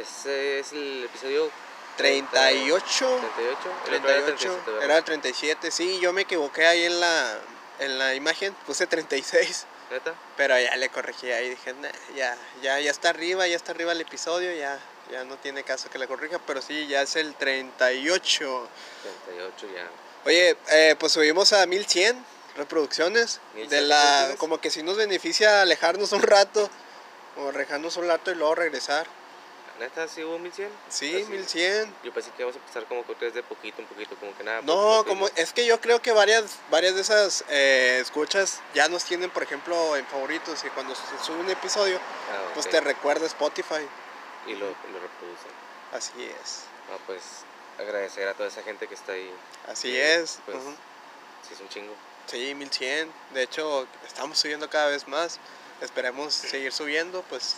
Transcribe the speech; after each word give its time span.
Ese 0.00 0.60
es 0.60 0.72
el 0.72 1.04
episodio 1.04 1.50
38. 1.98 3.20
38. 3.36 3.70
El 3.88 3.94
otro 3.94 4.08
era 4.08 4.24
38. 4.24 4.24
37, 4.24 4.70
¿verdad? 4.70 4.84
Era 4.84 4.96
el 4.96 5.04
37. 5.04 5.70
Sí, 5.70 6.00
yo 6.00 6.12
me 6.14 6.22
equivoqué 6.22 6.66
ahí 6.66 6.84
en 6.84 7.00
la, 7.00 7.38
en 7.80 7.98
la 7.98 8.14
imagen. 8.14 8.54
Puse 8.66 8.86
36. 8.86 9.66
¿Neta? 9.90 10.14
Pero 10.38 10.58
ya 10.58 10.74
le 10.76 10.88
corregí 10.88 11.30
ahí. 11.30 11.50
Dije, 11.50 11.74
"Nah, 11.74 11.90
ya, 12.16 12.36
ya, 12.62 12.80
ya 12.80 12.90
está 12.90 13.10
arriba, 13.10 13.46
ya 13.46 13.56
está 13.56 13.72
arriba 13.72 13.92
el 13.92 14.00
episodio. 14.00 14.54
Ya, 14.54 14.78
ya 15.10 15.24
no 15.24 15.36
tiene 15.36 15.64
caso 15.64 15.90
que 15.90 15.98
le 15.98 16.08
corrija. 16.08 16.38
Pero 16.46 16.62
sí, 16.62 16.86
ya 16.86 17.02
es 17.02 17.16
el 17.16 17.34
38. 17.34 18.68
38 19.26 19.66
ya. 19.74 19.86
Oye, 20.24 20.56
eh, 20.70 20.96
pues 20.98 21.12
subimos 21.12 21.52
a 21.52 21.66
1100 21.66 22.24
reproducciones. 22.56 23.40
1100 23.54 23.68
de 23.68 23.80
la, 23.82 23.96
reproducciones. 23.96 24.38
como 24.38 24.60
que 24.62 24.70
sí 24.70 24.82
nos 24.82 24.96
beneficia 24.96 25.60
alejarnos 25.60 26.12
un 26.12 26.22
rato. 26.22 26.70
O 27.36 27.48
alejarnos 27.50 27.98
un 27.98 28.06
rato 28.06 28.30
y 28.30 28.36
luego 28.36 28.54
regresar. 28.54 29.06
¿Neta 29.80 30.06
sí 30.06 30.22
hubo 30.22 30.38
1100? 30.38 30.70
Sí, 30.90 31.16
Así. 31.16 31.24
1100. 31.24 31.94
Yo 32.04 32.12
pensé 32.12 32.30
que 32.32 32.42
íbamos 32.42 32.54
a 32.56 32.58
empezar 32.58 32.84
como 32.84 33.02
que 33.06 33.30
de 33.30 33.42
poquito, 33.42 33.80
un 33.80 33.88
poquito, 33.88 34.14
como 34.16 34.36
que 34.36 34.44
nada. 34.44 34.60
No, 34.60 34.74
poquito, 34.74 35.04
como 35.06 35.20
poquito. 35.22 35.40
es 35.42 35.52
que 35.54 35.64
yo 35.64 35.80
creo 35.80 36.02
que 36.02 36.12
varias, 36.12 36.58
varias 36.70 36.94
de 36.94 37.00
esas 37.00 37.44
eh, 37.48 37.98
escuchas 38.00 38.60
ya 38.74 38.88
nos 38.88 39.04
tienen, 39.04 39.30
por 39.30 39.42
ejemplo, 39.42 39.96
en 39.96 40.04
favoritos 40.06 40.62
y 40.64 40.68
cuando 40.68 40.94
se 40.94 41.02
sube 41.24 41.38
un 41.40 41.48
episodio, 41.50 41.96
Ah, 41.98 42.50
pues 42.54 42.68
te 42.68 42.78
recuerda 42.80 43.26
Spotify. 43.26 43.86
Y 44.46 44.52
lo, 44.54 44.66
lo 44.66 45.00
reproducen. 45.00 45.50
Así 45.92 46.24
es, 46.24 46.64
Ah, 46.92 46.98
pues 47.06 47.22
agradecer 47.78 48.28
a 48.28 48.34
toda 48.34 48.50
esa 48.50 48.62
gente 48.62 48.86
que 48.86 48.94
está 48.94 49.12
ahí. 49.12 49.32
así 49.66 49.96
es. 49.96 50.40
Pues, 50.44 50.58
sí, 51.48 51.54
es 51.54 51.60
un 51.60 51.68
chingo. 51.70 51.94
Sí, 52.26 52.54
1100. 52.54 53.10
De 53.32 53.42
hecho, 53.44 53.86
estamos 54.06 54.38
subiendo 54.38 54.68
cada 54.68 54.88
vez 54.90 55.08
más. 55.08 55.38
Esperemos 55.80 56.34
seguir 56.34 56.70
subiendo, 56.70 57.22
pues 57.30 57.56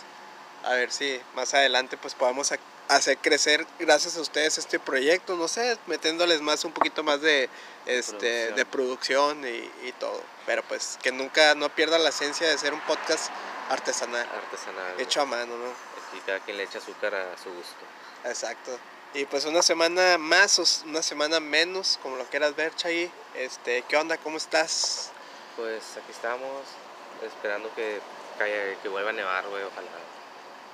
a 0.63 0.73
ver 0.73 0.91
si 0.91 1.19
más 1.35 1.53
adelante 1.53 1.97
pues 1.97 2.13
podamos 2.15 2.51
ac- 2.51 2.59
hacer 2.89 3.17
crecer 3.17 3.65
gracias 3.79 4.17
a 4.17 4.21
ustedes 4.21 4.57
este 4.57 4.79
proyecto, 4.79 5.35
no 5.35 5.47
sé, 5.47 5.77
metiéndoles 5.87 6.41
más 6.41 6.63
un 6.65 6.71
poquito 6.71 7.03
más 7.03 7.21
de 7.21 7.49
este 7.85 8.51
de 8.51 8.65
producción 8.65 9.45
y, 9.45 9.69
y 9.87 9.91
todo. 9.99 10.21
Pero 10.45 10.63
pues 10.63 10.97
que 11.01 11.11
nunca 11.11 11.55
no 11.55 11.69
pierda 11.69 11.97
la 11.97 12.09
esencia 12.09 12.47
de 12.47 12.57
ser 12.57 12.73
un 12.73 12.81
podcast 12.81 13.29
artesanal, 13.69 14.27
Artesanal. 14.29 14.99
hecho 14.99 15.21
a 15.21 15.25
mano, 15.25 15.57
¿no? 15.57 15.65
Aquí 15.65 16.21
cada 16.25 16.39
quien 16.39 16.57
le 16.57 16.63
echa 16.63 16.79
azúcar 16.79 17.15
a 17.15 17.37
su 17.37 17.49
gusto. 17.53 17.75
Exacto. 18.25 18.77
Y 19.13 19.25
pues 19.25 19.45
una 19.45 19.61
semana 19.61 20.17
más 20.17 20.57
o 20.59 20.63
una 20.87 21.03
semana 21.03 21.39
menos, 21.39 21.99
como 22.01 22.15
lo 22.17 22.25
quieras 22.25 22.55
ver, 22.55 22.73
Chay. 22.75 23.11
Este, 23.35 23.83
¿qué 23.83 23.95
onda? 23.95 24.17
¿Cómo 24.17 24.37
estás? 24.37 25.11
Pues 25.55 25.83
aquí 25.97 26.11
estamos 26.11 26.49
esperando 27.21 27.73
que 27.75 28.01
que 28.81 28.89
vuelva 28.89 29.11
a 29.11 29.13
nevar, 29.13 29.47
güey, 29.47 29.63
ojalá. 29.63 29.87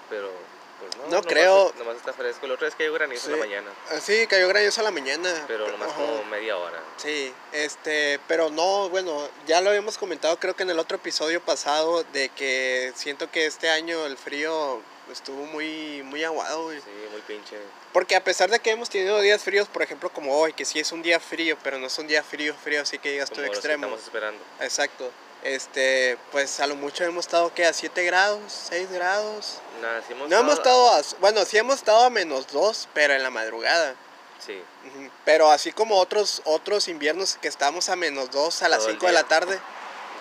Pero, 0.09 0.31
pues 0.79 0.95
no. 0.97 1.07
No 1.17 1.21
creo. 1.23 1.73
Nomás 1.77 1.97
está 1.97 2.13
fresco. 2.13 2.45
El 2.45 2.53
otro 2.53 2.67
es 2.67 2.73
que 2.75 2.83
cayó 2.85 2.93
granizo 2.93 3.27
en 3.27 3.31
la 3.39 3.45
mañana, 3.45 3.69
Sí, 4.01 4.25
cayó 4.27 4.47
granizo 4.47 4.81
a 4.81 4.83
la 4.85 4.91
mañana. 4.91 5.43
pero 5.47 5.65
pe- 5.65 5.71
nomás 5.71 5.89
ajá. 5.89 5.97
como 5.97 6.23
media 6.25 6.57
hora. 6.57 6.79
Sí, 6.97 7.33
este, 7.51 8.19
pero 8.27 8.49
no, 8.49 8.89
bueno, 8.89 9.27
ya 9.45 9.61
lo 9.61 9.69
habíamos 9.69 9.97
comentado 9.97 10.37
creo 10.39 10.55
que 10.55 10.63
en 10.63 10.69
el 10.69 10.79
otro 10.79 10.97
episodio 10.97 11.41
pasado 11.41 12.03
de 12.13 12.29
que 12.29 12.93
siento 12.95 13.29
que 13.29 13.45
este 13.45 13.69
año 13.69 14.05
el 14.05 14.17
frío 14.17 14.81
estuvo 15.11 15.43
muy, 15.47 16.01
muy 16.03 16.23
aguado, 16.23 16.65
güey. 16.65 16.79
Sí, 16.79 16.85
muy 17.11 17.21
pinche. 17.21 17.57
Porque 17.91 18.15
a 18.15 18.23
pesar 18.23 18.49
de 18.51 18.59
que 18.59 18.69
hemos 18.69 18.89
tenido 18.89 19.19
días 19.21 19.43
fríos, 19.43 19.67
por 19.67 19.81
ejemplo 19.81 20.11
como 20.11 20.37
hoy, 20.39 20.53
que 20.53 20.63
sí 20.65 20.79
es 20.79 20.91
un 20.91 21.01
día 21.01 21.19
frío, 21.19 21.57
pero 21.63 21.79
no 21.79 21.87
es 21.87 21.97
un 21.97 22.05
día 22.07 22.21
frío, 22.23 22.53
frío, 22.63 22.83
así 22.83 22.99
que 22.99 23.11
digas 23.11 23.31
tú 23.31 23.41
extremo. 23.41 23.85
estamos 23.87 24.03
esperando. 24.03 24.41
Exacto. 24.61 25.11
Este, 25.43 26.17
pues 26.31 26.59
a 26.59 26.67
lo 26.67 26.75
mucho 26.75 27.03
hemos 27.05 27.25
estado 27.25 27.53
que 27.53 27.65
a 27.65 27.71
7 27.73 28.03
grados, 28.03 28.41
6 28.69 28.91
grados. 28.91 29.59
Nada, 29.81 30.01
sí 30.05 30.11
hemos 30.13 30.29
No 30.29 30.37
hemos 30.39 30.53
estado 30.55 30.91
a, 30.91 31.01
bueno, 31.21 31.45
sí 31.45 31.57
hemos 31.57 31.75
estado 31.75 32.03
a 32.03 32.09
menos 32.09 32.47
2, 32.47 32.89
pero 32.93 33.13
en 33.13 33.23
la 33.23 33.29
madrugada. 33.29 33.95
Sí. 34.45 34.61
Pero 35.25 35.49
así 35.51 35.71
como 35.71 35.97
otros 35.97 36.41
otros 36.45 36.87
inviernos 36.89 37.37
que 37.41 37.47
estamos 37.47 37.87
a 37.89 37.95
menos 37.95 38.31
2 38.31 38.63
a 38.63 38.69
las 38.69 38.79
Todo 38.79 38.89
el 38.89 38.93
5 38.95 39.05
de 39.07 39.11
la 39.13 39.23
tarde. 39.23 39.59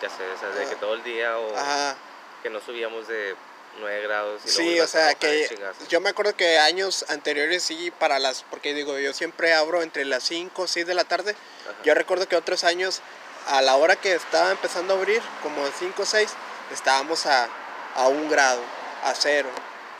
ya 0.03 0.09
sé, 0.09 0.23
o 0.37 0.39
sea, 0.39 0.49
de 0.51 0.67
que 0.67 0.75
Ah. 0.75 0.81
todo 0.81 0.95
el 0.95 1.03
día 1.03 1.37
o 1.39 1.57
Ajá. 1.57 1.97
que 2.43 2.51
no 2.51 2.61
subíamos 2.61 3.09
de 3.09 3.35
9 3.81 4.03
grados. 4.03 4.43
Y 4.45 4.49
Sí, 4.49 4.81
o 4.81 4.87
sea 4.87 5.15
que 5.17 5.49
yo 5.89 6.01
me 6.01 6.11
acuerdo 6.11 6.37
que 6.37 6.59
años 6.61 7.05
anteriores 7.09 7.65
sí 7.65 7.91
para 7.91 8.21
las 8.21 8.45
porque 8.51 8.73
digo, 8.75 8.97
yo 8.99 9.13
siempre 9.13 9.53
abro 9.53 9.83
entre 9.83 10.05
las 10.05 10.23
5 10.25 10.63
o 10.63 10.67
6 10.69 10.87
de 10.87 10.95
la 10.95 11.03
tarde. 11.05 11.33
Ajá. 11.33 11.79
Yo 11.85 11.95
recuerdo 11.95 12.29
que 12.29 12.37
otros 12.37 12.63
años 12.65 13.01
a 13.49 13.63
la 13.63 13.77
hora 13.77 13.97
que 13.97 14.15
estaba 14.15 14.51
empezando 14.51 14.95
a 14.95 14.97
abrir, 14.97 15.23
como 15.43 15.67
5 15.67 16.03
o 16.03 16.07
6, 16.07 16.31
estábamos 16.73 17.27
a, 17.27 17.49
a 17.95 18.09
un 18.09 18.29
grado, 18.29 18.61
a 19.05 19.15
cero. 19.15 19.49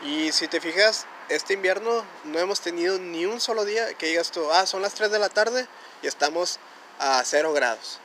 Y 0.01 0.31
si 0.31 0.47
te 0.47 0.61
fijas, 0.61 1.05
este 1.29 1.53
invierno 1.53 2.05
no 2.25 2.39
hemos 2.39 2.61
tenido 2.61 2.99
ni 2.99 3.25
un 3.25 3.41
solo 3.41 3.65
día 3.65 3.93
que 3.95 4.07
digas 4.07 4.31
tú, 4.31 4.49
ah, 4.51 4.65
son 4.65 4.81
las 4.81 4.93
3 4.93 5.11
de 5.11 5.19
la 5.19 5.29
tarde 5.29 5.67
y 6.01 6.07
estamos 6.07 6.59
a 6.99 7.23
cero 7.23 7.53
grados. 7.53 7.99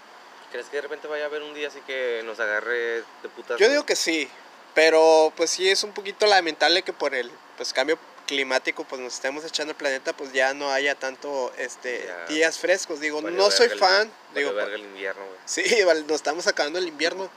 ¿Crees 0.51 0.67
que 0.67 0.77
de 0.77 0.83
repente 0.83 1.09
vaya 1.09 1.25
a 1.25 1.27
haber 1.27 1.43
un 1.43 1.53
día 1.53 1.69
así 1.69 1.81
que 1.87 2.23
nos 2.25 2.39
agarre 2.39 3.03
de 3.23 3.29
putas? 3.35 3.59
Yo 3.59 3.69
digo 3.69 3.85
que 3.85 3.97
sí, 3.97 4.29
pero 4.73 5.33
pues 5.37 5.51
sí 5.51 5.69
es 5.69 5.83
un 5.83 5.93
poquito 5.93 6.27
lamentable 6.27 6.83
que 6.83 6.93
por 6.93 7.15
el 7.15 7.31
pues, 7.57 7.73
cambio 7.73 7.99
climático 8.25 8.85
pues 8.85 9.01
nos 9.01 9.15
estemos 9.15 9.45
echando 9.45 9.73
el 9.73 9.77
planeta 9.77 10.13
pues 10.17 10.33
ya 10.33 10.55
no 10.55 10.71
haya 10.71 10.95
tanto 10.95 11.53
este 11.59 12.05
Ya. 12.07 12.25
días 12.27 12.59
frescos 12.59 13.01
digo 13.01 13.21
Valió 13.23 13.37
no 13.39 13.51
soy 13.51 13.69
el- 13.69 13.79
fan 13.79 14.11
valió 14.33 14.49
digo 14.49 14.55
verga 14.55 14.75
el 14.75 14.83
invierno, 14.83 15.25
güey. 15.25 15.39
Sí, 15.45 15.63
val- 15.85 16.07
nos 16.07 16.17
estamos 16.17 16.47
acabando 16.47 16.79
el 16.79 16.89
invierno. 16.89 17.31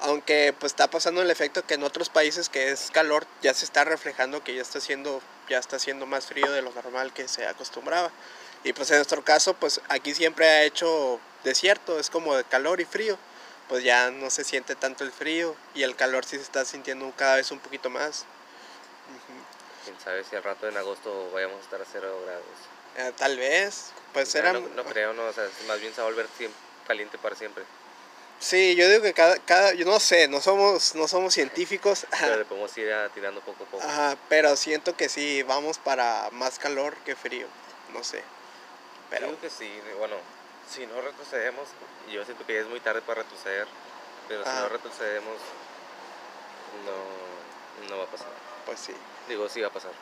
Aunque 0.00 0.54
pues 0.58 0.72
está 0.72 0.88
pasando 0.88 1.20
el 1.22 1.30
efecto 1.30 1.64
que 1.66 1.74
en 1.74 1.82
otros 1.82 2.08
países 2.08 2.48
que 2.48 2.70
es 2.70 2.90
calor 2.90 3.26
ya 3.42 3.52
se 3.54 3.64
está 3.64 3.84
reflejando 3.84 4.42
que 4.42 4.54
ya 4.54 4.62
está 4.62 4.80
siendo 4.80 5.20
ya 5.48 5.58
está 5.58 5.76
haciendo 5.76 6.06
más 6.06 6.26
frío 6.26 6.50
de 6.50 6.62
lo 6.62 6.72
normal 6.72 7.12
que 7.12 7.28
se 7.28 7.46
acostumbraba. 7.46 8.10
Y 8.64 8.72
pues 8.72 8.90
en 8.90 8.96
nuestro 8.96 9.22
caso 9.24 9.54
pues 9.54 9.80
aquí 9.88 10.14
siempre 10.14 10.48
ha 10.48 10.62
hecho 10.64 11.20
desierto, 11.44 11.98
es 12.00 12.08
como 12.10 12.34
de 12.34 12.44
calor 12.44 12.80
y 12.80 12.84
frío. 12.86 13.18
Pues 13.68 13.82
ya 13.84 14.10
no 14.10 14.30
se 14.30 14.44
siente 14.44 14.74
tanto 14.74 15.04
el 15.04 15.12
frío 15.12 15.54
y 15.74 15.82
el 15.84 15.96
calor 15.96 16.24
sí 16.24 16.36
se 16.36 16.42
está 16.42 16.64
sintiendo 16.64 17.10
cada 17.16 17.36
vez 17.36 17.50
un 17.50 17.58
poquito 17.58 17.88
más. 17.90 18.24
Quién 19.84 19.96
sabe 20.02 20.24
si 20.24 20.34
al 20.36 20.42
rato 20.42 20.68
en 20.68 20.76
agosto 20.76 21.30
vayamos 21.32 21.58
a 21.58 21.60
estar 21.60 21.80
a 21.80 21.84
0 21.90 22.20
grados. 22.24 22.44
Eh, 22.96 23.12
tal 23.16 23.36
vez, 23.36 23.92
pues 24.12 24.34
era... 24.34 24.52
no, 24.52 24.60
no 24.60 24.84
creo, 24.84 25.12
no, 25.12 25.26
o 25.26 25.32
sea, 25.32 25.48
más 25.66 25.80
bien 25.80 25.92
se 25.92 26.00
va 26.00 26.06
a 26.06 26.10
volver 26.10 26.26
siem- 26.38 26.52
caliente 26.86 27.18
para 27.18 27.34
siempre. 27.36 27.64
Sí, 28.40 28.74
yo 28.76 28.88
digo 28.88 29.02
que 29.02 29.12
cada, 29.14 29.38
cada, 29.38 29.74
yo 29.74 29.84
no 29.84 29.98
sé, 30.00 30.28
no 30.28 30.40
somos, 30.40 30.94
no 30.94 31.08
somos 31.08 31.34
científicos. 31.34 32.06
Pero 32.20 32.36
le 32.36 32.44
podemos 32.46 32.76
ir 32.78 32.92
a- 32.92 33.08
tirando 33.10 33.40
poco 33.40 33.64
a 33.64 33.66
poco. 33.66 33.82
Ajá, 33.84 34.16
pero 34.28 34.56
siento 34.56 34.96
que 34.96 35.08
sí, 35.08 35.42
vamos 35.42 35.78
para 35.78 36.28
más 36.32 36.58
calor 36.58 36.96
que 37.04 37.14
frío, 37.16 37.46
no 37.92 38.02
sé. 38.04 38.22
Pero 39.10 39.26
Digo 39.28 39.40
que 39.40 39.50
sí, 39.50 39.70
bueno, 39.98 40.16
si 40.70 40.86
no 40.86 41.00
retrocedemos, 41.00 41.68
yo 42.10 42.24
siento 42.24 42.44
que 42.46 42.54
ya 42.54 42.60
es 42.60 42.66
muy 42.66 42.80
tarde 42.80 43.02
para 43.02 43.22
retroceder, 43.22 43.66
pero 44.28 44.42
si 44.44 44.48
Ajá. 44.48 44.60
no 44.62 44.68
retrocedemos, 44.70 45.38
no, 46.84 47.88
no 47.90 47.98
va 47.98 48.04
a 48.04 48.08
pasar. 48.08 48.28
pues 48.66 48.80
sí. 48.80 48.94
Digo, 49.28 49.48
sí 49.48 49.60
va 49.60 49.68
a 49.68 49.72
pasar. 49.72 49.92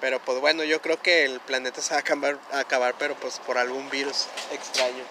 Pero 0.00 0.20
pues 0.20 0.40
bueno, 0.40 0.62
yo 0.64 0.80
creo 0.82 1.00
que 1.00 1.24
el 1.24 1.40
planeta 1.40 1.80
se 1.80 1.90
va 1.94 1.96
a 1.98 2.00
acabar, 2.00 2.38
a 2.52 2.58
acabar 2.60 2.94
pero 2.98 3.14
pues 3.14 3.38
por 3.40 3.56
algún 3.58 3.88
virus 3.90 4.26
extraño, 4.52 5.04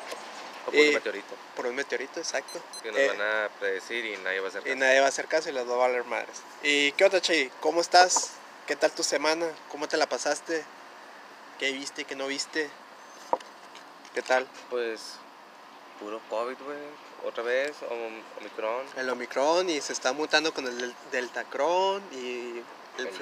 O 0.68 0.72
por 0.72 0.76
Y- 0.76 0.88
un 0.88 0.94
meteorito, 0.96 1.36
por 1.56 1.66
un 1.68 1.76
meteorito, 1.76 2.20
exacto. 2.20 2.60
que 2.82 2.90
nos 2.92 3.00
Eh, 3.00 3.08
van 3.10 3.22
a 3.22 3.50
predecir 3.60 4.04
y 4.04 4.18
nadie 4.18 4.40
va 4.40 4.48
a 4.48 4.50
hacer 4.50 4.62
Y 4.62 4.66
caso. 4.66 4.76
nadie 4.78 5.00
va 5.00 5.06
a 5.06 5.10
hacer 5.10 5.28
caso 5.28 5.50
y 5.50 5.52
les 5.52 5.68
va 5.70 5.74
a 5.74 5.78
valer 5.78 6.04
madres. 6.06 6.38
¿Y 6.64 6.92
qué 6.94 7.06
otra, 7.06 7.22
Chay? 7.22 7.52
¿Cómo 7.60 7.82
estás? 7.82 8.32
¿Qué 8.66 8.76
tal 8.76 8.92
tu 8.92 9.04
semana? 9.04 9.46
¿Cómo 9.70 9.88
te 9.88 9.96
la 9.96 10.08
pasaste? 10.10 10.64
¿Qué 11.60 11.72
viste? 11.72 12.06
¿Qué 12.06 12.16
no 12.16 12.26
viste? 12.28 12.70
¿Qué 14.16 14.22
tal? 14.24 14.48
Pues, 14.72 15.02
puro 16.00 16.20
COVID, 16.30 16.58
güey, 16.66 16.78
otra 17.26 17.44
vez, 17.44 17.76
Om- 17.90 18.24
Omicron. 18.40 18.86
El 18.98 19.10
Omicron 19.12 19.70
y 19.70 19.82
se 19.82 19.94
está 19.94 20.14
mutando 20.14 20.52
con 20.52 20.66
el 20.66 20.78
del- 20.80 20.96
Deltacron 21.12 22.02
y 22.12 22.62
el, 22.98 23.08
El 23.08 23.14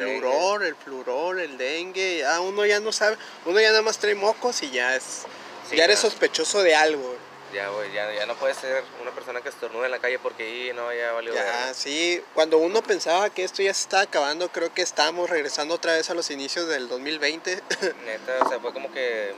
el 0.64 0.76
fluror, 0.76 1.40
el 1.40 1.58
dengue. 1.58 2.20
Ya 2.20 2.40
uno 2.42 2.66
ya 2.66 2.80
no 2.80 2.92
sabe, 2.92 3.18
uno 3.46 3.60
ya 3.60 3.70
nada 3.70 3.82
más 3.82 3.98
trae 3.98 4.16
mocos 4.16 4.62
y 4.64 4.72
ya 4.72 4.96
es, 4.96 5.24
Sí, 5.70 5.76
ya 5.78 5.86
eres 5.86 6.02
ya. 6.02 6.10
sospechoso 6.10 6.62
de 6.64 6.76
algo. 6.76 7.16
Ya, 7.54 7.70
güey, 7.70 7.92
ya, 7.94 8.12
ya 8.12 8.26
no 8.26 8.34
puede 8.36 8.56
ser 8.56 8.84
una 9.02 9.12
persona 9.12 9.40
que 9.42 9.50
estornuda 9.50 9.86
en 9.86 9.92
la 9.92 10.00
calle 10.00 10.18
porque 10.18 10.44
ahí 10.44 10.72
no, 10.74 10.92
ya 10.92 11.12
valió 11.12 11.36
Ya, 11.36 11.72
sí, 11.76 12.20
cuando 12.34 12.58
uno 12.58 12.82
pensaba 12.82 13.30
que 13.30 13.44
esto 13.44 13.62
ya 13.62 13.72
se 13.76 13.82
estaba 13.84 14.02
acabando, 14.04 14.50
creo 14.50 14.74
que 14.74 14.82
estábamos 14.82 15.30
regresando 15.30 15.76
otra 15.76 15.94
vez 15.94 16.10
a 16.10 16.16
los 16.16 16.32
inicios 16.32 16.68
del 16.68 16.88
2020. 16.88 17.62
Neta, 18.06 18.40
o 18.44 18.50
sea, 18.50 18.60
fue 18.60 18.74
como 18.74 18.92
que, 18.92 19.34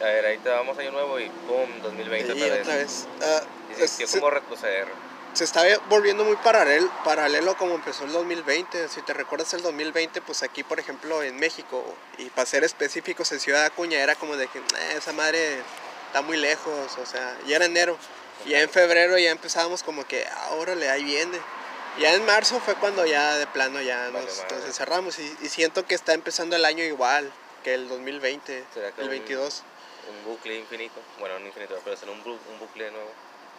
a 0.00 0.04
ver, 0.04 0.24
ahí 0.24 0.38
te 0.38 0.48
vamos 0.48 0.78
año 0.78 0.92
nuevo 0.92 1.20
y 1.20 1.28
pum, 1.28 1.68
2020 1.82 2.32
y 2.34 2.42
otra 2.42 2.54
vez. 2.54 2.62
otra 2.62 2.76
vez. 2.76 3.06
Ah, 3.22 3.42
Y 3.70 3.86
se 3.86 4.04
es- 4.04 4.10
como 4.12 4.30
retroceder. 4.30 4.86
Se 5.34 5.44
está 5.44 5.62
volviendo 5.88 6.24
muy 6.24 6.36
paralelo, 6.36 6.90
paralelo 7.04 7.56
como 7.56 7.74
empezó 7.74 8.04
el 8.04 8.12
2020. 8.12 8.88
Si 8.88 9.00
te 9.02 9.12
recuerdas 9.14 9.52
el 9.54 9.62
2020, 9.62 10.20
pues 10.22 10.42
aquí, 10.42 10.62
por 10.62 10.78
ejemplo, 10.78 11.22
en 11.22 11.36
México, 11.36 11.82
y 12.18 12.26
para 12.30 12.46
ser 12.46 12.64
específicos, 12.64 13.32
en 13.32 13.40
Ciudad 13.40 13.64
Acuña, 13.64 13.98
era 14.00 14.14
como 14.14 14.36
de 14.36 14.48
que 14.48 14.60
"Nah, 14.60 14.92
esa 14.96 15.12
madre 15.12 15.58
está 16.06 16.20
muy 16.22 16.36
lejos, 16.36 16.98
o 16.98 17.06
sea, 17.06 17.36
ya 17.46 17.56
era 17.56 17.64
enero. 17.64 17.96
Y 18.44 18.50
ya 18.50 18.60
en 18.60 18.68
febrero 18.70 19.16
ya 19.18 19.30
empezábamos 19.30 19.82
como 19.82 20.04
que, 20.06 20.26
ah, 20.26 20.50
órale, 20.58 20.90
ahí 20.90 21.04
viene. 21.04 21.38
Ya 21.98 22.14
en 22.14 22.24
marzo 22.26 22.58
fue 22.60 22.74
cuando 22.74 23.04
ya 23.06 23.36
de 23.36 23.46
plano 23.46 23.80
ya 23.80 24.08
Vale, 24.10 24.26
nos, 24.26 24.38
madre. 24.38 24.56
nos 24.56 24.64
encerramos 24.66 25.18
y, 25.18 25.36
y 25.42 25.48
siento 25.48 25.86
que 25.86 25.94
está 25.94 26.12
empezando 26.14 26.56
el 26.56 26.64
año 26.64 26.82
igual 26.84 27.30
que 27.62 27.74
el 27.74 27.88
2020, 27.88 28.64
¿Será 28.74 28.92
que 28.92 29.02
el 29.02 29.08
un- 29.08 29.10
22. 29.12 29.62
Un 30.10 30.24
bucle 30.32 30.56
infinito. 30.58 31.00
Bueno, 31.20 31.38
no 31.38 31.46
infinito, 31.46 31.78
pero 31.84 31.96
será 31.96 32.10
un, 32.12 32.24
bu- 32.24 32.38
un 32.50 32.58
bucle 32.58 32.90
nuevo. 32.90 33.10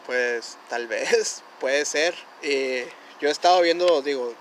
Pues 0.06 0.58
tal 0.70 0.88
vez, 0.88 1.44
puede 1.60 1.86
ser. 1.86 2.14
Y 2.42 2.82
yo 3.22 3.30
he 3.30 3.32
estado 3.32 3.62
viendo, 3.62 4.02
digo, 4.02 4.34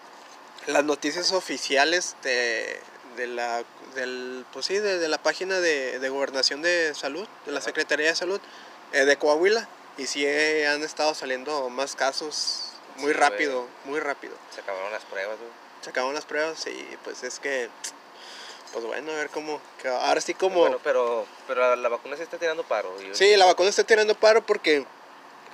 las 0.67 0.85
noticias 0.85 1.33
oficiales 1.33 2.17
de, 2.23 2.81
de 3.17 3.27
la, 3.29 3.65
del, 3.95 4.45
pues 4.53 4.67
sí, 4.67 4.79
de, 4.79 4.99
de 4.99 5.09
la 5.09 5.19
página 5.23 5.61
de, 5.61 5.99
de 5.99 6.09
Gobernación 6.09 6.63
de 6.63 6.95
Salud, 6.95 7.27
de 7.47 7.53
la. 7.53 7.61
Secretaría 7.61 8.07
de 8.09 8.17
Salud 8.17 8.41
eh, 8.93 9.05
de 9.05 9.17
Coahuila. 9.17 9.69
Y 9.99 10.07
sí 10.07 10.25
eh, 10.25 10.67
han 10.67 10.83
estado 10.83 11.15
saliendo 11.15 11.69
más 11.69 11.95
casos 11.95 12.73
muy 12.97 13.13
Sí, 13.13 13.19
rápido, 13.19 13.67
muy 13.85 14.01
rápido. 14.01 14.35
Se 14.55 14.61
acabaron 14.63 14.91
las 14.91 15.05
pruebas, 15.05 15.39
güey. 15.39 15.51
Se 15.83 15.91
acabaron 15.91 16.15
las 16.15 16.25
pruebas 16.25 16.67
y 16.67 16.97
pues 17.05 17.23
es 17.25 17.39
que, 17.41 17.69
pues 18.73 18.85
bueno, 18.87 19.13
a 19.13 19.17
ver 19.17 19.29
cómo, 19.31 19.61
ahora 20.01 20.21
sí 20.21 20.33
como... 20.33 20.61
Bueno, 20.61 20.79
pero, 20.83 21.27
pero 21.47 21.77
la 21.77 21.89
vacuna 21.89 22.17
se 22.17 22.23
está 22.23 22.39
tirando 22.39 22.63
paro. 22.63 22.95
y- 23.03 23.15
Sí, 23.15 23.37
la 23.37 23.45
vacuna 23.47 23.69
está 23.69 23.85
tirando 23.85 24.15
paro 24.15 24.47
porque 24.47 24.87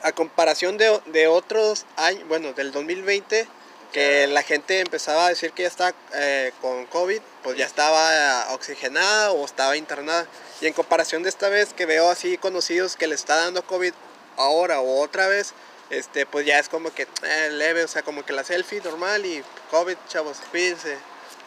a 0.03 0.13
comparación 0.13 0.79
de, 0.79 1.01
de 1.07 1.27
otros 1.27 1.87
años, 1.97 2.27
bueno, 2.29 2.53
del 2.53 2.73
2020, 2.73 3.47
que 3.93 4.27
la 4.27 4.43
gente 4.43 4.81
empezaba 4.81 5.27
a 5.27 5.29
decir 5.31 5.53
que 5.53 5.63
ya 5.63 5.69
estaba 5.69 5.95
eh, 6.15 6.53
con 6.61 6.87
COVID, 6.87 7.21
pues 7.43 7.57
ya 7.57 7.67
estaba 7.67 8.53
oxigenada 8.53 9.33
o 9.33 9.45
estaba 9.45 9.77
internada. 9.77 10.27
Y 10.61 10.67
en 10.67 10.73
comparación 10.73 11.23
de 11.23 11.29
esta 11.29 11.49
vez 11.49 11.73
que 11.73 11.87
veo 11.87 12.11
así 12.11 12.37
conocidos 12.37 12.97
que 12.97 13.07
le 13.07 13.15
está 13.15 13.37
dando 13.37 13.63
COVID 13.65 13.93
ahora 14.37 14.81
o 14.81 15.01
otra 15.01 15.27
vez, 15.29 15.55
este, 15.91 16.27
pues 16.27 16.45
ya 16.45 16.59
es 16.59 16.69
como 16.69 16.93
que 16.93 17.07
eh, 17.23 17.51
leve, 17.51 17.85
o 17.85 17.89
sea, 17.89 18.03
como 18.03 18.25
que 18.25 18.33
la 18.33 18.45
selfie 18.45 18.83
normal 18.83 19.25
y 19.25 19.43
COVID, 19.71 19.97
chavos, 20.09 20.39
cuídense. 20.51 20.99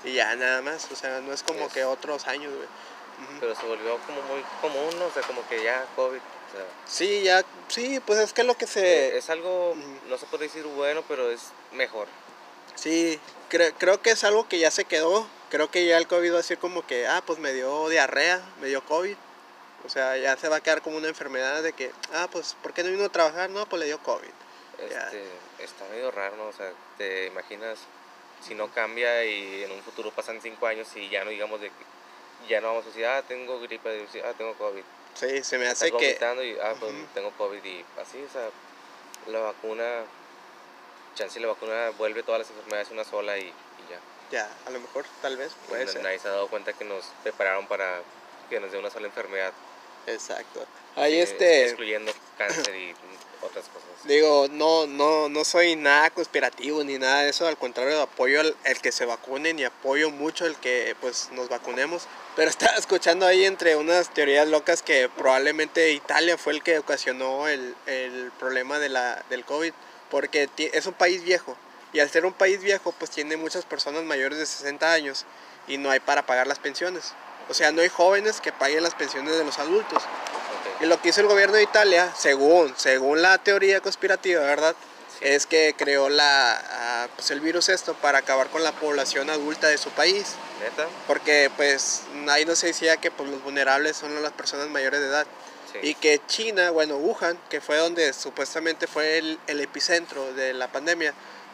Y 0.03 0.13
ya 0.13 0.35
nada 0.35 0.61
más, 0.63 0.87
o 0.91 0.95
sea, 0.95 1.21
no 1.21 1.31
es 1.31 1.43
como 1.43 1.69
que 1.69 1.83
otros 1.85 2.25
años, 2.27 2.51
güey. 2.51 2.65
Ujú. 2.65 3.39
Pero 3.39 3.55
se 3.55 3.65
volvió 3.67 3.99
como 4.07 4.21
muy 4.23 4.43
común, 4.61 4.97
¿no? 4.97 5.05
O 5.05 5.11
sea, 5.11 5.21
como 5.23 5.47
que 5.47 5.63
ya 5.63 5.85
COVID. 5.95 6.19
O 6.51 6.57
sea, 6.57 6.65
Sí, 6.85 7.23
ya, 7.23 7.43
sí, 7.69 7.99
pues 8.05 8.19
es 8.19 8.33
que 8.33 8.43
lo 8.43 8.55
que 8.55 8.67
se... 8.67 9.09
eh, 9.09 9.17
es 9.17 9.29
algo, 9.29 9.75
no 10.09 10.17
se 10.17 10.25
puede 10.25 10.45
decir 10.45 10.63
bueno, 10.65 11.03
pero 11.07 11.31
es 11.31 11.51
mejor. 11.71 12.07
Sí, 12.75 13.19
cre- 13.49 13.73
creo 13.77 14.01
que 14.01 14.11
es 14.11 14.23
algo 14.23 14.47
que 14.47 14.59
ya 14.59 14.71
se 14.71 14.85
quedó. 14.85 15.27
Creo 15.49 15.69
que 15.69 15.85
ya 15.85 15.97
el 15.97 16.07
COVID 16.07 16.31
va 16.31 16.35
a 16.35 16.37
decir 16.37 16.57
como 16.57 16.85
que, 16.85 17.07
ah, 17.07 17.21
pues 17.25 17.39
me 17.39 17.53
dio 17.53 17.89
diarrea, 17.89 18.41
me 18.59 18.67
dio 18.67 18.83
COVID. 18.85 19.15
O 19.85 19.89
sea, 19.89 20.15
ya 20.17 20.37
se 20.37 20.47
va 20.47 20.57
a 20.57 20.61
quedar 20.61 20.81
como 20.81 20.97
una 20.97 21.07
enfermedad 21.07 21.63
de 21.63 21.73
que, 21.73 21.91
ah, 22.13 22.27
pues, 22.31 22.55
¿por 22.61 22.73
qué 22.73 22.83
no 22.83 22.89
vino 22.91 23.05
a 23.05 23.09
trabajar? 23.09 23.49
No, 23.49 23.65
pues 23.67 23.79
le 23.79 23.85
dio 23.87 23.99
COVID. 24.01 24.29
Este, 24.79 25.23
está 25.59 25.85
medio 25.89 26.11
raro, 26.11 26.35
¿no? 26.37 26.47
O 26.47 26.53
sea, 26.53 26.71
te 26.97 27.27
imaginas 27.27 27.79
si 28.45 28.55
no 28.55 28.71
cambia 28.73 29.23
y 29.25 29.63
en 29.63 29.71
un 29.71 29.81
futuro 29.83 30.11
pasan 30.11 30.41
cinco 30.41 30.65
años 30.67 30.87
y 30.95 31.09
ya 31.09 31.23
no 31.23 31.29
digamos 31.29 31.61
de 31.61 31.67
que 31.69 32.47
ya 32.49 32.59
no 32.61 32.67
vamos 32.69 32.85
a 32.85 32.87
decir, 32.87 33.05
ah, 33.05 33.21
tengo 33.27 33.59
gripe, 33.59 34.07
ah, 34.25 34.33
tengo 34.37 34.53
COVID. 34.55 34.83
Sí, 35.15 35.43
se 35.43 35.57
me 35.57 35.67
hace 35.67 35.91
que... 35.91 36.17
y, 36.43 36.57
ah, 36.61 36.73
pues 36.79 36.91
tengo 37.13 37.31
COVID 37.37 37.63
y 37.63 37.85
así, 38.01 38.23
o 38.23 38.31
sea, 38.31 38.49
la 39.27 39.39
vacuna, 39.39 40.03
chance 41.15 41.39
la 41.39 41.47
vacuna 41.47 41.91
vuelve 41.97 42.23
todas 42.23 42.39
las 42.39 42.49
enfermedades 42.49 42.89
una 42.91 43.03
sola 43.03 43.37
y, 43.37 43.41
y 43.43 43.89
ya. 43.89 43.99
Ya, 44.31 44.49
a 44.65 44.69
lo 44.71 44.79
mejor, 44.79 45.05
tal 45.21 45.37
vez, 45.37 45.51
puede 45.67 45.85
na- 45.85 45.91
ser. 45.91 46.03
Nadie 46.03 46.19
se 46.19 46.27
ha 46.27 46.31
dado 46.31 46.47
cuenta 46.47 46.73
que 46.73 46.85
nos 46.85 47.05
prepararon 47.23 47.67
para 47.67 48.01
que 48.49 48.59
nos 48.59 48.71
dé 48.71 48.77
una 48.79 48.89
sola 48.89 49.07
enfermedad. 49.07 49.53
Exacto. 50.07 50.65
Ahí 50.95 51.15
eh, 51.15 51.23
este... 51.23 51.65
Excluyendo 51.65 52.11
cáncer 52.37 52.75
y 52.75 52.93
otras 53.41 53.65
cosas. 53.65 53.89
Digo, 54.03 54.47
no, 54.49 54.87
no, 54.87 55.29
no 55.29 55.43
soy 55.43 55.75
nada 55.75 56.09
conspirativo 56.09 56.83
ni 56.83 56.97
nada 56.97 57.21
de 57.23 57.29
eso, 57.29 57.47
al 57.47 57.57
contrario, 57.57 58.01
apoyo 58.01 58.41
el, 58.41 58.55
el 58.63 58.81
que 58.81 58.91
se 58.91 59.05
vacunen 59.05 59.59
y 59.59 59.63
apoyo 59.63 60.09
mucho 60.09 60.45
el 60.45 60.55
que 60.55 60.95
pues 60.99 61.29
nos 61.33 61.49
vacunemos. 61.49 62.07
Pero 62.35 62.49
estaba 62.49 62.77
escuchando 62.77 63.25
ahí 63.25 63.45
entre 63.45 63.75
unas 63.75 64.13
teorías 64.13 64.47
locas 64.47 64.81
que 64.81 65.09
probablemente 65.09 65.91
Italia 65.91 66.37
fue 66.37 66.53
el 66.53 66.63
que 66.63 66.79
ocasionó 66.79 67.47
el, 67.47 67.75
el 67.85 68.31
problema 68.39 68.79
de 68.79 68.89
la, 68.89 69.23
del 69.29 69.45
COVID, 69.45 69.73
porque 70.09 70.49
es 70.57 70.85
un 70.87 70.93
país 70.93 71.23
viejo 71.23 71.55
y 71.93 71.99
al 71.99 72.09
ser 72.09 72.25
un 72.25 72.33
país 72.33 72.61
viejo 72.61 72.93
pues 72.97 73.11
tiene 73.11 73.37
muchas 73.37 73.65
personas 73.65 74.03
mayores 74.03 74.37
de 74.37 74.45
60 74.45 74.91
años 74.91 75.25
y 75.67 75.77
no 75.77 75.89
hay 75.89 75.99
para 75.99 76.25
pagar 76.25 76.47
las 76.47 76.59
pensiones. 76.59 77.13
O 77.51 77.53
sea, 77.53 77.73
no 77.73 77.81
hay 77.81 77.89
jóvenes 77.89 78.39
que 78.39 78.53
paguen 78.53 78.81
las 78.81 78.95
pensiones 78.95 79.37
de 79.37 79.43
los 79.43 79.59
adultos. 79.59 80.01
Ok. 80.01 80.83
Y 80.83 80.85
lo 80.85 81.01
que 81.01 81.09
hizo 81.09 81.19
el 81.19 81.27
gobierno 81.27 81.57
de 81.57 81.63
Italia, 81.63 82.09
según, 82.17 82.73
según 82.77 83.21
la 83.21 83.37
teoría 83.39 83.81
conspirativa, 83.81 84.41
¿verdad? 84.41 84.73
Sí. 85.19 85.25
Es 85.27 85.45
que 85.47 85.75
creó 85.77 86.07
la, 86.07 86.53
ah, 86.53 87.07
pues 87.13 87.29
el 87.29 87.41
virus 87.41 87.67
esto 87.67 87.93
para 87.93 88.19
acabar 88.19 88.47
con 88.47 88.63
la 88.63 88.71
población 88.71 89.29
adulta 89.29 89.67
de 89.67 89.77
su 89.77 89.89
país. 89.89 90.35
¿Neta? 90.61 90.87
Porque 91.07 91.51
pues 91.57 92.03
ahí 92.29 92.45
no 92.45 92.55
se 92.55 92.67
decía 92.67 92.95
que 92.95 93.11
pues, 93.11 93.29
los 93.29 93.43
vulnerables 93.43 93.97
son 93.97 94.23
las 94.23 94.31
personas 94.31 94.69
mayores 94.69 95.01
de 95.01 95.07
edad. 95.07 95.27
Sí. 95.73 95.79
Y 95.89 95.95
que 95.95 96.21
China, 96.27 96.71
bueno, 96.71 96.95
Wuhan, 96.95 97.37
que 97.49 97.59
fue 97.59 97.75
donde 97.75 98.13
supuestamente 98.13 98.87
fue 98.87 99.17
el, 99.17 99.37
el 99.47 99.59
epicentro 99.59 100.33
de 100.35 100.53
la 100.53 100.69
pandemia, 100.69 101.13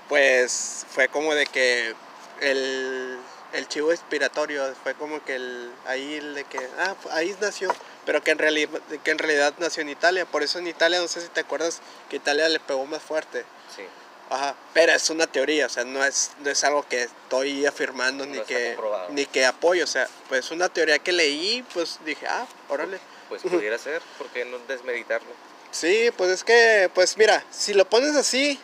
pues 0.09 0.85
fue 0.91 1.07
como 1.07 1.33
de 1.33 1.47
que 1.47 1.95
el, 2.41 3.17
el 3.53 3.67
chivo 3.67 3.91
expiratorio, 3.91 4.73
fue 4.83 4.94
como 4.95 5.23
que 5.23 5.35
el, 5.35 5.71
ahí 5.85 6.15
el 6.15 6.35
de 6.35 6.44
que, 6.44 6.59
ah, 6.79 6.95
pues, 7.01 7.13
ahí 7.13 7.35
nació, 7.39 7.73
pero 8.05 8.23
que 8.23 8.31
en, 8.31 8.38
realidad, 8.38 8.79
que 9.03 9.11
en 9.11 9.17
realidad 9.17 9.53
nació 9.57 9.81
en 9.81 9.89
Italia. 9.89 10.25
Por 10.25 10.44
eso 10.44 10.59
en 10.59 10.67
Italia, 10.67 10.99
no 10.99 11.07
sé 11.07 11.21
si 11.21 11.27
te 11.27 11.41
acuerdas, 11.41 11.81
que 12.09 12.17
Italia 12.17 12.49
le 12.49 12.59
pegó 12.59 12.85
más 12.85 13.01
fuerte. 13.01 13.45
Sí. 13.75 13.83
Ajá, 14.29 14.55
pero 14.73 14.91
es 14.91 15.09
una 15.09 15.25
teoría, 15.25 15.67
o 15.67 15.69
sea, 15.69 15.85
no 15.85 16.03
es, 16.03 16.31
no 16.44 16.49
es 16.49 16.61
algo 16.65 16.83
que 16.83 17.03
estoy 17.03 17.65
afirmando 17.65 18.25
No 18.25 18.33
ni, 18.33 18.41
que, 18.41 18.73
comprobado. 18.75 19.09
ni 19.11 19.25
que 19.25 19.45
apoyo, 19.45 19.85
o 19.85 19.88
sea, 19.88 20.09
pues 20.27 20.51
una 20.51 20.67
teoría 20.67 20.99
que 20.99 21.13
leí, 21.13 21.63
pues 21.73 21.99
dije, 22.05 22.27
ah, 22.27 22.45
órale. 22.67 22.99
Pues 23.29 23.41
pudiera 23.41 23.77
ser, 23.77 24.01
¿por 24.17 24.27
qué 24.27 24.44
no 24.44 24.57
desmeditarlo? 24.67 25.29
Sí, 25.71 26.11
pues 26.17 26.29
es 26.29 26.44
que, 26.44 26.89
pues 26.94 27.17
mira, 27.17 27.44
si 27.51 27.73
lo 27.73 27.89
pones 27.89 28.15
así, 28.15 28.59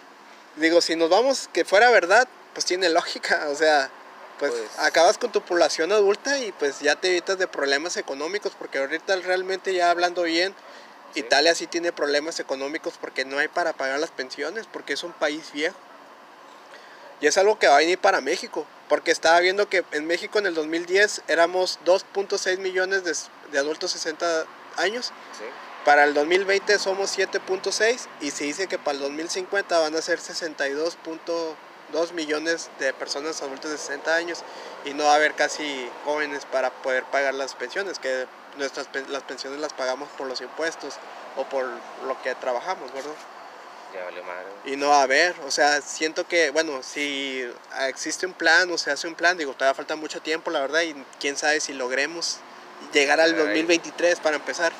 digo, 0.58 0.82
si 0.82 0.96
nos 0.96 1.10
vamos 1.10 1.50
que 1.54 1.64
fuera 1.64 1.90
verdad, 1.92 2.28
pues 2.54 2.66
tiene 2.66 2.90
lógica, 2.90 3.48
o 3.50 3.56
sea, 3.56 3.90
pues, 4.40 4.52
Pues- 4.52 4.80
acabas 4.80 5.18
con 5.18 5.32
tu 5.32 5.42
población 5.42 5.92
adulta 5.92 6.38
y 6.40 6.52
pues 6.54 6.80
ya 6.80 6.96
te 6.96 7.10
evitas 7.10 7.38
de 7.38 7.48
problemas 7.48 7.98
económicos, 7.98 8.54
porque 8.58 8.80
ahorita 8.80 9.16
realmente 9.18 9.74
ya 9.74 9.90
hablando 9.92 10.24
bien, 10.24 10.54
Sí. 11.14 11.20
Italia 11.20 11.54
sí 11.54 11.68
tiene 11.68 11.92
problemas 11.92 12.40
económicos 12.40 12.96
porque 13.00 13.24
no 13.24 13.38
hay 13.38 13.48
para 13.48 13.74
pagar 13.74 14.00
las 14.00 14.10
pensiones, 14.12 14.66
porque 14.72 14.94
es 14.94 15.04
un 15.04 15.14
país 15.14 15.52
viejo. 15.54 15.76
Y 17.22 17.28
es 17.28 17.38
algo 17.38 17.58
que 17.60 17.68
va 17.68 17.76
a 17.76 17.80
venir 17.80 18.00
para 18.00 18.20
México, 18.20 18.66
porque 18.90 19.12
estaba 19.12 19.40
viendo 19.40 19.70
que 19.70 19.86
en 19.92 20.06
México 20.08 20.40
en 20.40 20.46
el 20.48 20.56
2010 20.56 21.22
éramos 21.28 21.80
2.6 21.86 22.58
millones 22.60 23.04
de, 23.04 23.16
de 23.52 23.60
adultos 23.60 23.92
60 23.92 24.46
años 24.78 25.08
Sí. 25.38 25.46
para 25.86 26.04
el 26.04 26.14
2020 26.16 26.78
somos 26.80 27.12
7.6 27.18 28.08
y 28.20 28.32
se 28.32 28.46
dice 28.46 28.68
que 28.68 28.78
para 28.80 28.96
el 28.98 29.04
2050 29.04 29.80
van 29.80 29.96
a 29.96 30.02
ser 30.02 30.20
62.2 31.94 32.14
millones 32.14 32.70
de 32.80 32.94
personas 32.94 33.42
adultas 33.42 33.72
de 33.72 33.78
60 33.78 34.16
años 34.16 34.44
y 34.86 34.94
no 34.94 35.06
va 35.06 35.14
a 35.14 35.16
haber 35.16 35.34
casi 35.34 35.90
jóvenes 36.04 36.46
para 36.46 36.72
poder 36.72 37.04
pagar 37.06 37.34
las 37.34 37.56
pensiones, 37.56 38.00
que 38.00 38.26
nuestras 38.58 38.88
las 39.10 39.24
pensiones 39.24 39.60
las 39.60 39.74
pagamos 39.74 40.10
por 40.18 40.28
los 40.28 40.42
impuestos 40.42 40.96
o 41.38 41.46
por 41.46 41.66
lo 42.06 42.22
que 42.22 42.36
trabajamos, 42.36 42.92
¿verdad? 42.94 43.14
Ya 43.94 44.04
valió 44.06 44.24
madre. 44.24 44.48
Y 44.66 44.76
no 44.76 44.90
va 44.90 45.02
a 45.02 45.04
haber, 45.04 45.36
o 45.46 45.52
sea, 45.52 45.82
siento 45.82 46.28
que, 46.28 46.50
bueno, 46.50 46.82
si 46.82 47.48
existe 47.88 48.26
un 48.26 48.34
plan 48.34 48.72
o 48.72 48.78
se 48.78 48.92
hace 48.92 49.08
un 49.08 49.16
plan, 49.16 49.38
digo, 49.38 49.54
todavía 49.54 49.76
falta 49.76 49.96
mucho 49.96 50.22
tiempo, 50.22 50.50
la 50.50 50.62
verdad, 50.62 50.82
y 50.82 50.96
quién 51.20 51.38
sabe 51.38 51.60
si 51.60 51.74
logremos 51.74 52.40
llegar 52.92 53.20
al 53.20 53.34
Ay. 53.34 53.40
2023 53.40 54.20
para 54.20 54.36
empezar. 54.36 54.74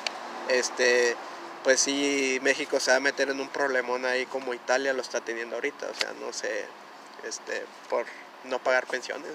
Este, 0.48 1.16
pues 1.62 1.80
sí, 1.80 2.38
México 2.42 2.78
se 2.78 2.90
va 2.90 2.98
a 2.98 3.00
meter 3.00 3.30
en 3.30 3.40
un 3.40 3.48
problemón 3.48 4.04
ahí 4.04 4.26
como 4.26 4.52
Italia 4.52 4.92
lo 4.92 5.00
está 5.00 5.20
teniendo 5.22 5.56
ahorita, 5.56 5.86
o 5.90 5.94
sea, 5.94 6.12
no 6.20 6.32
sé, 6.32 6.66
este, 7.26 7.64
por 7.88 8.06
no 8.44 8.58
pagar 8.62 8.86
pensiones. 8.86 9.30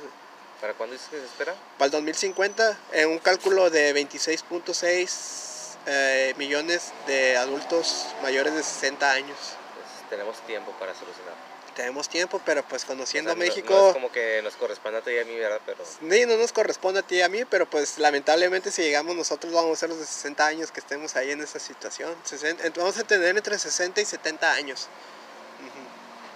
¿Para 0.62 0.74
cuándo 0.74 0.94
dices 0.94 1.08
que 1.10 1.18
se 1.20 1.26
espera? 1.26 1.56
Para 1.78 1.86
el 1.86 1.92
2050, 1.92 2.78
en 2.92 3.10
un 3.10 3.20
cálculo 3.20 3.70
de 3.70 3.94
26.6 3.96 5.78
eh, 5.86 6.34
millones 6.38 6.92
de 7.08 7.38
adultos 7.38 8.08
mayores 8.22 8.54
de 8.54 8.64
60 8.64 9.12
años. 9.12 9.38
Pues 9.40 10.10
tenemos 10.10 10.40
tiempo 10.46 10.72
para 10.80 10.94
solucionar. 10.94 11.34
Tenemos 11.76 12.10
tiempo, 12.10 12.42
pero 12.46 12.62
pues 12.64 12.84
O 12.84 12.88
conociendo 12.88 13.30
sea, 13.32 13.36
no- 13.36 13.40
México... 13.46 13.74
No, 13.74 13.88
es 13.88 13.94
como 13.94 14.12
que 14.12 14.42
nos 14.44 14.56
corresponde 14.58 15.00
a 15.00 15.02
ti 15.02 15.12
y 15.12 15.20
a 15.20 15.24
mí, 15.24 15.36
¿verdad? 15.38 15.62
Pero 15.66 15.86
Sí, 15.86 16.26
no 16.26 16.36
nos 16.36 16.52
corresponde 16.52 17.00
a 17.00 17.04
ti 17.04 17.16
y 17.16 17.22
a 17.22 17.30
mí, 17.30 17.46
pero 17.46 17.70
pues 17.70 17.98
lamentablemente 18.00 18.70
si 18.70 18.82
llegamos 18.82 19.16
nosotros 19.16 19.54
vamos 19.54 19.78
a 19.78 19.80
ser 19.80 19.90
los 19.90 20.00
de 20.00 20.06
60 20.06 20.46
años 20.46 20.72
que 20.74 20.82
estemos 20.82 21.16
ahí 21.16 21.32
en 21.32 21.40
esa 21.42 21.58
situación. 21.60 22.14
60 22.26 22.66
ent- 22.66 22.78
vamos 22.78 22.98
a 22.98 23.06
tener 23.06 23.38
entre 23.38 23.58
60 23.58 24.02
y 24.02 24.06
70 24.06 24.52
años. 24.52 24.90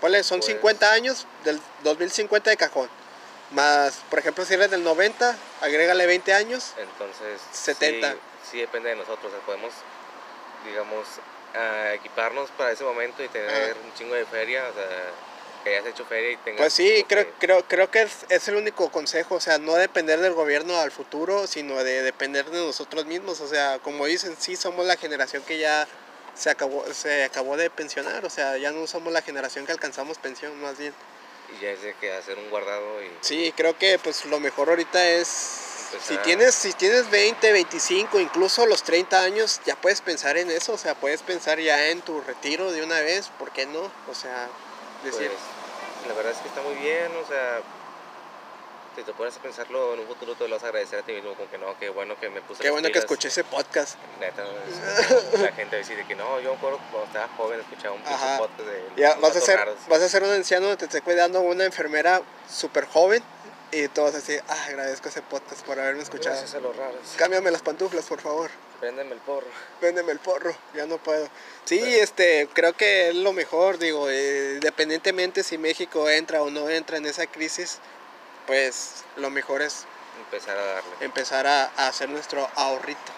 Ponle, 0.04 0.22
son 0.22 0.40
Pues- 0.42 0.48
50 0.52 0.92
años 0.92 1.26
del 1.46 1.62
2050 1.84 2.50
de 2.50 2.58
cajón. 2.58 2.90
Más, 3.52 3.94
por 4.10 4.20
ejemplo, 4.20 4.44
si 4.44 4.54
eres 4.54 4.70
del 4.70 4.84
90, 4.84 5.34
agrégale 5.62 6.06
20 6.06 6.34
años. 6.34 6.74
entonces... 6.78 7.40
70. 7.54 8.12
Sí, 8.12 8.18
sí 8.52 8.60
depende 8.60 8.90
de 8.90 8.98
nosotros. 8.98 9.28
O 9.28 9.30
sea, 9.30 9.40
podemos, 9.46 9.72
digamos, 10.66 11.08
equiparnos 11.94 12.50
para 12.52 12.72
ese 12.74 12.84
momento 12.84 13.24
y 13.24 13.30
tener 13.30 13.78
un 13.82 13.94
chingo 13.94 14.14
de 14.14 14.26
feria. 14.26 14.66
O 14.70 14.74
sea, 14.74 14.90
que 15.64 15.70
hayas 15.78 15.86
hecho 15.86 16.04
feria 16.04 16.32
y 16.32 16.36
tengas... 16.38 16.60
Pues 16.60 16.74
sí, 16.74 17.06
creo, 17.08 17.24
que- 17.26 17.34
creo, 17.40 17.64
creo 17.66 17.90
que 17.90 18.02
es, 18.02 18.26
es 18.28 18.46
el 18.50 18.56
único 18.58 18.92
consejo, 18.92 19.36
o 19.36 19.40
sea, 19.40 19.58
no 19.58 19.76
depender 19.76 20.20
del 20.20 20.34
gobierno 20.34 20.78
al 20.82 20.92
futuro, 20.92 21.48
sino 21.48 21.82
de 21.82 22.02
depender 22.02 22.50
de 22.50 22.58
nosotros 22.60 23.06
mismos, 23.06 23.40
o 23.40 23.48
sea, 23.48 23.80
como 23.80 24.06
dicen, 24.06 24.36
sí 24.38 24.58
somos 24.58 24.86
la 24.86 24.98
generación 24.98 25.44
que 25.44 25.60
ya 25.60 25.88
se 26.36 26.50
acabó, 26.50 26.86
se 26.94 27.24
acabó 27.24 27.58
de 27.58 27.70
pensionar, 27.70 28.26
o 28.26 28.30
sea, 28.30 28.58
ya 28.58 28.72
no 28.72 28.88
somos 28.88 29.14
la 29.14 29.22
generación 29.22 29.66
que 29.66 29.72
alcanzamos 29.72 30.18
pensión, 30.18 30.60
más 30.62 30.78
bien. 30.78 30.94
Y 31.56 31.62
ya 31.62 31.70
es 31.72 31.82
de 31.82 31.94
que 31.96 32.14
hacer 32.14 32.38
un 32.38 32.50
guardado 32.50 33.04
y... 33.04 33.12
Sí, 33.22 33.54
creo 33.56 33.78
que 33.78 34.00
pues 34.00 34.26
lo 34.26 34.40
mejor 34.40 34.70
ahorita 34.70 35.08
es, 35.10 35.28
si 36.02 36.18
tienes, 36.18 36.56
si 36.56 36.74
tienes 36.74 37.10
20, 37.10 37.52
25, 37.52 38.20
incluso 38.20 38.66
los 38.66 38.84
30 38.84 39.22
años, 39.22 39.62
ya 39.66 39.76
puedes 39.76 40.02
pensar 40.02 40.38
en 40.38 40.50
eso, 40.50 40.74
o 40.74 40.78
sea, 40.78 40.96
puedes 40.96 41.22
pensar 41.22 41.60
ya 41.60 41.90
en 41.90 42.02
tu 42.02 42.22
retiro 42.22 42.72
de 42.72 42.84
una 42.84 43.00
vez, 43.02 43.30
¿por 43.38 43.52
qué 43.52 43.66
no? 43.66 43.92
O 44.10 44.16
sea, 44.16 44.50
decir... 45.04 45.30
Pues, 45.30 46.08
la 46.08 46.14
verdad 46.16 46.34
es 46.34 46.40
que 46.40 46.50
está 46.50 46.62
muy 46.62 46.76
bien, 46.76 47.12
o 47.16 47.26
sea, 47.26 47.62
si 48.96 49.04
te 49.04 49.14
pones 49.14 49.36
a 49.38 49.42
pensarlo 49.42 49.94
en 49.94 50.02
un 50.02 50.08
futuro 50.08 50.36
te 50.36 50.48
lo 50.48 50.56
vas 50.56 50.64
a 50.64 50.68
agradecer 50.68 51.00
a 51.00 51.04
ti 51.04 51.14
mismo, 51.14 51.34
como 51.36 51.50
que 51.50 51.58
no, 51.58 51.78
qué 51.80 51.90
bueno 51.90 52.20
que 52.20 52.30
me 52.30 52.42
puse 52.42 52.62
Qué 52.62 52.70
bueno 52.70 52.88
que 52.88 52.94
pilas. 52.94 53.06
escuché 53.06 53.28
ese 53.30 53.44
podcast. 53.44 53.96
Neta, 54.20 54.44
es- 55.34 55.40
la 55.40 55.52
gente 55.52 55.76
decide 55.78 56.06
que 56.08 56.16
no, 56.16 56.40
yo 56.40 56.52
me 56.52 56.58
acuerdo 56.58 56.80
cuando 56.92 57.08
estaba 57.08 57.28
joven 57.36 57.60
escuchaba 57.60 57.96
un 57.96 58.02
podcast 58.04 58.60
de 58.60 58.84
Ya 58.98 59.16
vas 59.16 59.36
a 59.36 59.42
ser, 59.42 59.58
raros. 59.58 59.78
vas 59.88 60.02
a 60.02 60.10
ser 60.10 60.24
un 60.24 60.30
anciano 60.32 60.70
que 60.70 60.78
te 60.78 60.86
esté 60.86 61.02
cuidando 61.02 61.42
una 61.42 61.66
enfermera 61.66 62.22
súper 62.50 62.86
joven 62.86 63.24
y 63.72 63.88
tú 63.88 64.04
vas 64.04 64.14
a 64.14 64.18
decir, 64.18 64.44
ah, 64.48 64.66
agradezco 64.68 65.10
ese 65.10 65.24
podcast 65.24 65.66
por 65.66 65.80
haberme 65.80 66.04
escuchado. 66.04 66.36
Gracias 66.36 66.54
a 66.54 66.60
los 66.60 66.76
raros. 66.76 67.00
Cámbiame 67.18 67.50
las 67.50 67.64
pantuflas, 67.64 68.06
por 68.06 68.22
favor. 68.22 68.52
Préndeme 68.80 69.14
el 69.14 69.20
porro. 69.20 69.48
Véndeme 69.82 70.12
el 70.12 70.20
porro, 70.20 70.54
ya 70.76 70.86
no 70.86 70.98
puedo. 71.00 71.28
Sí, 71.64 71.80
este, 71.80 72.48
creo 72.54 72.74
que 72.74 73.10
es 73.10 73.16
lo 73.16 73.34
mejor, 73.34 73.80
digo, 73.80 74.10
eh, 74.12 74.52
independientemente 74.56 75.42
si 75.42 75.58
México 75.58 76.08
entra 76.10 76.44
o 76.44 76.52
no 76.52 76.70
entra 76.70 76.98
en 76.98 77.06
esa 77.08 77.26
crisis, 77.26 77.80
pues 78.48 79.04
lo 79.18 79.30
mejor 79.30 79.62
es 79.62 79.86
Empezar 80.26 80.58
a 80.58 80.66
darle. 80.66 80.92
empezar 81.02 81.48
a, 81.48 81.72
a 81.76 81.88
hacer 81.88 82.10
nuestro 82.10 82.48
ahorrito. 82.56 83.12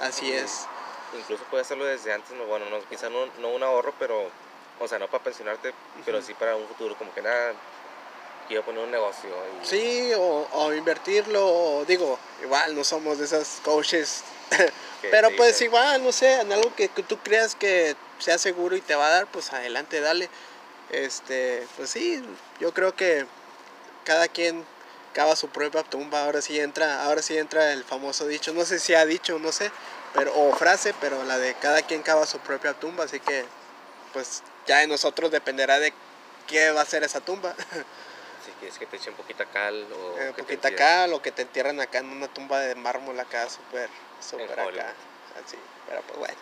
Así 0.00 0.32
es. 0.32 0.66
Incluso 1.16 1.44
puedes 1.44 1.66
hacerlo 1.66 1.84
desde 1.84 2.12
antes, 2.12 2.32
no, 2.32 2.44
bueno, 2.46 2.66
no, 2.70 2.80
quizá 2.88 3.08
no, 3.08 3.26
no 3.38 3.50
un 3.50 3.62
ahorro, 3.62 3.94
pero, 3.98 4.28
o 4.80 4.88
sea, 4.88 4.98
no 4.98 5.06
para 5.08 5.22
pensionarte, 5.22 5.72
pero 6.04 6.20
sí 6.20 6.34
para 6.34 6.56
un 6.56 6.66
futuro, 6.66 6.96
como 6.98 7.14
que 7.14 7.22
nada, 7.22 7.52
quiero 8.48 8.64
poner 8.64 8.82
un 8.82 8.90
negocio. 8.90 9.30
Y, 9.62 9.66
Sí, 9.66 10.12
o, 10.16 10.48
o 10.52 10.72
invertirlo, 10.72 11.46
o 11.46 11.84
digo, 11.84 12.18
igual 12.42 12.74
no 12.74 12.82
somos 12.82 13.18
de 13.18 13.26
esas 13.26 13.60
coaches 13.64 14.24
Pero 15.10 15.30
pues 15.36 15.60
igual, 15.60 16.02
no 16.02 16.12
sé, 16.12 16.40
en 16.40 16.52
algo 16.52 16.74
que, 16.74 16.88
que 16.88 17.02
tú 17.02 17.18
creas 17.18 17.54
que 17.54 17.94
sea 18.18 18.38
seguro 18.38 18.74
y 18.76 18.80
te 18.80 18.94
va 18.94 19.06
a 19.06 19.10
dar, 19.10 19.26
pues 19.26 19.52
adelante, 19.52 20.00
dale. 20.00 20.28
Este, 20.90 21.66
pues 21.76 21.90
sí, 21.90 22.22
yo 22.60 22.72
creo 22.72 22.94
que 22.94 23.26
cada 24.04 24.28
quien 24.28 24.64
cava 25.12 25.36
su 25.36 25.48
propia 25.48 25.82
tumba, 25.82 26.24
ahora 26.24 26.42
sí 26.42 26.58
entra, 26.58 27.04
ahora 27.04 27.22
sí 27.22 27.38
entra 27.38 27.72
el 27.72 27.84
famoso 27.84 28.26
dicho, 28.26 28.52
no 28.52 28.64
sé 28.64 28.78
si 28.78 28.94
ha 28.94 29.06
dicho, 29.06 29.38
no 29.38 29.52
sé, 29.52 29.70
pero 30.12 30.34
o 30.36 30.54
frase, 30.54 30.94
pero 31.00 31.22
la 31.24 31.38
de 31.38 31.54
cada 31.54 31.82
quien 31.82 32.02
cava 32.02 32.26
su 32.26 32.38
propia 32.40 32.74
tumba, 32.74 33.04
así 33.04 33.20
que 33.20 33.44
pues 34.12 34.42
ya 34.66 34.78
de 34.78 34.86
nosotros 34.86 35.30
dependerá 35.30 35.78
de 35.78 35.92
qué 36.46 36.70
va 36.70 36.82
a 36.82 36.84
ser 36.86 37.04
esa 37.04 37.20
tumba. 37.20 37.54
Si 38.44 38.50
quieres 38.60 38.78
que 38.78 38.86
te 38.86 38.96
echen 38.96 39.14
poquita 39.14 39.46
cal 39.46 39.86
o 39.92 40.18
Eh, 40.18 40.32
que 40.36 40.42
poquita 40.42 40.68
entierren. 40.68 40.74
acá, 40.74 41.06
lo 41.06 41.22
que 41.22 41.32
te 41.32 41.42
entierran 41.42 41.80
acá 41.80 41.98
en 41.98 42.10
una 42.10 42.28
tumba 42.28 42.60
de 42.60 42.74
mármol 42.74 43.18
acá, 43.18 43.48
súper, 43.48 43.88
súper 44.20 44.60
acá. 44.60 44.92
Así, 45.44 45.56
pero 45.88 46.02
pues 46.02 46.18
bueno. 46.18 46.34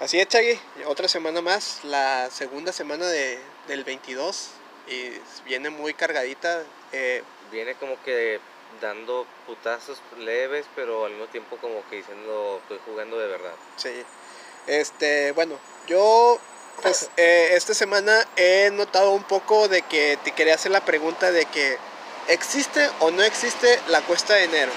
Así 0.00 0.18
es, 0.20 0.28
Chagui. 0.28 0.58
Otra 0.86 1.08
semana 1.08 1.42
más, 1.42 1.80
la 1.84 2.30
segunda 2.30 2.72
semana 2.72 3.06
de, 3.06 3.38
del 3.66 3.84
22. 3.84 4.50
Y 4.90 5.20
viene 5.44 5.70
muy 5.70 5.94
cargadita. 5.94 6.62
eh, 6.92 7.22
Viene 7.50 7.74
como 7.76 8.02
que 8.02 8.40
dando 8.80 9.26
putazos 9.46 10.00
leves, 10.18 10.66
pero 10.74 11.04
al 11.06 11.12
mismo 11.12 11.26
tiempo 11.28 11.56
como 11.56 11.82
que 11.88 11.96
diciendo, 11.96 12.60
estoy 12.62 12.78
jugando 12.86 13.18
de 13.18 13.26
verdad. 13.26 13.52
sí. 13.76 14.04
Este, 14.66 15.32
bueno, 15.32 15.58
yo 15.86 16.38
pues 16.82 17.08
eh, 17.16 17.50
esta 17.52 17.72
semana 17.72 18.12
he 18.36 18.70
notado 18.70 19.12
un 19.12 19.22
poco 19.24 19.66
de 19.68 19.80
que 19.82 20.18
te 20.24 20.32
quería 20.32 20.54
hacer 20.56 20.70
la 20.72 20.84
pregunta 20.84 21.32
de 21.32 21.46
que 21.46 21.78
¿existe 22.28 22.86
o 23.00 23.10
no 23.10 23.22
existe 23.22 23.80
la 23.88 24.02
cuesta 24.02 24.34
de 24.34 24.44
enero? 24.44 24.72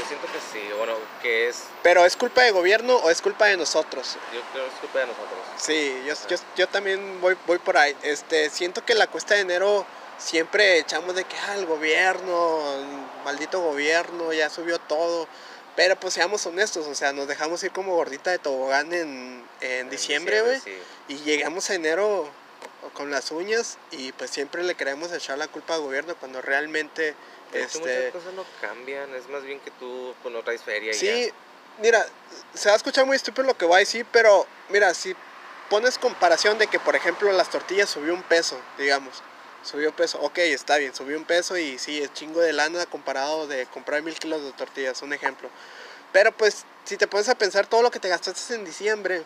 Yo 0.00 0.06
siento 0.06 0.26
que 0.28 0.38
sí, 0.52 0.66
bueno, 0.78 0.94
que 1.20 1.48
es, 1.48 1.64
Pero 1.82 2.06
¿es 2.06 2.16
culpa 2.16 2.42
de 2.42 2.52
gobierno 2.52 2.96
o 2.96 3.10
es 3.10 3.20
culpa 3.20 3.46
de 3.46 3.56
nosotros? 3.58 4.16
yo 4.32 4.40
creo 4.52 4.64
que 4.64 4.74
es 4.74 4.80
culpa 4.80 4.98
de 5.00 5.06
nosotros. 5.06 5.38
Sí, 5.58 6.02
yo, 6.06 6.14
yo, 6.28 6.36
yo 6.56 6.68
también 6.68 7.20
voy, 7.20 7.36
voy 7.46 7.58
por 7.58 7.76
ahí. 7.76 7.94
Este, 8.02 8.48
siento 8.48 8.82
que 8.84 8.94
la 8.94 9.08
cuesta 9.08 9.34
de 9.34 9.40
enero 9.40 9.84
siempre 10.16 10.78
echamos 10.78 11.14
de 11.14 11.24
que 11.24 11.36
ah, 11.36 11.56
el 11.56 11.66
gobierno, 11.66 12.62
el 12.78 13.24
maldito 13.24 13.60
gobierno, 13.60 14.32
ya 14.32 14.48
subió 14.48 14.78
todo. 14.78 15.28
Pero 15.76 15.96
pues 15.96 16.14
seamos 16.14 16.46
honestos, 16.46 16.86
o 16.86 16.94
sea, 16.94 17.12
nos 17.12 17.28
dejamos 17.28 17.62
ir 17.62 17.70
como 17.70 17.94
gordita 17.94 18.30
de 18.30 18.38
tobogán 18.38 18.92
en, 18.94 19.44
en 19.60 19.90
diciembre, 19.90 20.40
güey. 20.40 20.60
sí. 20.60 20.72
Y 21.08 21.16
llegamos 21.18 21.68
a 21.68 21.74
enero 21.74 22.26
con 22.94 23.10
las 23.10 23.30
uñas 23.30 23.76
y 23.90 24.12
pues 24.12 24.30
siempre 24.30 24.62
le 24.62 24.74
queremos 24.74 25.12
echar 25.12 25.36
la 25.36 25.48
culpa 25.48 25.74
al 25.74 25.82
gobierno 25.82 26.14
cuando 26.16 26.40
realmente... 26.40 27.14
Pero 27.52 27.64
es 27.64 27.72
que 27.72 27.78
muchas 27.80 27.96
Este, 27.96 28.10
cosas 28.12 28.34
no 28.34 28.44
cambian, 28.60 29.14
es 29.14 29.28
más 29.28 29.42
bien 29.42 29.60
que 29.60 29.70
tú 29.72 30.14
pues, 30.22 30.32
no 30.34 30.42
traes 30.42 30.62
feria 30.62 30.90
y 30.92 30.94
Sí, 30.94 31.26
ya. 31.26 31.32
mira, 31.80 32.06
se 32.54 32.68
va 32.68 32.74
a 32.74 32.76
escuchar 32.76 33.06
muy 33.06 33.16
estúpido 33.16 33.46
lo 33.46 33.56
que 33.56 33.64
voy 33.64 33.76
a 33.76 33.78
decir, 33.80 34.06
pero 34.12 34.46
mira, 34.68 34.94
si 34.94 35.14
pones 35.68 35.98
comparación 35.98 36.58
de 36.58 36.66
que, 36.66 36.78
por 36.80 36.96
ejemplo, 36.96 37.30
las 37.32 37.50
tortillas 37.50 37.88
subió 37.90 38.14
un 38.14 38.22
peso, 38.22 38.60
digamos, 38.78 39.22
subió 39.62 39.94
peso, 39.94 40.18
ok, 40.20 40.38
está 40.38 40.76
bien, 40.78 40.94
subió 40.94 41.16
un 41.16 41.24
peso 41.24 41.56
y 41.58 41.78
sí, 41.78 42.02
es 42.02 42.12
chingo 42.14 42.40
de 42.40 42.52
lana 42.52 42.86
comparado 42.86 43.46
de 43.46 43.66
comprar 43.66 44.02
mil 44.02 44.14
kilos 44.18 44.42
de 44.42 44.52
tortillas, 44.52 45.02
un 45.02 45.12
ejemplo. 45.12 45.48
Pero 46.12 46.32
pues, 46.32 46.64
si 46.84 46.96
te 46.96 47.06
pones 47.06 47.28
a 47.28 47.34
pensar 47.36 47.66
todo 47.66 47.82
lo 47.82 47.90
que 47.90 48.00
te 48.00 48.08
gastaste 48.08 48.54
en 48.54 48.64
diciembre, 48.64 49.22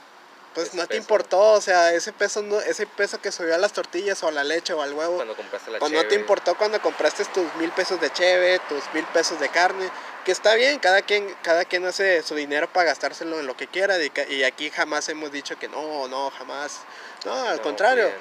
pues 0.54 0.68
Ese 0.68 0.76
no 0.76 0.82
te 0.84 0.90
peso. 0.90 1.00
importó, 1.00 1.40
o 1.52 1.60
sea, 1.60 1.92
ese 1.92 2.12
peso, 2.12 2.40
no, 2.42 2.60
ese 2.60 2.86
peso 2.86 3.20
que 3.20 3.32
subió 3.32 3.54
a 3.54 3.58
las 3.58 3.72
tortillas 3.72 4.22
o 4.22 4.28
a 4.28 4.32
la 4.32 4.44
leche 4.44 4.72
o 4.72 4.82
al 4.82 4.92
huevo, 4.94 5.16
Cuando 5.16 5.36
compraste 5.36 5.70
la 5.70 5.78
pues 5.80 5.90
no 5.92 6.06
te 6.06 6.14
importó 6.14 6.56
cuando 6.56 6.80
compraste 6.80 7.24
tus 7.26 7.52
mil 7.56 7.70
pesos 7.72 8.00
de 8.00 8.12
cheve, 8.12 8.60
tus 8.68 8.82
mil 8.94 9.04
pesos 9.06 9.40
de 9.40 9.48
carne, 9.48 9.90
que 10.24 10.32
está 10.32 10.54
bien, 10.54 10.78
cada 10.78 11.02
quien, 11.02 11.34
cada 11.42 11.64
quien 11.64 11.84
hace 11.84 12.22
su 12.22 12.34
dinero 12.34 12.72
para 12.72 12.86
gastárselo 12.86 13.40
en 13.40 13.46
lo 13.46 13.56
que 13.56 13.66
quiera, 13.66 13.96
y, 14.28 14.44
aquí 14.44 14.70
jamás 14.70 15.08
hemos 15.08 15.32
dicho 15.32 15.58
que 15.58 15.68
no, 15.68 16.06
no, 16.08 16.30
jamás, 16.30 16.80
no, 17.24 17.34
al 17.48 17.56
no, 17.56 17.62
contrario, 17.62 18.04
bien. 18.06 18.16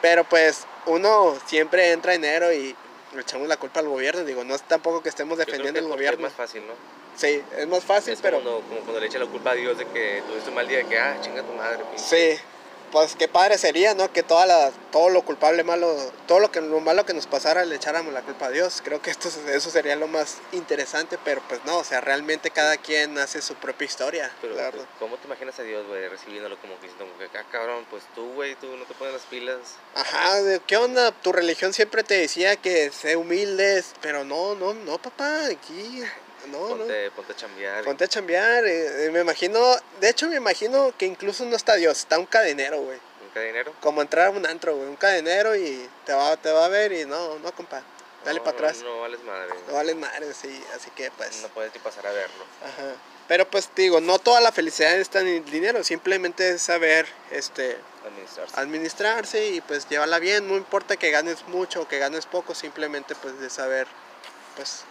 pero 0.00 0.24
pues 0.24 0.66
uno 0.86 1.36
siempre 1.46 1.90
entra 1.92 2.14
enero 2.14 2.52
y 2.52 2.76
le 3.12 3.20
echamos 3.20 3.48
la 3.48 3.56
culpa 3.56 3.80
al 3.80 3.88
gobierno, 3.88 4.24
digo, 4.24 4.44
no 4.44 4.54
es 4.54 4.62
tampoco 4.62 5.02
que 5.02 5.08
estemos 5.08 5.36
Yo 5.36 5.44
creo 5.44 5.58
defendiendo 5.58 5.80
que 5.80 5.86
el 5.86 5.92
gobierno, 5.92 6.26
Es 6.28 6.32
más 6.32 6.48
fácil, 6.48 6.66
¿no? 6.66 6.74
Sí, 7.16 7.42
es 7.56 7.66
más 7.66 7.84
fácil, 7.84 8.14
es 8.14 8.20
pero... 8.20 8.38
como, 8.38 8.50
cuando, 8.50 8.68
como 8.68 8.80
cuando 8.82 9.00
le 9.00 9.06
echa 9.06 9.18
la 9.18 9.26
culpa 9.26 9.50
a 9.50 9.54
Dios 9.54 9.78
de 9.78 9.86
que 9.86 10.22
tuviste 10.26 10.48
un 10.48 10.54
mal 10.54 10.68
día, 10.68 10.78
de 10.78 10.86
que, 10.86 10.98
ah, 10.98 11.16
chinga 11.20 11.42
tu 11.42 11.52
madre, 11.52 11.84
pinche. 11.84 12.36
Sí, 12.36 12.42
pues 12.92 13.16
qué 13.16 13.26
padre 13.26 13.56
sería, 13.56 13.94
¿no? 13.94 14.12
Que 14.12 14.22
toda 14.22 14.44
la, 14.44 14.70
todo 14.92 15.08
lo 15.08 15.22
culpable 15.22 15.64
malo, 15.64 15.96
todo 16.28 16.40
lo 16.40 16.52
que 16.52 16.60
lo 16.60 16.78
malo 16.80 17.06
que 17.06 17.14
nos 17.14 17.26
pasara 17.26 17.64
le 17.64 17.74
echáramos 17.74 18.12
la 18.12 18.20
culpa 18.20 18.46
a 18.46 18.50
Dios. 18.50 18.82
Creo 18.84 19.00
que 19.00 19.10
esto, 19.10 19.30
eso 19.50 19.70
sería 19.70 19.96
lo 19.96 20.06
más 20.06 20.38
interesante, 20.52 21.18
pero 21.24 21.42
pues 21.48 21.64
no, 21.64 21.78
o 21.78 21.84
sea, 21.84 22.02
realmente 22.02 22.50
cada 22.50 22.76
quien 22.76 23.18
hace 23.18 23.40
su 23.40 23.54
propia 23.54 23.86
historia, 23.86 24.30
Pero, 24.42 24.54
la 24.54 24.64
verdad. 24.64 24.84
¿cómo 24.98 25.16
te 25.16 25.26
imaginas 25.26 25.58
a 25.58 25.62
Dios, 25.62 25.86
güey, 25.86 26.06
recibiéndolo 26.06 26.58
como 26.60 26.78
que 26.80 26.88
diciendo, 26.88 27.10
ah, 27.34 27.44
cabrón, 27.50 27.86
pues 27.90 28.04
tú, 28.14 28.30
güey, 28.34 28.54
tú 28.56 28.76
no 28.76 28.84
te 28.84 28.94
pones 28.94 29.14
las 29.14 29.22
pilas? 29.22 29.58
Ajá, 29.94 30.42
¿de 30.42 30.60
¿qué 30.60 30.76
onda? 30.76 31.12
Tu 31.12 31.32
religión 31.32 31.72
siempre 31.72 32.04
te 32.04 32.14
decía 32.14 32.56
que 32.56 32.92
sé 32.92 33.16
humildes, 33.16 33.94
pero 34.02 34.24
no, 34.24 34.54
no, 34.54 34.74
no, 34.74 34.98
papá, 35.00 35.46
aquí, 35.46 36.02
no, 36.46 36.68
no. 36.70 36.76
ponte, 36.76 37.10
ponte 37.12 37.32
a 37.32 37.36
chambear. 37.36 37.84
Ponte 37.84 38.04
a 38.04 38.08
chambear, 38.08 38.64
eh, 38.66 39.06
eh, 39.06 39.10
me 39.10 39.20
imagino, 39.20 39.60
de 40.00 40.08
hecho 40.08 40.28
me 40.28 40.36
imagino 40.36 40.92
que 40.96 41.06
incluso 41.06 41.44
no 41.44 41.56
está 41.56 41.74
Dios, 41.76 41.98
está 41.98 42.18
un 42.18 42.26
cadenero, 42.26 42.80
güey. 42.82 42.98
¿Nunca 43.22 43.40
dinero? 43.40 43.72
Como 43.80 44.02
entrar 44.02 44.28
a 44.28 44.30
un 44.30 44.46
antro, 44.46 44.76
güey, 44.76 44.88
un 44.88 44.96
cadenero 44.96 45.56
y 45.56 45.88
te 46.04 46.12
va, 46.12 46.36
te 46.36 46.50
va 46.50 46.66
a 46.66 46.68
ver 46.68 46.92
y 46.92 47.04
no, 47.04 47.38
no, 47.38 47.52
compa, 47.52 47.82
dale 48.24 48.38
No, 48.38 48.44
para 48.44 48.56
atrás. 48.56 48.82
No, 48.82 48.96
no 48.96 49.00
vales 49.00 49.22
madre. 49.24 49.48
No 49.68 49.74
valen 49.74 50.00
madre, 50.00 50.34
sí, 50.34 50.62
así 50.74 50.90
que 50.90 51.10
pues. 51.12 51.42
No 51.42 51.48
puedes 51.48 51.72
ni 51.74 51.80
pasar 51.80 52.06
a 52.06 52.12
verlo. 52.12 52.44
Ajá. 52.62 52.94
Pero 53.28 53.48
pues 53.48 53.70
digo, 53.74 54.00
no 54.00 54.18
toda 54.18 54.40
la 54.40 54.52
felicidad 54.52 54.94
está 54.98 55.20
en 55.20 55.28
el 55.28 55.44
dinero, 55.44 55.82
simplemente 55.84 56.50
es 56.50 56.62
saber 56.62 57.06
este 57.30 57.78
Administrarse. 58.04 58.60
administrarse 58.60 59.46
y 59.46 59.60
pues 59.60 59.88
llevarla 59.88 60.18
bien, 60.18 60.48
no 60.48 60.56
importa 60.56 60.96
que 60.96 61.10
ganes 61.10 61.46
mucho 61.46 61.82
o 61.82 61.88
que 61.88 61.98
ganes 61.98 62.26
poco, 62.26 62.54
simplemente 62.54 63.14
pues 63.14 63.38
de 63.38 63.48
saber 63.48 63.86
pues 64.56 64.84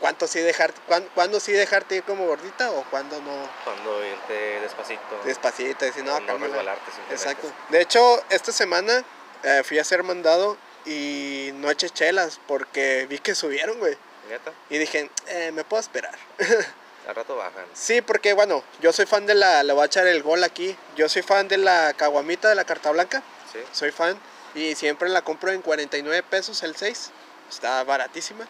cuánto 0.00 0.26
sí 0.26 0.40
dejar 0.40 0.72
cuán- 0.86 1.08
cuándo 1.14 1.40
sí 1.40 1.52
dejarte 1.52 1.96
ir 1.96 2.02
como 2.04 2.26
gordita 2.26 2.70
o 2.70 2.84
cuándo 2.90 3.20
no 3.20 3.48
Cuando 3.64 4.04
irte 4.06 4.60
despacito. 4.60 5.00
despacito, 5.24 5.84
decir 5.84 6.04
no, 6.04 6.18
no 6.20 6.26
cálmala". 6.26 6.46
resbalarte. 6.48 6.90
Exacto. 7.10 7.50
De 7.70 7.80
hecho, 7.80 8.22
esta 8.30 8.52
semana 8.52 9.04
eh, 9.42 9.62
fui 9.64 9.78
a 9.78 9.84
ser 9.84 10.02
mandado 10.02 10.56
y 10.84 11.50
no 11.54 11.70
eché 11.70 11.90
chelas 11.90 12.40
porque 12.46 13.06
vi 13.08 13.18
que 13.18 13.34
subieron, 13.34 13.78
güey. 13.78 13.96
Neta, 14.28 14.52
Y 14.70 14.78
dije, 14.78 15.10
eh, 15.28 15.52
me 15.52 15.62
puedo 15.64 15.80
esperar. 15.80 16.14
al 17.08 17.14
rato 17.14 17.36
bajan. 17.36 17.64
Sí, 17.74 18.02
porque 18.02 18.32
bueno, 18.32 18.64
yo 18.80 18.92
soy 18.92 19.06
fan 19.06 19.24
de 19.26 19.34
la, 19.36 19.62
le 19.62 19.72
voy 19.72 19.82
a 19.82 19.86
echar 19.86 20.06
el 20.08 20.22
gol 20.24 20.42
aquí, 20.42 20.76
yo 20.96 21.08
soy 21.08 21.22
fan 21.22 21.46
de 21.46 21.56
la 21.58 21.92
caguamita 21.96 22.48
de 22.48 22.56
la 22.56 22.64
carta 22.64 22.90
blanca, 22.90 23.22
¿Sí? 23.52 23.60
soy 23.72 23.92
fan 23.92 24.18
Y 24.56 24.74
siempre 24.74 25.08
la 25.08 25.22
compro 25.22 25.52
en 25.52 25.62
49 25.62 26.22
pesos 26.24 26.62
el 26.64 26.74
6. 26.74 27.10
Está 27.48 27.84
baratísima. 27.84 28.48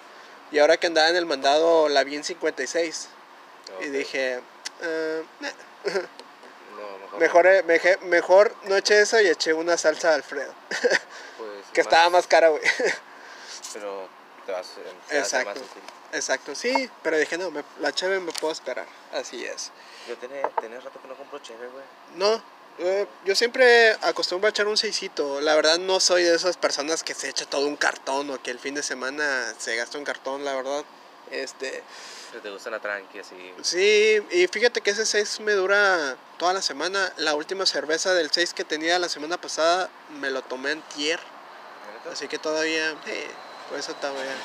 Y 0.52 0.58
ahora 0.58 0.76
que 0.76 0.86
andaba 0.86 1.08
en 1.08 1.16
el 1.16 1.26
mandado 1.26 1.88
la 1.88 2.04
vi 2.04 2.16
en 2.16 2.24
56. 2.24 3.08
Y 3.80 3.86
Ok. 3.86 3.90
dije, 3.92 4.40
"Ah, 4.82 5.20
nah". 5.40 5.50
No, 6.76 6.98
mejor. 6.98 7.18
mejor, 7.20 7.46
eh, 7.46 7.62
meje- 7.64 7.98
mejor 8.02 8.54
no 8.64 8.76
eché 8.76 9.00
eso 9.00 9.20
y 9.20 9.26
eché 9.28 9.52
una 9.54 9.76
salsa 9.76 10.14
Alfredo. 10.14 10.52
Pues, 10.68 10.80
que 11.72 11.80
estaba 11.80 12.10
más 12.10 12.26
cara, 12.26 12.48
güey. 12.48 12.62
Pero 13.72 14.08
te 14.44 14.52
vas 14.52 14.66
hace 14.68 14.80
más 14.80 15.12
Exacto. 15.12 15.60
útil. 15.60 15.82
Exacto, 16.12 16.54
sí. 16.54 16.90
Pero 17.02 17.18
dije, 17.18 17.36
no, 17.38 17.50
me- 17.50 17.64
la 17.80 17.92
cheve 17.92 18.20
me 18.20 18.32
puedo 18.32 18.52
esperar. 18.52 18.86
Así 19.12 19.44
es. 19.44 19.72
Yo 20.08 20.16
tenía, 20.18 20.48
tenía 20.60 20.78
rato 20.80 21.00
que 21.02 21.08
no 21.08 21.14
compro 21.16 21.38
chévere, 21.40 21.68
güey. 21.68 21.84
No, 22.14 22.40
eh, 22.78 23.06
yo 23.24 23.34
siempre 23.34 23.92
acostumbro 24.02 24.46
a 24.46 24.50
echar 24.50 24.66
un 24.66 24.76
seisito. 24.76 25.40
La 25.40 25.54
verdad 25.54 25.78
no 25.78 26.00
soy 26.00 26.22
de 26.22 26.34
esas 26.34 26.56
personas 26.56 27.02
que 27.02 27.14
se 27.14 27.28
echa 27.28 27.46
todo 27.46 27.66
un 27.66 27.76
cartón 27.76 28.30
o 28.30 28.42
que 28.42 28.50
el 28.50 28.58
fin 28.58 28.74
de 28.74 28.82
semana 28.82 29.54
se 29.58 29.76
gasta 29.76 29.98
un 29.98 30.04
cartón, 30.04 30.44
la 30.44 30.54
verdad. 30.54 30.84
Este, 31.30 31.82
te 32.42 32.50
gusta 32.50 32.68
una 32.68 32.80
tranqui 32.80 33.18
así. 33.18 33.54
sí, 33.62 34.22
y 34.30 34.46
fíjate 34.46 34.80
que 34.80 34.90
ese 34.90 35.06
6 35.06 35.40
me 35.40 35.52
dura 35.52 36.16
toda 36.38 36.52
la 36.52 36.62
semana. 36.62 37.12
La 37.16 37.34
última 37.34 37.66
cerveza 37.66 38.14
del 38.14 38.30
6 38.30 38.52
que 38.52 38.64
tenía 38.64 38.98
la 38.98 39.08
semana 39.08 39.40
pasada 39.40 39.90
me 40.20 40.30
lo 40.30 40.42
tomé 40.42 40.72
en 40.72 40.82
tier. 40.82 41.20
Así 42.12 42.28
que 42.28 42.38
todavía, 42.38 42.90
eh, 43.06 43.28
por 43.68 43.78
eso 43.78 43.94
todavía. 43.94 44.36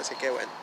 Así 0.00 0.14
que 0.16 0.30
bueno. 0.30 0.61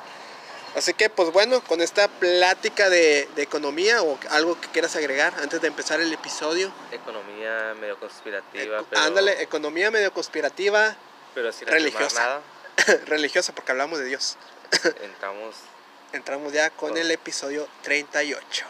Así 0.75 0.93
que 0.93 1.09
pues 1.09 1.31
bueno, 1.31 1.61
con 1.61 1.81
esta 1.81 2.07
plática 2.07 2.89
de, 2.89 3.27
de 3.35 3.41
economía 3.41 4.01
o 4.01 4.17
algo 4.29 4.59
que 4.59 4.67
quieras 4.69 4.95
agregar 4.95 5.33
antes 5.41 5.61
de 5.61 5.67
empezar 5.67 5.99
el 5.99 6.11
episodio. 6.13 6.71
Economía 6.91 7.73
medio 7.79 7.99
conspirativa, 7.99 8.83
pero. 8.89 9.01
Ándale, 9.01 9.41
economía 9.41 9.91
medio 9.91 10.13
conspirativa, 10.13 10.95
Pero 11.33 11.51
sin 11.51 11.67
religiosa. 11.67 12.19
nada. 12.19 12.41
religiosa, 13.05 13.53
porque 13.53 13.71
hablamos 13.71 13.99
de 13.99 14.05
Dios. 14.05 14.37
Entramos. 15.01 15.55
Entramos 16.13 16.53
ya 16.53 16.69
con 16.71 16.97
el 16.97 17.11
episodio 17.11 17.67
38. 17.83 18.65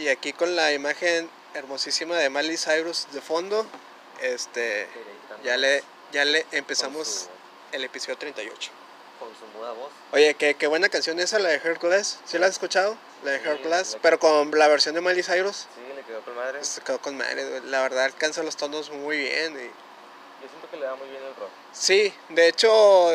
Y 0.00 0.08
aquí 0.08 0.32
con 0.32 0.56
la 0.56 0.72
imagen 0.72 1.28
hermosísima 1.52 2.16
de 2.16 2.30
Miley 2.30 2.56
Cyrus 2.56 3.06
de 3.12 3.20
fondo, 3.20 3.66
este, 4.22 4.86
ya 5.44 5.58
le, 5.58 5.82
ya 6.10 6.24
le 6.24 6.46
empezamos 6.52 7.28
el 7.72 7.84
episodio 7.84 8.16
38. 8.16 8.70
su, 8.70 8.70
con 9.22 9.28
su 9.38 9.44
muda 9.58 9.72
voz. 9.72 9.90
Oye, 10.12 10.32
qué, 10.36 10.54
qué 10.54 10.66
buena 10.68 10.88
canción 10.88 11.20
esa, 11.20 11.38
la 11.38 11.50
de 11.50 11.60
Heart 11.60 11.82
Glass. 11.82 12.18
¿Sí 12.24 12.38
la 12.38 12.46
has 12.46 12.52
escuchado? 12.52 12.96
La 13.24 13.32
de 13.32 13.40
Sí, 13.40 13.68
la- 13.68 13.84
pero 14.00 14.18
con 14.18 14.50
la 14.58 14.68
versión 14.68 14.94
de 14.94 15.02
Miley 15.02 15.22
Cyrus. 15.22 15.66
Sí, 15.74 15.92
le 15.94 16.02
quedó 16.02 16.22
con 16.22 16.34
madre. 16.34 16.64
Se 16.64 16.80
quedó 16.80 16.98
con 17.02 17.18
madre, 17.18 17.60
la 17.66 17.82
verdad 17.82 18.04
alcanza 18.04 18.42
los 18.42 18.56
tonos 18.56 18.90
muy 18.90 19.18
bien. 19.18 19.52
y- 19.52 19.64
Yo 20.42 20.48
siento 20.48 20.70
que 20.70 20.78
le 20.78 20.86
da 20.86 20.94
muy 20.96 21.10
bien 21.10 21.22
el 21.22 21.34
rock. 21.36 21.50
Sí, 21.72 22.12
de 22.30 22.48
hecho, 22.48 23.08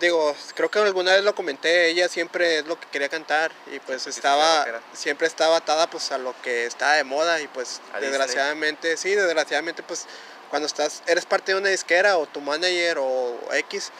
digo, 0.00 0.34
creo 0.54 0.70
que 0.70 0.78
alguna 0.80 1.12
vez 1.12 1.22
lo 1.22 1.34
comenté, 1.34 1.88
ella 1.88 2.08
siempre 2.08 2.58
es 2.58 2.66
lo 2.66 2.78
que 2.78 2.86
quería 2.88 3.08
cantar 3.08 3.52
y 3.72 3.78
pues 3.80 4.02
Sí, 4.02 4.10
estaba, 4.10 4.66
siempre 4.92 5.26
estaba 5.26 5.56
atada 5.56 5.88
pues 5.88 6.10
a 6.12 6.18
lo 6.18 6.34
que 6.42 6.66
estaba 6.66 6.94
de 6.94 7.04
moda 7.04 7.40
y 7.40 7.46
pues 7.48 7.80
A 7.92 7.96
Disney. 7.98 8.10
desgraciadamente, 8.10 8.96
sí, 8.96 9.14
desgraciadamente 9.14 9.82
pues 9.82 10.06
cuando 10.50 10.66
estás, 10.66 11.02
eres 11.06 11.24
parte 11.26 11.52
de 11.52 11.58
una 11.58 11.68
disquera 11.68 12.18
o 12.18 12.26
tu 12.26 12.40
manager 12.40 12.98
o 12.98 13.38
X, 13.52 13.90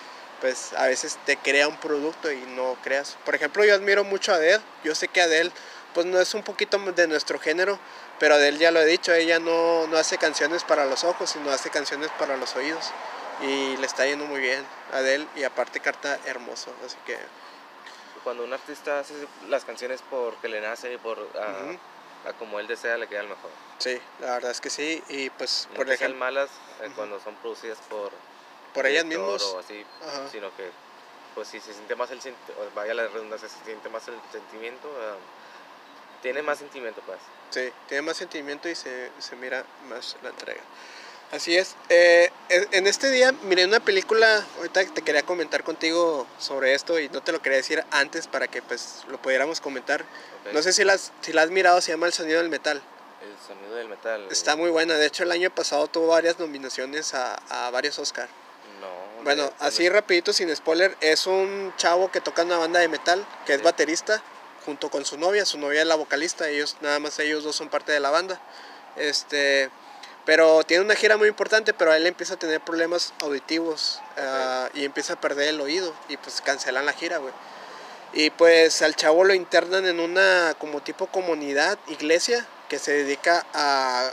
pues 0.41 0.73
a 0.77 0.87
veces 0.87 1.19
te 1.25 1.37
crea 1.37 1.69
un 1.69 1.77
producto 1.77 2.33
y 2.33 2.41
no 2.49 2.77
creas. 2.83 3.17
Por 3.25 3.35
ejemplo, 3.37 3.65
yo 3.65 3.75
admiro 3.75 4.03
mucho 4.03 4.33
a 4.33 4.37
Adele, 4.37 4.61
yo 4.83 4.95
sé 4.95 5.07
que 5.07 5.21
Adele 5.23 5.53
pues 5.95 6.07
no 6.07 6.21
es 6.21 6.35
un 6.35 6.43
poquito 6.43 6.79
de 6.79 7.07
nuestro 7.07 7.39
género, 7.39 7.79
pero 8.19 8.35
Adele 8.35 8.59
ya 8.59 8.71
lo 8.71 8.81
he 8.81 8.87
dicho, 8.87 9.13
ella 9.13 9.39
no, 9.39 9.87
no 9.87 9.97
hace 9.97 10.19
canciones 10.19 10.65
para 10.65 10.85
los 10.87 11.05
ojos, 11.05 11.31
sino 11.31 11.51
hace 11.51 11.71
canciones 11.71 12.11
para 12.19 12.37
los 12.37 12.55
oídos. 12.57 12.91
Y 13.43 13.77
le 13.79 13.87
está 13.87 14.07
yendo 14.07 14.25
muy 14.27 14.41
bien 14.41 14.65
a 14.93 14.99
Adele 14.99 15.27
y 15.37 15.45
aparte 15.45 15.81
carta 15.81 16.19
hermoso, 16.27 16.73
así 16.85 16.97
que 17.07 17.17
Cuando 18.23 18.45
un 18.45 18.53
artista 18.53 18.99
hace 19.01 19.15
las 19.49 19.65
canciones 19.65 20.03
porque 20.11 20.49
le 20.49 20.61
nace 20.61 20.93
y 20.93 20.99
por 20.99 21.19
a, 21.19 21.53
Ujú. 21.65 21.79
a 22.29 22.33
como 22.39 22.61
él 22.61 22.67
desea, 22.67 22.99
le 22.99 23.09
queda 23.09 23.21
el 23.21 23.29
mejor. 23.29 23.51
sí, 23.79 23.99
la 24.21 24.35
verdad 24.35 24.51
es 24.51 24.61
que 24.61 24.69
sí. 24.69 25.03
Y 25.09 25.31
pues 25.31 25.67
No 25.71 25.77
por 25.77 25.87
que 25.87 25.95
ejemplo, 25.95 26.19
malas 26.19 26.51
eh, 26.83 26.91
cuando 26.95 27.19
son 27.21 27.35
producidas 27.37 27.79
por 27.89 28.13
por 28.75 28.87
ellas 28.87 29.05
o 29.17 29.59
así, 29.59 29.85
sino 30.31 30.55
que 30.57 30.71
pues 31.35 31.49
si 31.49 31.61
se 31.61 31.73
siente 31.73 31.97
más 31.97 32.11
el 32.11 32.21
vaya 32.75 32.95
la 32.95 33.09
redundancia, 33.09 33.49
se 33.49 33.65
siente 33.65 33.89
más 33.89 34.07
el 34.09 34.15
sentimiento, 34.31 34.89
ah, 35.01 35.17
tiene 36.23 36.43
más 36.43 36.59
sentimiento 36.59 37.01
pues. 37.07 37.19
Sí, 37.51 37.73
tiene 37.89 38.03
más 38.03 38.17
sentimiento 38.17 38.69
y 38.69 38.75
se, 38.75 39.11
se 39.19 39.35
mira 39.37 39.65
más 39.89 40.17
la 40.23 40.29
entrega. 40.29 40.61
Así 41.33 41.57
es. 41.57 41.77
Eh, 41.89 42.31
en 42.49 42.87
este 42.89 43.09
día 43.11 43.31
miré 43.45 43.65
una 43.65 43.79
película, 43.79 44.45
ahorita 44.59 44.85
te 44.87 45.03
quería 45.03 45.23
comentar 45.23 45.63
contigo 45.63 46.27
sobre 46.41 46.75
esto 46.75 46.99
y 46.99 47.09
no 47.11 47.23
te 47.23 47.31
lo 47.31 47.41
quería 47.41 47.59
decir 47.59 47.85
antes 47.93 48.27
para 48.27 48.49
que 48.49 48.63
pues 48.63 49.05
lo 49.09 49.23
pudiéramos 49.23 49.61
comentar. 49.61 50.05
No 50.53 50.61
sé 50.63 50.73
si 50.73 50.83
la, 50.83 50.95
has- 50.95 51.13
si 51.21 51.33
la 51.33 51.43
has 51.43 51.51
mirado, 51.51 51.81
se 51.81 51.93
llama 51.93 52.07
El 52.07 52.13
Sonido 52.13 52.39
del 52.41 52.49
Metal. 52.49 52.83
El 53.23 53.47
sonido 53.47 53.77
del 53.77 53.89
metal. 53.89 54.27
Está 54.31 54.57
muy 54.57 54.71
buena, 54.71 54.95
de 54.95 55.07
hecho 55.07 55.23
el 55.23 55.31
año 55.31 55.51
pasado 55.51 55.87
tuvo 55.89 56.09
varias 56.09 56.39
nominaciones 56.39 57.13
a, 57.15 57.35
a 57.51 57.71
varios 57.71 57.99
Oscar. 57.99 58.29
No. 58.81 59.23
Bueno, 59.23 59.53
así 59.61 59.89
rapidito, 59.91 60.33
sin 60.33 60.55
spoiler, 60.57 60.97
es 61.01 61.27
un 61.27 61.73
chavo 61.77 62.11
que 62.11 62.21
toca 62.23 62.43
una 62.43 62.57
banda 62.57 62.81
de 62.81 62.89
metal, 62.89 63.25
que 63.45 63.53
es 63.55 63.63
baterista, 63.63 64.23
junto 64.65 64.91
con 64.91 65.05
su 65.05 65.19
novia, 65.19 65.45
su 65.45 65.59
novia 65.59 65.83
es 65.83 65.87
la 65.87 65.97
vocalista, 65.97 66.49
ellos, 66.49 66.77
nada 66.81 66.99
más 66.99 67.19
ellos 67.19 67.45
dos 67.45 67.55
son 67.55 67.69
parte 67.69 67.93
de 67.93 68.01
la 68.01 68.09
banda. 68.11 68.41
Este, 68.97 69.69
pero 70.25 70.63
tiene 70.65 70.85
una 70.85 70.95
gira 70.95 71.17
muy 71.17 71.29
importante, 71.29 71.73
pero 71.73 71.93
él 71.93 72.07
empieza 72.07 72.35
a 72.35 72.39
tener 72.39 72.61
problemas 72.61 73.13
auditivos 73.23 74.01
ah, 74.17 74.69
y 74.75 74.85
empieza 74.85 75.15
a 75.15 75.21
perder 75.21 75.49
el 75.49 75.61
oído 75.61 75.95
y 76.09 76.17
pues 76.17 76.41
cancelan 76.41 76.87
la 76.87 76.93
gira, 76.93 77.19
güey. 77.19 77.33
Y 78.13 78.31
pues 78.31 78.83
al 78.83 78.97
chavo 78.97 79.25
lo 79.25 79.35
internan 79.35 79.87
en 79.87 80.01
una 80.01 80.55
como 80.59 80.83
tipo 80.83 81.07
comunidad, 81.07 81.79
iglesia, 81.89 82.47
que 82.69 82.79
se 82.79 82.93
dedica 82.93 83.47
a, 83.55 84.11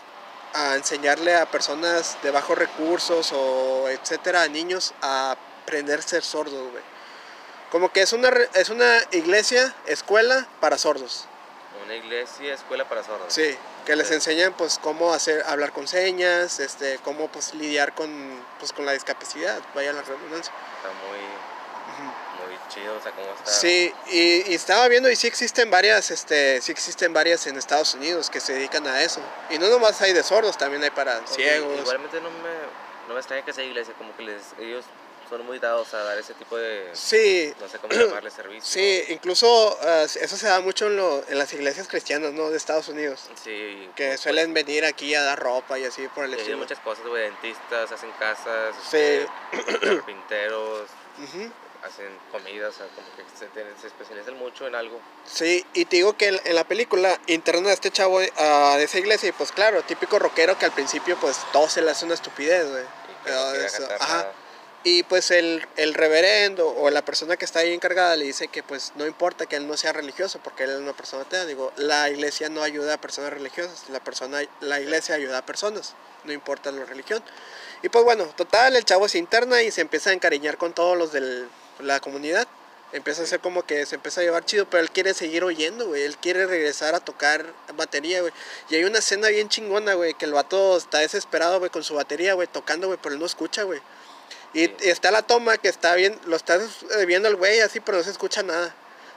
a 0.54 0.76
enseñarle 0.76 1.36
a 1.36 1.46
personas 1.50 2.18
de 2.24 2.32
bajos 2.32 2.58
recursos 2.58 3.32
o 3.34 3.90
etcétera, 3.90 4.44
a 4.44 4.48
niños, 4.48 4.94
a 5.02 5.36
aprender 5.64 6.00
a 6.00 6.04
ser 6.04 6.24
sordos, 6.24 6.72
güey. 6.72 6.84
Como 7.72 7.92
que 7.92 8.02
es 8.02 8.14
una, 8.14 8.30
es 8.54 8.70
una 8.70 8.98
iglesia, 9.12 9.76
escuela 9.88 10.48
para 10.62 10.78
sordos. 10.78 11.26
Una 11.84 11.96
iglesia, 11.96 12.54
escuela 12.54 12.88
para 12.88 13.04
sordos. 13.04 13.34
Sí, 13.34 13.58
que 13.88 13.96
les 13.96 14.08
Sí. 14.10 14.14
enseñan 14.16 14.54
pues 14.54 14.78
cómo 14.80 15.14
hacer, 15.14 15.44
hablar 15.48 15.72
con 15.72 15.88
señas, 15.88 16.60
este, 16.60 17.00
cómo 17.06 17.30
pues 17.30 17.54
lidiar 17.54 17.96
con, 17.96 18.10
pues, 18.60 18.74
con 18.74 18.86
la 18.86 18.92
discapacidad, 18.92 19.60
vaya 19.74 19.94
la 19.94 20.02
redundancia. 20.02 20.54
Está 20.76 20.90
muy, 21.08 22.50
muy 22.50 22.60
chido, 22.70 22.98
o 22.98 23.02
sea, 23.02 23.14
cómo 23.14 23.28
está. 23.34 23.50
Sí, 23.50 23.94
y, 24.12 24.52
y 24.52 24.56
estaba 24.56 24.88
viendo 24.90 25.10
y 25.10 25.16
sí 25.16 25.26
existen 25.28 25.72
varias, 25.72 26.12
este, 26.12 26.62
sí 26.62 26.72
existen 26.74 27.14
varias 27.14 27.48
en 27.48 27.56
Estados 27.58 27.94
Unidos 27.94 28.30
que 28.30 28.42
se 28.42 28.54
dedican 28.54 28.86
a 28.88 29.02
eso. 29.02 29.22
Y 29.50 29.58
no 29.58 29.70
nomás 29.70 30.02
hay 30.02 30.12
de 30.12 30.22
sordos, 30.22 30.58
también 30.58 30.84
hay 30.84 30.90
para 30.92 31.20
Ok, 31.20 31.28
ciegos. 31.30 31.80
Igualmente 31.80 32.20
no 32.20 32.30
me, 32.30 32.50
no 33.08 33.14
me 33.14 33.20
extraña 33.22 33.46
que 33.46 33.54
sea 33.54 33.64
iglesia, 33.64 33.94
como 33.98 34.16
que 34.18 34.24
les, 34.24 34.42
ellos 34.60 34.84
son 35.30 35.46
muy 35.46 35.60
dados 35.60 35.94
a 35.94 36.04
dar 36.04 36.18
ese 36.18 36.34
tipo 36.34 36.58
de, 36.58 36.90
Sí, 36.94 37.54
no 37.60 37.68
sé 37.68 37.80
cómo 37.80 37.94
llamarle 37.94 38.32
servicio. 38.32 38.64
sí, 38.64 39.04
incluso 39.10 39.78
ah, 39.82 40.04
eso 40.04 40.38
se 40.38 40.48
da 40.48 40.60
mucho 40.62 40.88
en, 40.88 40.98
lo- 40.98 41.24
en 41.28 41.38
las 41.38 41.52
iglesias 41.54 41.88
cristianas, 41.88 42.34
¿no? 42.34 42.50
De 42.50 42.58
Estados 42.58 42.88
Unidos. 42.88 43.30
Sí, 43.44 43.90
Que 43.96 44.08
pues, 44.08 44.20
suelen 44.22 44.54
venir 44.54 44.86
aquí 44.86 45.14
a 45.16 45.24
dar 45.24 45.40
ropa 45.40 45.78
y 45.80 45.86
así 45.86 46.08
por 46.10 46.26
el 46.26 46.32
estilo. 46.32 46.46
tienen 46.46 46.60
muchas 46.60 46.80
cosas, 46.80 47.06
güey, 47.06 47.24
dentistas, 47.24 47.92
hacen 47.92 48.12
casas, 48.20 48.76
Sí. 48.90 48.98
este, 48.98 49.28
carpinteros, 49.96 50.88
Ujú. 51.24 51.52
hacen 51.84 52.18
comidas, 52.32 52.74
o 52.76 52.78
sea, 52.78 52.88
como 52.96 53.08
que 53.16 53.24
se, 53.38 53.48
se 53.82 53.88
especializan 53.88 54.36
mucho 54.36 54.68
en 54.68 54.76
algo. 54.76 55.00
Sí, 55.26 55.66
y 55.74 55.86
te 55.86 55.98
digo 55.98 56.16
que 56.18 56.28
en, 56.30 56.40
en 56.46 56.56
la 56.56 56.64
película 56.64 57.20
internan 57.28 57.68
a 57.68 57.74
este 57.74 57.92
chavo 57.92 58.20
ah, 58.38 58.76
de 58.78 58.84
esa 58.86 58.98
iglesia 59.00 59.30
y 59.30 59.32
pues 59.32 59.52
claro, 59.52 59.82
típico 59.84 60.20
rockero 60.20 60.58
que 60.58 60.66
al 60.66 60.72
principio 60.74 61.18
pues 61.20 61.38
todo 61.54 61.70
se 61.70 61.82
le 61.82 61.92
hace 61.92 62.06
una 62.06 62.14
estupidez, 62.16 62.70
güey. 62.70 62.84
Pero 63.24 63.36
no 63.40 63.54
eso, 63.56 63.84
ajá. 64.00 64.18
nada. 64.18 64.32
Y 64.90 65.04
pues 65.04 65.32
el, 65.32 65.68
el 65.76 65.94
reverendo 65.94 66.70
o 66.70 66.90
la 66.90 67.04
persona 67.04 67.36
que 67.36 67.44
está 67.44 67.60
ahí 67.60 67.74
encargada 67.74 68.16
le 68.16 68.24
dice 68.24 68.48
que 68.48 68.64
pues 68.64 68.94
no 68.96 69.06
importa 69.06 69.46
que 69.46 69.58
él 69.58 69.68
no 69.68 69.76
sea 69.76 69.92
religioso 69.92 70.40
porque 70.42 70.64
él 70.64 70.70
es 70.70 70.78
una 70.78 70.94
persona 70.94 71.24
atea. 71.24 71.46
Digo, 71.46 71.74
la 71.76 72.10
iglesia 72.10 72.48
no 72.48 72.64
ayuda 72.64 72.94
a 72.94 73.02
personas 73.02 73.34
religiosas, 73.34 73.90
la, 73.90 74.00
persona, 74.00 74.40
la 74.62 74.80
iglesia 74.80 75.16
ayuda 75.16 75.40
a 75.40 75.46
personas, 75.46 75.94
no 76.24 76.32
importa 76.32 76.72
la 76.72 76.86
religión. 76.86 77.22
Y 77.84 77.90
pues 77.90 78.06
bueno, 78.06 78.24
total, 78.38 78.78
el 78.78 78.86
chavo 78.86 79.10
se 79.10 79.18
interna 79.18 79.62
y 79.62 79.72
se 79.72 79.82
empieza 79.82 80.12
a 80.12 80.14
encariñar 80.14 80.56
con 80.56 80.72
todos 80.72 80.98
los 80.98 81.12
de 81.12 81.48
la 81.80 82.00
comunidad. 82.00 82.48
Empieza 82.94 83.24
a 83.24 83.26
ser 83.26 83.42
como 83.42 83.64
que 83.64 83.86
se 83.86 83.96
empieza 83.96 84.22
a 84.22 84.24
llevar 84.24 84.46
chido, 84.46 84.70
pero 84.70 84.82
él 84.82 84.90
quiere 84.90 85.14
seguir 85.14 85.44
oyendo, 85.44 85.88
güey. 85.88 86.04
Él 86.04 86.16
quiere 86.16 86.46
regresar 86.46 86.96
a 86.96 87.02
tocar 87.02 87.46
batería, 87.76 88.22
güey. 88.22 88.32
Y 88.70 88.76
hay 88.76 88.86
una 88.86 89.00
escena 89.00 89.28
bien 89.28 89.50
chingona, 89.50 89.96
güey, 89.96 90.14
que 90.14 90.24
el 90.24 90.32
vato 90.32 90.78
está 90.78 91.00
desesperado, 91.00 91.60
güey, 91.60 91.72
con 91.72 91.84
su 91.84 91.94
batería, 91.94 92.36
güey, 92.36 92.48
tocando, 92.48 92.88
güey, 92.88 92.98
pero 93.04 93.16
él 93.16 93.20
no 93.20 93.26
escucha, 93.26 93.64
güey. 93.64 93.82
Y 94.54 94.72
está 94.88 95.12
la 95.12 95.22
toma 95.22 95.58
que 95.58 95.68
está 95.68 95.94
bien, 95.96 96.20
lo 96.26 96.36
está 96.36 96.60
viendo 97.06 97.28
el 97.28 97.36
güey 97.36 97.60
así, 97.60 97.80
pero 97.80 97.98
no 97.98 98.04
se 98.04 98.12
escucha 98.12 98.44
nada. 98.44 98.74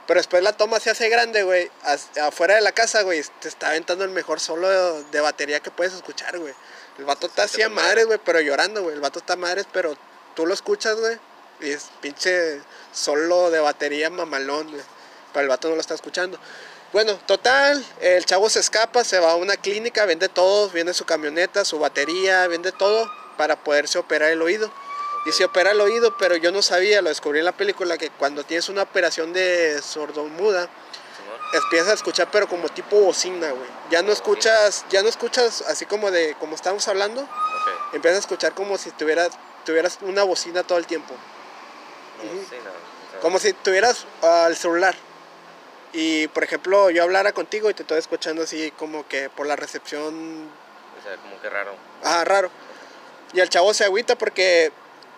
Pero 0.07 0.19
después 0.19 0.43
la 0.43 0.53
toma 0.53 0.79
se 0.79 0.89
hace 0.89 1.09
grande, 1.09 1.43
güey. 1.43 1.71
Afuera 2.21 2.55
de 2.55 2.61
la 2.61 2.71
casa, 2.71 3.01
güey, 3.03 3.23
te 3.39 3.47
está 3.47 3.69
aventando 3.69 4.03
el 4.03 4.09
mejor 4.09 4.39
solo 4.39 5.01
de 5.03 5.21
batería 5.21 5.61
que 5.61 5.71
puedes 5.71 5.93
escuchar, 5.93 6.37
güey. 6.37 6.53
El 6.97 7.05
vato 7.05 7.27
está 7.27 7.43
así 7.43 7.61
a 7.61 7.69
madres, 7.69 8.05
güey, 8.05 8.19
pero 8.23 8.41
llorando, 8.41 8.83
güey. 8.83 8.95
El 8.95 9.01
vato 9.01 9.19
está 9.19 9.33
a 9.33 9.37
madres, 9.37 9.65
pero 9.71 9.95
tú 10.35 10.45
lo 10.45 10.53
escuchas, 10.53 10.97
güey. 10.97 11.17
Y 11.61 11.69
es 11.71 11.89
pinche 12.01 12.61
solo 12.91 13.51
de 13.51 13.59
batería 13.59 14.09
mamalón, 14.09 14.69
güey. 14.69 14.83
Pero 15.33 15.43
el 15.43 15.49
vato 15.49 15.69
no 15.69 15.75
lo 15.75 15.81
está 15.81 15.93
escuchando. 15.93 16.37
Bueno, 16.91 17.15
total, 17.25 17.85
el 18.01 18.25
chavo 18.25 18.49
se 18.49 18.59
escapa, 18.59 19.05
se 19.05 19.19
va 19.19 19.31
a 19.31 19.35
una 19.37 19.55
clínica, 19.55 20.05
vende 20.05 20.27
todo, 20.27 20.69
vende 20.71 20.93
su 20.93 21.05
camioneta, 21.05 21.63
su 21.63 21.79
batería, 21.79 22.45
vende 22.47 22.73
todo 22.73 23.09
para 23.37 23.63
poderse 23.63 23.97
operar 23.97 24.31
el 24.31 24.41
oído. 24.41 24.69
Y 25.25 25.31
se 25.31 25.45
opera 25.45 25.71
el 25.71 25.81
oído, 25.81 26.17
pero 26.17 26.35
yo 26.35 26.51
no 26.51 26.61
sabía, 26.61 27.01
lo 27.01 27.09
descubrí 27.09 27.39
en 27.39 27.45
la 27.45 27.51
película, 27.51 27.97
que 27.97 28.09
cuando 28.09 28.43
tienes 28.43 28.69
una 28.69 28.81
operación 28.81 29.33
de 29.33 29.79
sordomuda, 29.81 30.67
empiezas 31.53 31.89
a 31.89 31.93
escuchar 31.93 32.29
pero 32.31 32.47
como 32.47 32.69
tipo 32.69 32.99
bocina, 32.99 33.51
güey. 33.51 33.69
Ya 33.89 34.01
no 34.01 34.11
escuchas, 34.11 34.85
ya 34.89 35.03
no 35.03 35.09
escuchas 35.09 35.61
así 35.67 35.85
como 35.85 36.09
de, 36.09 36.35
como 36.39 36.55
estamos 36.55 36.87
hablando, 36.87 37.27
empiezas 37.93 38.17
a 38.17 38.19
escuchar 38.21 38.53
como 38.53 38.77
si 38.77 38.91
tuvieras, 38.91 39.31
tuvieras 39.65 39.99
una 40.01 40.23
bocina 40.23 40.63
todo 40.63 40.77
el 40.77 40.87
tiempo. 40.87 41.13
Como 43.21 43.39
si 43.39 43.53
tuvieras 43.53 44.05
al 44.21 44.55
celular. 44.55 44.95
Y 45.93 46.27
por 46.29 46.43
ejemplo, 46.43 46.89
yo 46.89 47.03
hablara 47.03 47.33
contigo 47.33 47.69
y 47.69 47.73
te 47.73 47.83
estoy 47.83 47.99
escuchando 47.99 48.43
así 48.43 48.71
como 48.71 49.07
que 49.07 49.29
por 49.29 49.45
la 49.45 49.55
recepción. 49.55 50.49
O 50.99 51.03
sea, 51.03 51.17
como 51.17 51.39
que 51.41 51.49
raro. 51.49 51.75
Ah, 52.03 52.23
raro. 52.23 52.49
Y 53.33 53.39
el 53.39 53.49
chavo 53.49 53.73
se 53.73 53.83
agüita 53.85 54.17
porque 54.17 54.71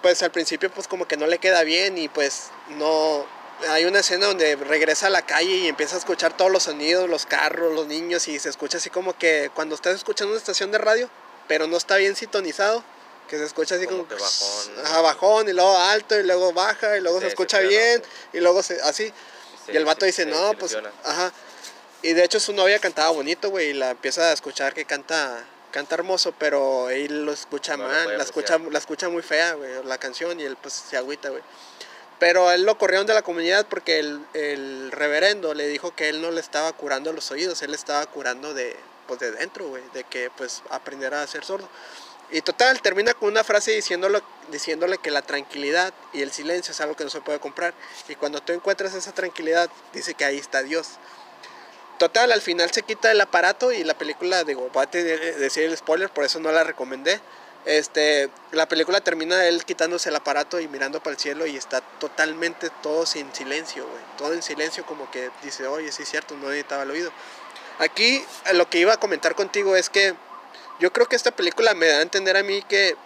pues 0.03 0.21
al 0.21 0.31
principio 0.31 0.69
pues 0.69 0.87
como 0.87 1.07
que 1.07 1.17
no 1.17 1.25
le 1.25 1.39
queda 1.39 1.63
bien 1.63 1.97
y 1.97 2.09
pues 2.09 2.49
no... 2.77 3.25
Hay 3.69 3.85
una 3.85 3.99
escena 3.99 4.25
donde 4.27 4.57
regresa 4.57 5.07
a 5.07 5.09
la 5.09 5.25
calle 5.25 5.55
y 5.55 5.67
empieza 5.67 5.95
a 5.95 5.99
escuchar 5.99 6.35
todos 6.35 6.51
los 6.51 6.63
sonidos, 6.63 7.09
los 7.09 7.25
carros, 7.25 7.73
los 7.73 7.87
niños 7.87 8.27
y 8.27 8.37
se 8.37 8.49
escucha 8.49 8.77
así 8.77 8.89
como 8.89 9.17
que 9.17 9.49
cuando 9.55 9.73
estás 9.73 9.95
escuchando 9.95 10.33
una 10.33 10.39
estación 10.39 10.69
de 10.71 10.79
radio, 10.79 11.09
pero 11.47 11.65
no 11.67 11.77
está 11.77 11.95
bien 11.95 12.15
sintonizado, 12.17 12.83
que 13.29 13.37
se 13.37 13.45
escucha 13.45 13.75
así 13.75 13.87
como, 13.87 14.05
que 14.05 14.15
bajón. 14.15 14.85
Ajá, 14.85 15.01
bajón 15.01 15.47
y 15.47 15.53
luego 15.53 15.77
alto 15.77 16.19
y 16.19 16.23
luego 16.23 16.51
baja 16.51 16.97
y 16.97 17.01
luego 17.01 17.21
se 17.21 17.27
escucha 17.27 17.59
bien 17.59 18.03
y 18.33 18.41
luego 18.41 18.61
se, 18.61 18.81
así. 18.81 19.13
y 19.69 19.77
el 19.77 19.85
vato 19.85 20.05
dice, 20.05 20.25
no, 20.25 20.53
pues, 20.59 20.77
ajá. 21.05 21.31
Y 22.01 22.11
de 22.11 22.25
hecho 22.25 22.41
su 22.41 22.51
novia 22.51 22.79
cantaba 22.79 23.11
bonito, 23.11 23.49
güey, 23.49 23.69
y 23.69 23.73
la 23.73 23.91
empieza 23.91 24.23
a 24.23 24.33
escuchar 24.33 24.73
que 24.73 24.83
canta 24.83 25.45
canta 25.73 25.95
hermoso, 25.95 26.33
pero 26.38 26.91
él 26.91 27.25
lo 27.25 27.33
escucha 27.33 27.75
mal, 27.77 28.15
la 28.15 28.23
escucha, 28.23 28.59
la 28.59 28.77
escucha 28.77 29.09
muy 29.09 29.23
fea, 29.23 29.55
güey, 29.55 29.83
la 29.83 29.97
canción 29.97 30.39
y 30.39 30.43
él 30.43 30.55
pues 30.55 30.73
se 30.73 30.95
agüita, 30.95 31.29
güey. 31.29 31.41
Pero 32.19 32.51
él 32.51 32.63
lo 32.63 32.77
corrieron 32.77 33.07
de 33.07 33.15
la 33.15 33.23
comunidad 33.23 33.65
porque 33.67 33.97
el, 33.97 34.23
el, 34.36 34.91
reverendo 34.91 35.55
le 35.55 35.67
dijo 35.67 35.93
que 35.95 36.09
él 36.09 36.21
no 36.21 36.29
le 36.29 36.39
estaba 36.39 36.71
curando 36.73 37.12
los 37.12 37.31
oídos, 37.31 37.63
él 37.63 37.73
estaba 37.73 38.05
curando 38.05 38.53
de, 38.53 38.77
pues, 39.07 39.19
de 39.19 39.31
dentro, 39.31 39.67
güey, 39.67 39.83
de 39.93 40.03
que 40.03 40.29
pues 40.38 40.62
aprendiera 40.69 41.23
a 41.23 41.27
ser 41.27 41.43
sordo. 41.43 41.67
Y 42.29 42.41
total, 42.41 42.79
termina 42.81 43.15
con 43.15 43.29
una 43.29 43.43
frase 43.43 43.71
diciéndole, 43.71 44.21
diciéndole 44.51 44.99
que 44.99 45.09
la 45.09 45.23
tranquilidad 45.23 45.91
y 46.13 46.21
el 46.21 46.31
silencio 46.31 46.71
es 46.71 46.81
algo 46.81 46.95
que 46.95 47.03
no 47.03 47.09
se 47.09 47.21
puede 47.21 47.39
comprar. 47.39 47.73
Y 48.07 48.15
cuando 48.15 48.41
tú 48.41 48.53
encuentras 48.53 48.93
esa 48.93 49.12
tranquilidad, 49.12 49.69
dice 49.91 50.13
que 50.13 50.23
ahí 50.23 50.38
está 50.38 50.62
Dios. 50.62 50.99
Total, 52.03 52.33
al 52.33 52.41
final 52.41 52.69
se 52.69 52.81
quita 52.81 53.11
el 53.11 53.21
aparato 53.21 53.71
y 53.71 53.85
la 53.85 53.93
película, 53.93 54.43
digo, 54.43 54.69
voy 54.73 54.83
a 54.83 54.87
decir 54.87 55.63
el 55.63 55.77
spoiler, 55.77 56.09
por 56.09 56.25
eso 56.25 56.37
no 56.41 56.51
la 56.51 56.65
recomendé. 56.65 57.21
Este, 57.63 58.29
la 58.51 58.67
película 58.67 58.99
termina 58.99 59.47
él 59.47 59.63
quitándose 59.63 60.09
el 60.09 60.15
aparato 60.17 60.59
y 60.59 60.67
mirando 60.67 61.01
para 61.01 61.13
el 61.13 61.17
cielo 61.17 61.45
y 61.45 61.55
está 61.55 61.79
totalmente 61.79 62.69
todo 62.81 63.05
sin 63.05 63.33
silencio, 63.33 63.87
güey. 63.87 64.03
Todo 64.17 64.33
en 64.33 64.43
silencio 64.43 64.85
como 64.85 65.09
que 65.11 65.29
dice, 65.43 65.65
oye, 65.65 65.93
sí 65.93 66.03
es 66.03 66.09
cierto, 66.09 66.35
no 66.35 66.49
necesitaba 66.49 66.83
el 66.83 66.91
oído. 66.91 67.09
Aquí 67.79 68.21
lo 68.51 68.69
que 68.69 68.79
iba 68.79 68.91
a 68.91 68.97
comentar 68.97 69.33
contigo 69.33 69.77
es 69.77 69.89
que 69.89 70.13
yo 70.81 70.91
creo 70.91 71.07
que 71.07 71.15
esta 71.15 71.31
película 71.31 71.73
me 71.73 71.87
da 71.87 71.99
a 71.99 72.01
entender 72.01 72.35
a 72.35 72.43
mí 72.43 72.63
que 72.63 72.97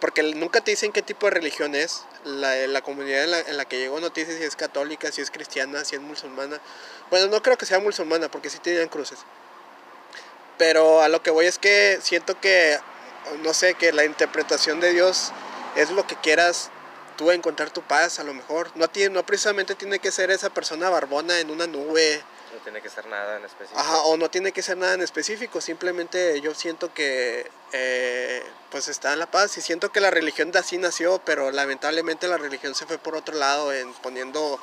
porque 0.00 0.22
nunca 0.22 0.60
te 0.60 0.70
dicen 0.72 0.92
qué 0.92 1.02
tipo 1.02 1.26
de 1.26 1.30
religión 1.30 1.74
es. 1.74 2.04
La, 2.24 2.54
la 2.66 2.82
comunidad 2.82 3.24
en 3.24 3.30
la, 3.30 3.40
en 3.40 3.56
la, 3.56 3.64
que 3.64 3.78
llegó 3.78 4.00
no 4.00 4.10
te 4.10 4.24
dice 4.24 4.36
si 4.38 4.44
es 4.44 4.56
católica, 4.56 5.12
si 5.12 5.20
es 5.20 5.30
cristiana, 5.30 5.84
si 5.84 5.94
es 5.96 6.00
musulmana. 6.00 6.60
Bueno, 7.10 7.28
no 7.28 7.42
creo 7.42 7.56
que 7.56 7.66
sea 7.66 7.78
musulmana 7.78 8.30
porque 8.30 8.50
sí 8.50 8.58
tenían 8.58 8.88
cruces. 8.88 9.18
Pero 10.58 11.02
a 11.02 11.08
lo 11.08 11.22
que 11.22 11.30
voy 11.30 11.46
es 11.46 11.58
que 11.58 11.98
siento 12.02 12.40
que, 12.40 12.78
no 13.42 13.54
sé, 13.54 13.74
que 13.74 13.92
la 13.92 14.04
interpretación 14.04 14.80
de 14.80 14.92
Dios 14.92 15.32
es 15.76 15.90
lo 15.90 16.06
que 16.06 16.16
quieras 16.16 16.70
tú 17.16 17.30
encontrar 17.30 17.70
tu 17.70 17.82
paz, 17.82 18.18
a 18.18 18.24
lo 18.24 18.34
mejor. 18.34 18.70
No, 18.74 18.88
tiene, 18.88 19.14
no 19.14 19.24
precisamente 19.24 19.74
tiene 19.74 19.98
que 19.98 20.10
ser 20.10 20.30
esa 20.30 20.50
persona 20.50 20.90
barbona 20.90 21.40
en 21.40 21.50
una 21.50 21.66
nube 21.66 22.22
no 22.56 22.62
tiene 22.62 22.80
que 22.80 22.88
ser 22.88 23.06
nada 23.06 23.36
en 23.36 23.44
específico. 23.44 23.78
Ajá, 23.78 23.98
o 24.02 24.16
no 24.16 24.30
tiene 24.30 24.52
que 24.52 24.62
ser 24.62 24.76
nada 24.76 24.94
en 24.94 25.02
específico, 25.02 25.60
simplemente 25.60 26.40
yo 26.40 26.54
siento 26.54 26.92
que 26.92 27.50
eh, 27.72 28.42
pues 28.70 28.88
está 28.88 29.12
en 29.12 29.18
la 29.18 29.30
paz 29.30 29.56
y 29.58 29.60
siento 29.60 29.92
que 29.92 30.00
la 30.00 30.10
religión 30.10 30.50
de 30.52 30.58
así 30.58 30.78
nació, 30.78 31.20
pero 31.24 31.50
lamentablemente 31.50 32.28
la 32.28 32.38
religión 32.38 32.74
se 32.74 32.86
fue 32.86 32.98
por 32.98 33.14
otro 33.14 33.34
lado 33.36 33.72
en 33.72 33.92
poniendo 33.94 34.58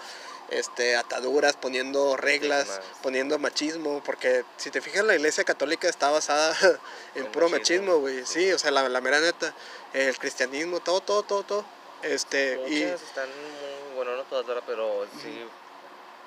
este, 0.49 0.95
ataduras, 0.95 1.55
poniendo 1.55 2.17
reglas, 2.17 2.81
poniendo 3.01 3.37
machismo, 3.37 4.01
porque 4.03 4.43
si 4.57 4.71
te 4.71 4.81
fijas 4.81 5.05
la 5.05 5.15
iglesia 5.15 5.43
católica 5.43 5.87
está 5.87 6.09
basada 6.09 6.55
en 7.15 7.31
puro 7.31 7.49
machismo, 7.49 7.97
güey, 7.97 8.25
sí, 8.25 8.51
o 8.51 8.59
sea, 8.59 8.71
la, 8.71 8.89
la 8.89 9.01
mera 9.01 9.19
neta, 9.19 9.53
el 9.93 10.17
cristianismo, 10.17 10.79
todo, 10.79 11.01
todo, 11.01 11.23
todo, 11.23 11.43
todo. 11.43 11.65
Este, 12.01 12.59
y... 12.67 12.83
están 12.83 13.29
muy, 13.29 13.95
bueno, 13.95 14.17
no 14.17 14.23
todas, 14.23 14.61
pero 14.65 15.05
sí 15.21 15.43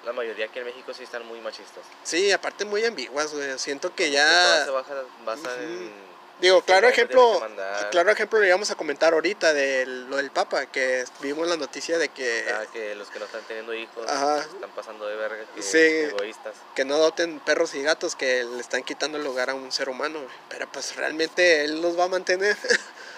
la 0.07 0.12
mayoría 0.12 0.47
aquí 0.47 0.61
en 0.61 0.66
México 0.66 0.95
sí 0.95 1.03
están 1.03 1.27
muy 1.27 1.40
machistas. 1.40 1.85
Sí, 2.05 2.31
aparte 2.31 2.64
muy 2.64 2.85
ambiguas, 2.85 3.35
güey. 3.35 3.59
Siento 3.59 3.95
que 3.95 4.11
ya... 4.12 4.64
se 4.64 4.71
basa 4.71 5.62
en... 5.62 6.16
Digo, 6.40 6.61
claro 6.61 6.87
ejemplo, 6.87 7.42
claro 7.90 8.11
ejemplo 8.11 8.38
le 8.38 8.49
íbamos 8.49 8.71
a 8.71 8.75
comentar 8.75 9.14
ahorita 9.14 9.55
de 9.55 9.87
lo 9.87 10.19
del 10.19 10.31
Papa, 10.31 10.66
que 10.66 11.03
vimos 11.21 11.49
la 11.49 11.57
noticia 11.57 11.97
de 11.97 12.11
que... 12.11 12.45
Ah, 12.53 12.66
que 12.71 12.95
los 12.95 13.09
que 13.09 13.19
no 13.19 13.25
están 13.25 13.40
teniendo 13.49 13.73
hijos 13.73 14.05
están 14.05 14.71
pasando 14.77 15.07
de 15.07 15.16
verga, 15.16 15.45
que 15.55 15.62
sí, 15.62 15.79
egoístas. 15.79 16.55
Que 16.75 16.85
no 16.85 16.97
adopten 16.97 17.40
perros 17.40 17.75
y 17.75 17.83
gatos, 17.83 18.14
que 18.14 18.45
le 18.45 18.61
están 18.61 18.83
quitando 18.83 19.16
el 19.16 19.25
lugar 19.25 19.49
a 19.49 19.55
un 19.55 19.73
ser 19.73 19.88
humano, 19.88 20.21
Pero 20.51 20.71
pues 20.71 20.95
realmente 20.95 21.64
él 21.64 21.81
los 21.81 21.99
va 21.99 22.05
a 22.05 22.09
mantener. 22.09 22.57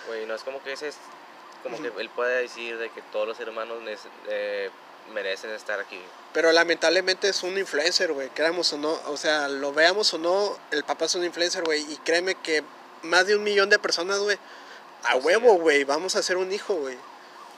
Güey, 0.06 0.24
no 0.24 0.36
es 0.36 0.42
como 0.42 0.62
que 0.62 0.72
ese 0.72 0.88
es... 0.88 0.96
Como 1.64 1.82
que 1.82 1.88
él 1.88 2.10
puede 2.10 2.42
decir 2.42 2.78
de 2.78 2.88
que 2.90 3.02
todos 3.02 3.26
los 3.26 3.36
seres 3.36 3.52
humanos 3.52 3.78
eh, 4.28 4.70
merecen 5.08 5.50
estar 5.50 5.80
aquí. 5.80 6.00
Pero 6.32 6.52
lamentablemente 6.52 7.28
es 7.28 7.42
un 7.42 7.56
influencer, 7.58 8.12
güey, 8.12 8.28
creamos 8.30 8.72
o 8.72 8.78
no, 8.78 8.98
o 9.06 9.16
sea, 9.16 9.48
lo 9.48 9.72
veamos 9.72 10.12
o 10.14 10.18
no, 10.18 10.56
el 10.70 10.84
papá 10.84 11.06
es 11.06 11.14
un 11.14 11.24
influencer, 11.24 11.64
güey, 11.64 11.80
y 11.92 11.96
créeme 11.98 12.34
que 12.36 12.62
más 13.02 13.26
de 13.26 13.36
un 13.36 13.42
millón 13.42 13.70
de 13.70 13.78
personas, 13.78 14.18
güey, 14.20 14.38
a 15.04 15.16
huevo, 15.16 15.54
güey, 15.54 15.84
vamos 15.84 16.16
a 16.16 16.20
hacer 16.20 16.36
un 16.36 16.52
hijo, 16.52 16.74
güey. 16.74 16.96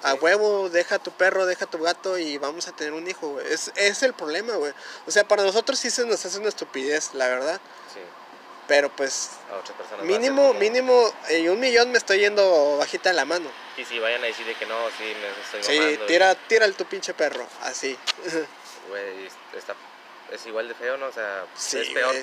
A 0.02 0.14
huevo, 0.14 0.70
deja 0.70 0.98
tu 0.98 1.10
perro, 1.10 1.44
deja 1.44 1.66
tu 1.66 1.78
gato 1.78 2.16
y 2.16 2.38
vamos 2.38 2.68
a 2.68 2.72
tener 2.72 2.94
un 2.94 3.06
hijo, 3.06 3.32
güey. 3.32 3.46
Es, 3.52 3.70
es 3.76 4.02
el 4.02 4.14
problema, 4.14 4.54
güey. 4.54 4.72
O 5.06 5.10
sea, 5.10 5.28
para 5.28 5.42
nosotros 5.42 5.78
sí 5.78 5.90
se 5.90 6.06
nos 6.06 6.24
hace 6.24 6.38
una 6.38 6.48
estupidez, 6.48 7.12
la 7.12 7.28
verdad. 7.28 7.60
Sí. 7.92 8.00
Pero 8.70 8.88
pues 8.88 9.30
mínimo, 10.04 10.54
mínimo, 10.54 11.12
y 11.28 11.48
un 11.48 11.58
millón 11.58 11.90
me 11.90 11.98
estoy 11.98 12.20
yendo 12.20 12.76
bajita 12.78 13.10
en 13.10 13.16
la 13.16 13.24
mano. 13.24 13.50
Y 13.76 13.84
si 13.84 13.98
vayan 13.98 14.22
a 14.22 14.26
decir 14.26 14.46
que 14.54 14.64
no, 14.64 14.76
sí 14.96 15.12
me 15.20 15.58
estoy 15.58 15.76
Sí, 15.76 15.98
tira, 16.06 16.36
tira 16.36 16.66
el 16.66 16.76
tu 16.76 16.84
pinche 16.84 17.12
perro, 17.12 17.44
así. 17.62 17.98
Güey, 18.88 19.28
es 20.30 20.46
igual 20.46 20.68
de 20.68 20.74
feo, 20.74 20.96
¿no? 20.98 21.06
O 21.06 21.12
sea, 21.12 21.44
es 21.56 21.88
peor 21.88 22.14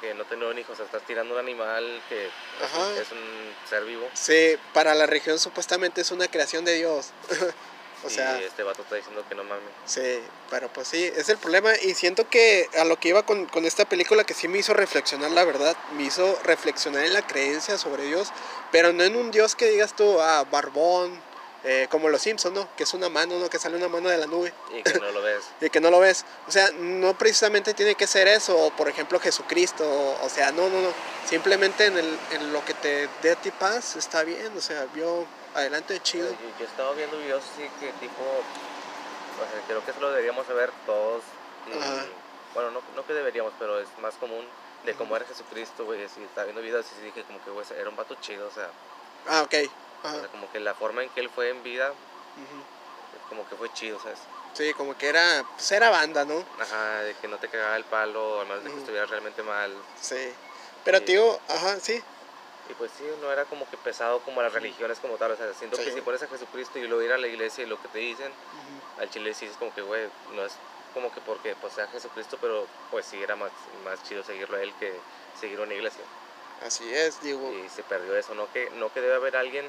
que, 0.00 0.12
no 0.12 0.26
tener 0.26 0.46
un 0.46 0.58
hijo, 0.58 0.74
o 0.74 0.76
sea, 0.76 0.84
estás 0.84 1.02
tirando 1.06 1.32
un 1.32 1.40
animal 1.40 2.02
que 2.10 2.26
es 2.26 3.12
un 3.12 3.54
ser 3.66 3.84
vivo. 3.84 4.06
Sí, 4.12 4.58
para 4.74 4.94
la 4.94 5.06
región 5.06 5.38
supuestamente 5.38 6.02
es 6.02 6.10
una 6.10 6.28
creación 6.28 6.66
de 6.66 6.74
Dios. 6.74 7.12
O 8.04 8.10
sea, 8.10 8.38
este 8.40 8.62
vato 8.62 8.82
está 8.82 8.96
diciendo 8.96 9.24
que 9.28 9.34
no 9.34 9.44
mames. 9.44 9.64
Sí, 9.86 10.20
pero 10.50 10.72
pues 10.72 10.88
sí, 10.88 11.10
es 11.16 11.28
el 11.28 11.38
problema. 11.38 11.70
Y 11.82 11.94
siento 11.94 12.28
que 12.28 12.68
a 12.76 12.84
lo 12.84 12.98
que 12.98 13.08
iba 13.08 13.24
con, 13.24 13.46
con, 13.46 13.64
esta 13.64 13.86
película 13.86 14.24
que 14.24 14.34
sí 14.34 14.48
me 14.48 14.58
hizo 14.58 14.74
reflexionar, 14.74 15.30
la 15.30 15.44
verdad, 15.44 15.76
me 15.96 16.04
hizo 16.04 16.38
reflexionar 16.44 17.04
en 17.04 17.14
la 17.14 17.26
creencia 17.26 17.78
sobre 17.78 18.04
Dios, 18.04 18.28
pero 18.70 18.92
no 18.92 19.02
en 19.04 19.16
un 19.16 19.30
Dios 19.30 19.54
que 19.54 19.66
digas 19.70 19.96
tú, 19.96 20.20
ah, 20.20 20.44
barbón, 20.50 21.20
eh, 21.66 21.86
como 21.90 22.10
los 22.10 22.20
Simpsons, 22.20 22.54
¿no? 22.54 22.68
Que 22.76 22.82
es 22.82 22.92
una 22.92 23.08
mano, 23.08 23.38
¿no? 23.38 23.48
Que 23.48 23.58
sale 23.58 23.76
una 23.76 23.88
mano 23.88 24.10
de 24.10 24.18
la 24.18 24.26
nube. 24.26 24.52
Y 24.70 24.82
que 24.82 24.98
no 24.98 25.10
lo 25.12 25.22
ves. 25.22 25.44
y 25.62 25.70
que 25.70 25.80
no 25.80 25.90
lo 25.90 25.98
ves. 25.98 26.26
O 26.46 26.52
sea, 26.52 26.70
no 26.72 27.16
precisamente 27.16 27.72
tiene 27.72 27.94
que 27.94 28.06
ser 28.06 28.28
eso, 28.28 28.54
o 28.58 28.70
por 28.76 28.86
ejemplo 28.86 29.18
Jesucristo, 29.18 29.82
o, 29.82 30.26
o 30.26 30.28
sea, 30.28 30.52
no, 30.52 30.68
no, 30.68 30.82
no. 30.82 30.92
Simplemente 31.26 31.86
en, 31.86 31.96
el, 31.96 32.18
en 32.32 32.52
lo 32.52 32.62
que 32.66 32.74
te 32.74 33.08
dé 33.22 33.30
a 33.30 33.36
ti 33.36 33.50
paz 33.50 33.96
está 33.96 34.24
bien, 34.24 34.52
o 34.54 34.60
sea, 34.60 34.86
yo 34.94 35.24
adelante, 35.54 36.00
chido. 36.00 36.30
Yo, 36.30 36.36
yo 36.58 36.64
estaba 36.66 36.92
viendo 36.92 37.16
videos 37.18 37.44
así 37.44 37.62
que 37.80 37.92
tipo, 38.00 38.22
o 38.22 39.36
sea, 39.50 39.62
creo 39.66 39.84
que 39.84 39.90
eso 39.90 40.00
lo 40.00 40.10
deberíamos 40.10 40.46
saber 40.46 40.70
todos. 40.86 41.22
y- 41.66 41.78
Ajá. 41.78 42.04
bueno, 42.54 42.70
no, 42.72 42.82
no 42.94 43.06
que 43.06 43.14
deberíamos, 43.14 43.52
pero 43.58 43.80
es 43.80 43.88
más 44.00 44.14
común 44.16 44.44
de 44.84 44.94
cómo 44.94 45.16
era 45.16 45.24
Jesucristo, 45.26 45.84
güey. 45.86 46.04
Así, 46.04 46.22
estaba 46.22 46.44
viendo 46.44 46.60
videos 46.62 46.84
y 47.00 47.04
dije 47.04 47.22
como 47.24 47.42
que, 47.42 47.50
güey, 47.50 47.66
era 47.78 47.88
un 47.88 47.96
vato 47.96 48.14
chido, 48.20 48.46
o 48.46 48.50
sea, 48.50 48.68
Ah, 49.26 49.42
ok. 49.42 49.54
o 50.04 50.10
sea, 50.20 50.28
como 50.28 50.50
que 50.52 50.60
la 50.60 50.74
forma 50.74 51.02
en 51.02 51.08
que 51.10 51.20
él 51.20 51.30
fue 51.30 51.48
en 51.48 51.62
vida, 51.62 51.92
como 53.28 53.48
que 53.48 53.56
fue 53.56 53.72
chido, 53.72 53.98
¿sabes? 54.00 54.18
Sí, 54.52 54.72
como 54.74 54.96
que 54.96 55.08
era, 55.08 55.44
pues 55.56 55.72
era 55.72 55.90
banda, 55.90 56.24
¿no? 56.24 56.44
Ajá, 56.60 57.00
de 57.00 57.14
que 57.14 57.26
no 57.26 57.38
te 57.38 57.48
cagaba 57.48 57.76
el 57.76 57.84
palo, 57.84 58.40
al 58.42 58.46
menos 58.46 58.62
de 58.62 58.70
que 58.70 58.78
estuvieras 58.78 59.10
realmente 59.10 59.42
mal. 59.42 59.72
Sí. 60.00 60.32
Pero 60.84 61.02
tío, 61.02 61.40
ajá, 61.48 61.80
sí. 61.80 62.02
Y 62.70 62.74
pues 62.74 62.90
sí, 62.96 63.04
no 63.20 63.30
era 63.30 63.44
como 63.44 63.68
que 63.68 63.76
pesado 63.76 64.20
como 64.20 64.40
las 64.40 64.52
religiones 64.52 64.98
como 64.98 65.16
tal, 65.16 65.32
o 65.32 65.36
sea, 65.36 65.52
siento 65.54 65.76
Sí. 65.76 65.84
que 65.84 65.92
si 65.92 66.00
pones 66.00 66.22
a 66.22 66.28
Jesucristo 66.28 66.78
y 66.78 66.86
luego 66.86 67.02
ir 67.02 67.12
a 67.12 67.18
la 67.18 67.26
iglesia 67.26 67.64
y 67.64 67.66
lo 67.66 67.80
que 67.80 67.88
te 67.88 67.98
dicen, 67.98 68.32
al 68.98 69.10
chile 69.10 69.34
sí 69.34 69.44
es 69.46 69.56
como 69.56 69.74
que, 69.74 69.82
güey, 69.82 70.08
no 70.34 70.44
es 70.44 70.54
como 70.94 71.12
que 71.12 71.20
porque 71.20 71.54
pues 71.60 71.74
sea 71.74 71.86
Jesucristo, 71.88 72.38
pero 72.40 72.66
pues 72.90 73.04
sí 73.04 73.22
era 73.22 73.36
más, 73.36 73.50
más 73.84 74.02
chido 74.04 74.22
seguirlo 74.24 74.56
a 74.56 74.62
él 74.62 74.72
que 74.80 74.94
seguir 75.38 75.60
una 75.60 75.74
iglesia. 75.74 76.04
Así 76.64 76.88
es, 76.94 77.20
digo. 77.20 77.52
Y 77.52 77.68
se 77.68 77.82
perdió 77.82 78.16
eso, 78.16 78.34
no 78.34 78.50
que, 78.52 78.70
no 78.76 78.90
que 78.92 79.00
debe 79.02 79.14
haber 79.16 79.36
alguien, 79.36 79.66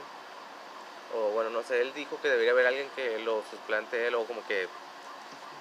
o 1.16 1.32
bueno, 1.32 1.50
no 1.50 1.64
sé, 1.64 1.82
él 1.82 1.94
dijo 1.94 2.20
que 2.22 2.30
debería 2.30 2.52
haber 2.52 2.68
alguien 2.68 2.90
que 2.96 3.20
lo 3.20 3.44
suplante 3.52 4.08
él 4.08 4.16
o 4.16 4.24
como 4.26 4.46
que 4.48 4.68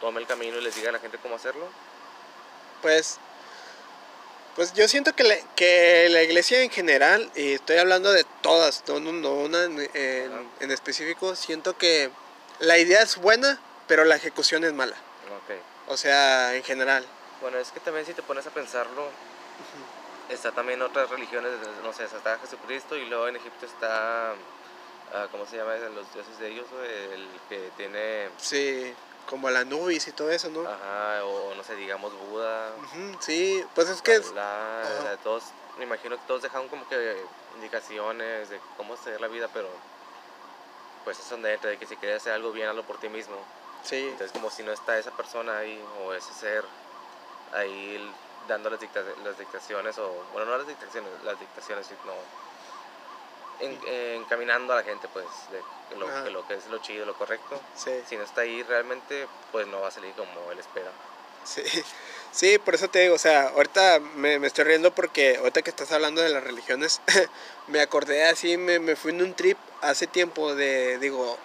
tome 0.00 0.20
el 0.20 0.26
camino 0.26 0.58
y 0.58 0.60
les 0.60 0.74
diga 0.76 0.90
a 0.90 0.92
la 0.92 0.98
gente 1.00 1.18
cómo 1.18 1.34
hacerlo. 1.34 1.66
Pues, 2.82 3.18
pues 4.56 4.72
yo 4.74 4.86
siento 4.88 5.14
que, 5.14 5.24
le- 5.24 5.44
que 5.56 6.08
la 6.10 6.22
iglesia 6.22 6.62
en 6.62 6.70
general, 6.70 7.30
y 7.34 7.54
estoy 7.54 7.76
hablando 7.78 8.12
de 8.12 8.24
todas, 8.42 8.82
no, 8.88 9.00
no, 9.00 9.30
una 9.34 9.64
en, 9.64 9.90
en- 10.60 10.70
específico, 10.70 11.34
siento 11.36 11.76
que 11.76 12.10
la 12.60 12.78
idea 12.78 13.02
es 13.02 13.16
buena, 13.16 13.60
pero 13.88 14.04
la 14.04 14.16
ejecución 14.16 14.64
es 14.64 14.72
mala. 14.72 14.94
Ok. 14.96 15.54
O 15.88 15.96
sea, 15.96 16.54
en 16.54 16.62
general. 16.62 17.04
Bueno, 17.40 17.58
es 17.58 17.70
que 17.72 17.80
también 17.80 18.06
si 18.06 18.14
te 18.14 18.22
pones 18.22 18.46
a 18.46 18.50
pensarlo, 18.50 19.08
está 20.30 20.52
también 20.52 20.80
otras 20.82 21.10
religiones, 21.10 21.50
no 21.82 21.92
sé, 21.92 22.04
está 22.04 22.38
Jesucristo 22.38 22.96
y 22.96 23.04
luego 23.06 23.28
en 23.28 23.36
Egipto 23.36 23.66
está, 23.66 24.30
ah, 25.12 25.28
¿cómo 25.30 25.46
se 25.46 25.56
llama? 25.56 25.74
Los 25.94 26.12
dioses 26.14 26.38
de 26.38 26.48
ellos, 26.48 26.66
el 27.14 27.28
que 27.48 27.70
tiene, 27.76 28.28
Sí, 28.38 28.94
como 29.26 29.50
la 29.50 29.64
Nubis 29.64 30.06
y 30.08 30.12
todo 30.12 30.30
eso, 30.30 30.48
¿no? 30.50 30.66
ajá, 30.68 31.24
o 31.24 31.54
no 31.54 31.62
sé, 31.62 31.74
digamos 31.76 32.14
Buda, 32.14 32.74
Ujú, 32.76 33.16
sí, 33.20 33.64
pues 33.74 33.88
es 33.88 34.02
que... 34.02 34.14
es- 34.16 34.34
todos, 35.22 35.52
me 35.76 35.84
imagino 35.84 36.16
que 36.16 36.24
todos 36.26 36.42
dejaron 36.42 36.68
como 36.68 36.86
que 36.86 37.26
indicaciones 37.54 38.48
de 38.48 38.60
cómo 38.76 38.94
hacer 38.94 39.20
la 39.20 39.28
vida, 39.28 39.48
pero 39.52 39.70
pues 41.04 41.18
es 41.18 41.28
donde 41.28 41.52
entra, 41.52 41.70
de 41.70 41.78
que 41.78 41.86
si 41.86 41.96
quieres 41.96 42.18
hacer 42.18 42.32
algo 42.32 42.52
bien, 42.52 42.68
hazlo 42.68 42.84
por 42.84 42.98
ti 42.98 43.08
mismo. 43.08 43.46
Sí, 43.82 44.08
Entonces 44.08 44.32
como 44.32 44.50
si 44.50 44.62
no 44.62 44.72
está 44.72 44.98
esa 44.98 45.10
persona 45.10 45.58
ahí 45.58 45.86
o 45.98 46.14
ese 46.14 46.32
ser 46.32 46.66
ahí 47.52 48.16
dando 48.46 48.70
las, 48.70 48.80
dicta- 48.80 49.02
las 49.22 49.38
dictaciones 49.38 49.98
o 49.98 50.24
bueno 50.32 50.46
no 50.46 50.56
las 50.58 50.66
dictaciones 50.66 51.22
las 51.22 51.38
dictaciones 51.38 51.86
sino 51.86 52.14
en- 53.60 53.80
encaminando 54.22 54.72
a 54.72 54.76
la 54.76 54.82
gente 54.82 55.08
pues 55.12 55.26
de 55.50 55.96
lo, 55.96 56.06
que 56.24 56.30
lo 56.30 56.46
que 56.46 56.54
es 56.54 56.66
lo 56.66 56.78
chido 56.78 57.06
lo 57.06 57.14
correcto. 57.14 57.60
Sí. 57.76 57.90
si 58.08 58.16
no 58.16 58.22
está 58.24 58.42
ahí 58.42 58.62
realmente 58.62 59.26
pues 59.52 59.66
no 59.66 59.80
va 59.80 59.88
a 59.88 59.90
salir 59.90 60.12
como 60.14 60.50
él 60.52 60.58
espera. 60.58 60.90
Sí, 61.44 61.62
sí, 62.32 62.58
por 62.58 62.74
eso 62.74 62.88
te 62.88 63.00
digo, 63.00 63.14
o 63.14 63.18
sea, 63.18 63.48
ahorita 63.48 64.00
me, 64.00 64.38
me 64.38 64.46
estoy 64.46 64.64
riendo 64.64 64.94
porque 64.94 65.36
ahorita 65.36 65.60
que 65.60 65.68
estás 65.68 65.92
hablando 65.92 66.22
de 66.22 66.30
las 66.30 66.42
religiones, 66.42 67.02
me 67.66 67.82
acordé 67.82 68.24
así, 68.24 68.56
me, 68.56 68.78
me 68.78 68.96
fui 68.96 69.10
en 69.12 69.20
un 69.20 69.34
trip 69.34 69.58
hace 69.82 70.06
tiempo 70.06 70.54
de, 70.54 70.98
digo, 70.98 71.36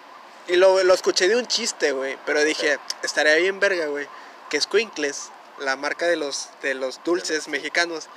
y 0.48 0.56
lo, 0.56 0.82
lo 0.84 0.94
escuché 0.94 1.28
de 1.28 1.36
un 1.36 1.46
chiste, 1.46 1.92
güey, 1.92 2.16
pero 2.24 2.42
dije, 2.42 2.78
estaría 3.02 3.34
bien 3.34 3.60
verga, 3.60 3.86
güey, 3.88 4.08
que 4.48 4.58
Squinkles, 4.58 5.30
la 5.58 5.76
marca 5.76 6.06
de 6.06 6.16
los, 6.16 6.48
de 6.62 6.72
los 6.72 7.04
dulces 7.04 7.46
mexicanos, 7.48 8.08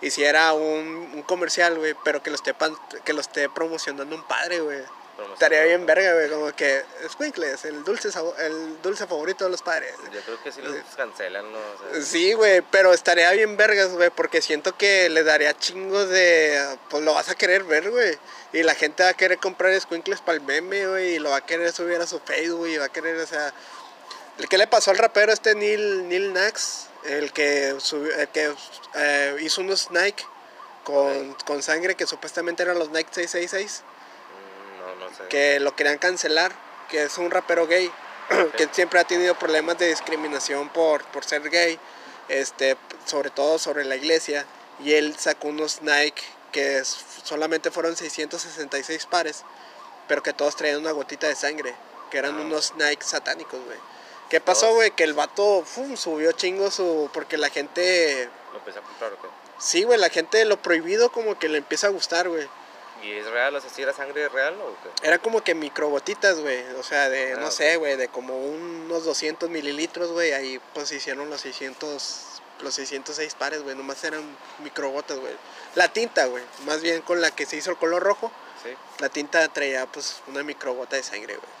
hiciera 0.00 0.52
un, 0.52 0.86
un 1.14 1.22
comercial, 1.22 1.76
güey, 1.78 1.94
pero 2.04 2.22
que 2.22 2.30
lo, 2.30 2.36
esté 2.36 2.54
pan- 2.54 2.76
que 3.04 3.12
lo 3.12 3.20
esté 3.20 3.48
promocionando 3.48 4.14
un 4.14 4.22
padre, 4.24 4.60
güey. 4.60 4.80
Estaría 5.32 5.62
bien 5.64 5.86
verga, 5.86 6.12
güey, 6.12 6.28
como 6.28 6.54
que 6.54 6.84
Squinkles, 7.10 7.64
el 7.64 7.82
dulce, 7.84 8.12
sabo- 8.12 8.36
el 8.36 8.82
dulce 8.82 9.06
favorito 9.06 9.44
de 9.44 9.50
los 9.50 9.62
padres. 9.62 9.94
yo 10.12 10.20
creo 10.20 10.42
que 10.42 10.52
sí 10.52 10.60
los 10.60 10.76
cancelan 10.94 11.50
no 11.50 11.58
O 11.58 11.92
sea, 11.94 12.02
Sí, 12.02 12.34
güey, 12.34 12.60
pero 12.70 12.92
estaría 12.92 13.30
bien 13.32 13.56
vergas, 13.56 13.92
güey, 13.94 14.10
porque 14.10 14.42
siento 14.42 14.76
que 14.76 15.08
le 15.08 15.22
daría 15.24 15.56
chingos 15.56 16.10
de... 16.10 16.76
Pues 16.90 17.02
lo 17.02 17.14
vas 17.14 17.30
a 17.30 17.34
querer 17.34 17.64
ver, 17.64 17.90
güey. 17.90 18.18
Y 18.52 18.62
la 18.62 18.74
gente 18.74 19.04
va 19.04 19.08
a 19.08 19.14
querer 19.14 19.38
comprar 19.38 19.78
squinkles 19.80 20.20
para 20.20 20.36
el 20.36 20.42
meme, 20.44 20.86
güey, 20.86 21.14
y 21.14 21.18
lo 21.18 21.30
va 21.30 21.36
a 21.36 21.46
querer 21.46 21.72
subir 21.72 21.98
a 21.98 22.06
su 22.06 22.20
Facebook, 22.20 22.66
y 22.68 22.76
va 22.76 22.84
a 22.84 22.92
querer, 22.92 23.16
o 23.16 23.26
sea... 23.26 23.54
¿Qué 24.50 24.58
le 24.58 24.66
pasó 24.66 24.90
al 24.90 24.98
rapero 24.98 25.32
este 25.32 25.54
Neil, 25.54 26.06
Neil 26.10 26.34
Nax? 26.34 26.88
El 27.04 27.32
que, 27.32 27.76
subió, 27.78 28.14
el 28.14 28.28
que 28.28 28.52
eh, 28.94 29.36
hizo 29.40 29.60
unos 29.60 29.90
Nike 29.90 30.24
con, 30.84 31.34
con 31.44 31.62
sangre 31.62 31.94
que 31.94 32.06
supuestamente 32.06 32.62
eran 32.62 32.78
los 32.78 32.90
Nike 32.90 33.10
666, 33.12 33.82
mm, 33.84 34.80
no 34.80 35.06
no 35.06 35.16
sé 35.16 35.24
que 35.28 35.60
lo 35.60 35.74
querían 35.76 35.98
cancelar, 35.98 36.52
que 36.88 37.04
es 37.04 37.18
un 37.18 37.30
rapero 37.30 37.66
gay, 37.66 37.90
que 38.56 38.68
siempre 38.72 39.00
ha 39.00 39.04
tenido 39.04 39.34
problemas 39.38 39.78
de 39.78 39.88
discriminación 39.88 40.68
por, 40.70 41.04
por 41.06 41.24
ser 41.24 41.48
gay, 41.50 41.78
este, 42.28 42.76
sobre 43.04 43.30
todo 43.30 43.58
sobre 43.58 43.84
la 43.84 43.96
iglesia, 43.96 44.46
y 44.80 44.94
él 44.94 45.16
sacó 45.18 45.48
unos 45.48 45.82
Nike 45.82 46.22
que 46.52 46.82
solamente 46.84 47.70
fueron 47.70 47.96
666 47.96 49.06
pares, 49.06 49.44
pero 50.08 50.22
que 50.22 50.32
todos 50.32 50.56
traían 50.56 50.78
una 50.80 50.92
gotita 50.92 51.26
de 51.28 51.34
sangre, 51.34 51.74
que 52.10 52.18
eran 52.18 52.36
Ah. 52.38 52.42
unos 52.42 52.74
Nike 52.76 53.04
satánicos, 53.04 53.60
güey. 53.64 53.78
¿Qué 54.30 54.40
pasó, 54.40 54.74
güey? 54.74 54.90
Que 54.90 55.04
el 55.04 55.14
vato 55.14 55.62
fum, 55.64 55.96
subió 55.96 56.32
chingo 56.32 56.70
su... 56.70 57.08
porque 57.12 57.36
la 57.36 57.48
gente... 57.50 58.28
lo 58.52 58.58
empecé 58.58 58.78
a 58.78 58.82
comprar 58.82 59.12
o 59.12 59.22
qué 59.22 59.28
Sí, 59.58 59.84
güey, 59.84 59.98
la 59.98 60.10
gente 60.10 60.44
lo 60.44 60.60
prohibido 60.60 61.10
como 61.10 61.38
que 61.38 61.48
le 61.48 61.58
empieza 61.58 61.86
a 61.86 61.90
gustar, 61.90 62.28
güey. 62.28 62.46
y 63.02 63.12
es 63.12 63.26
real 63.26 63.54
o 63.56 63.60
sea 63.60 63.70
si 63.70 63.82
era 63.82 63.92
sangre 63.94 64.28
real 64.28 64.54
o 64.60 64.76
qué 64.82 65.08
Era 65.08 65.18
como 65.18 65.42
que 65.42 65.54
microgotitas, 65.54 66.40
güey. 66.40 66.62
O 66.78 66.82
sea, 66.82 67.08
de, 67.08 67.34
Ah, 67.34 67.38
no 67.40 67.50
sé, 67.50 67.76
güey, 67.76 67.96
de 67.96 68.08
como 68.08 68.36
unos 68.36 69.04
200 69.04 69.48
mililitros, 69.48 70.10
güey. 70.12 70.32
Ahí 70.32 70.60
pues 70.74 70.92
hicieron 70.92 71.30
los 71.30 71.40
600, 71.40 72.42
los 72.60 72.74
606 72.74 73.34
pares, 73.36 73.62
güey. 73.62 73.76
Nomás 73.76 74.02
eran 74.04 74.22
microgotas, 74.62 75.18
güey. 75.18 75.34
La 75.74 75.88
tinta, 75.88 76.26
güey. 76.26 76.42
Más 76.66 76.82
bien 76.82 77.00
con 77.02 77.20
la 77.20 77.30
que 77.30 77.46
se 77.46 77.56
hizo 77.56 77.70
el 77.70 77.76
color 77.78 78.02
rojo. 78.02 78.30
sí 78.62 78.70
La 78.98 79.08
tinta 79.08 79.46
traía 79.48 79.86
pues 79.86 80.20
una 80.26 80.42
microgota 80.42 80.96
de 80.96 81.02
sangre, 81.02 81.36
güey. 81.36 81.55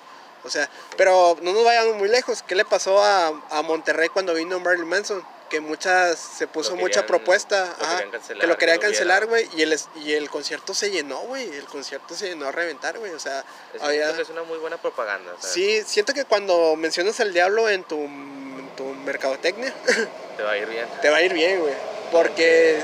O 0.46 0.50
sea, 0.50 0.70
pero 0.96 1.36
no 1.42 1.52
nos 1.52 1.64
vayamos 1.64 1.96
muy 1.96 2.08
lejos. 2.08 2.42
¿Qué 2.42 2.54
le 2.54 2.64
pasó 2.64 3.02
a, 3.02 3.28
a 3.50 3.62
Monterrey 3.62 4.08
cuando 4.08 4.32
vino 4.34 4.58
Marilyn 4.60 4.88
Manson? 4.88 5.22
Que 5.50 5.60
muchas, 5.60 6.18
se 6.18 6.48
puso 6.48 6.74
mucha 6.74 7.06
propuesta. 7.06 7.66
lo 7.78 7.84
ajá, 7.84 8.10
cancelar, 8.10 8.40
que 8.40 8.46
lo 8.48 8.54
que 8.54 8.58
querían 8.58 8.78
cancelar, 8.80 9.26
güey. 9.26 9.48
Y 9.56 9.62
el, 9.62 9.78
y 9.96 10.12
el 10.14 10.28
concierto 10.28 10.74
se 10.74 10.90
llenó, 10.90 11.18
güey. 11.20 11.44
El 11.54 11.66
concierto 11.66 12.14
se 12.16 12.28
llenó 12.30 12.48
a 12.48 12.52
reventar, 12.52 12.98
güey. 12.98 13.12
O 13.12 13.20
sea, 13.20 13.44
es, 13.72 13.80
había- 13.80 14.06
siento 14.06 14.16
que 14.16 14.22
es 14.22 14.28
una 14.30 14.42
muy 14.42 14.58
buena 14.58 14.76
propaganda 14.76 15.32
Sí, 15.38 15.82
siento 15.86 16.14
que 16.14 16.24
cuando 16.24 16.74
mencionas 16.74 17.20
al 17.20 17.32
diablo 17.32 17.68
en 17.68 17.84
tu, 17.84 17.94
en 17.96 18.68
tu 18.76 18.84
mercadotecnia, 19.04 19.72
te 20.36 20.42
va 20.42 20.50
a 20.52 20.58
ir 20.58 20.66
bien 20.66 20.86
te 21.00 21.10
va 21.10 21.18
a 21.18 21.22
ir 21.22 21.32
bien, 21.32 21.60
güey. 21.60 21.74
Porque 22.10 22.80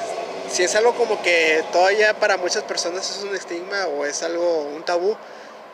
si 0.51 0.63
es 0.63 0.75
algo 0.77 0.95
como 0.95 1.21
que 1.21 1.65
todavía 1.73 2.15
para 2.15 2.37
muchas 2.37 2.63
personas 2.63 3.11
es 3.11 3.25
un 3.25 3.35
estigma 3.35 3.87
o 3.87 4.05
es 4.07 4.23
algo, 4.23 4.63
un 4.63 4.85
tabú, 4.85 5.17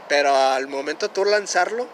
pero 0.08 0.34
al 0.34 0.66
momento 0.68 1.10
tú 1.10 1.24
lanzarlo, 1.24 1.86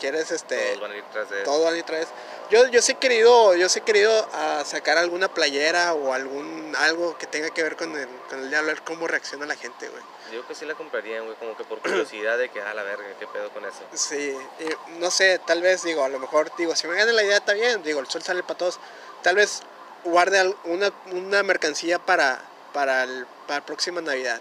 quieres 0.00 0.30
este... 0.30 0.56
todos 0.56 0.80
van 0.80 0.92
a 0.92 0.96
ir 0.96 1.04
tras 1.12 1.30
de 1.30 1.42
Todo 1.42 1.64
van 1.64 1.74
a 1.74 1.76
ir 1.78 1.84
tras- 1.84 2.08
Yo, 2.50 2.66
yo 2.68 2.80
sí 2.80 2.92
he 2.92 2.94
querido, 2.96 3.54
yo 3.56 3.68
sí 3.68 3.80
he 3.80 3.82
querido 3.82 4.28
ah, 4.32 4.62
sacar 4.64 4.96
alguna 4.98 5.28
playera 5.28 5.92
o 5.94 6.12
algún 6.12 6.74
algo 6.78 7.16
que 7.18 7.26
tenga 7.26 7.50
que 7.50 7.62
ver 7.62 7.76
con 7.76 7.96
el, 7.96 8.08
con 8.28 8.40
el 8.40 8.50
diablo, 8.50 8.70
a 8.70 8.74
ver 8.74 8.82
cómo 8.82 9.06
reacciona 9.06 9.44
la 9.46 9.56
gente, 9.56 9.88
güey. 9.88 10.02
Digo 10.30 10.46
que 10.46 10.54
sí 10.54 10.66
la 10.66 10.74
comprarían, 10.74 11.24
güey, 11.24 11.36
como 11.36 11.56
que 11.56 11.64
por 11.64 11.78
curiosidad 11.80 12.36
de 12.38 12.50
que, 12.50 12.60
ah, 12.60 12.74
la 12.74 12.82
verga, 12.82 13.04
¿qué 13.18 13.26
pedo 13.26 13.50
con 13.50 13.64
eso? 13.64 13.80
Sí, 13.94 14.36
y 14.60 14.98
no 15.00 15.10
sé, 15.10 15.40
tal 15.46 15.62
vez 15.62 15.82
digo, 15.82 16.04
a 16.04 16.08
lo 16.08 16.18
mejor 16.18 16.50
digo, 16.56 16.76
si 16.76 16.86
me 16.86 16.94
gana 16.96 17.12
la 17.12 17.22
idea 17.22 17.38
está 17.38 17.54
bien, 17.54 17.82
digo, 17.82 18.00
el 18.00 18.08
sol 18.08 18.22
sale 18.22 18.42
para 18.42 18.58
todos. 18.58 18.78
Tal 19.22 19.36
vez 19.36 19.62
guarde 20.04 20.54
una, 20.64 20.92
una 21.12 21.42
mercancía 21.42 21.98
para, 21.98 22.40
para, 22.72 23.04
el, 23.04 23.26
para 23.46 23.60
la 23.60 23.66
próxima 23.66 24.00
Navidad. 24.00 24.40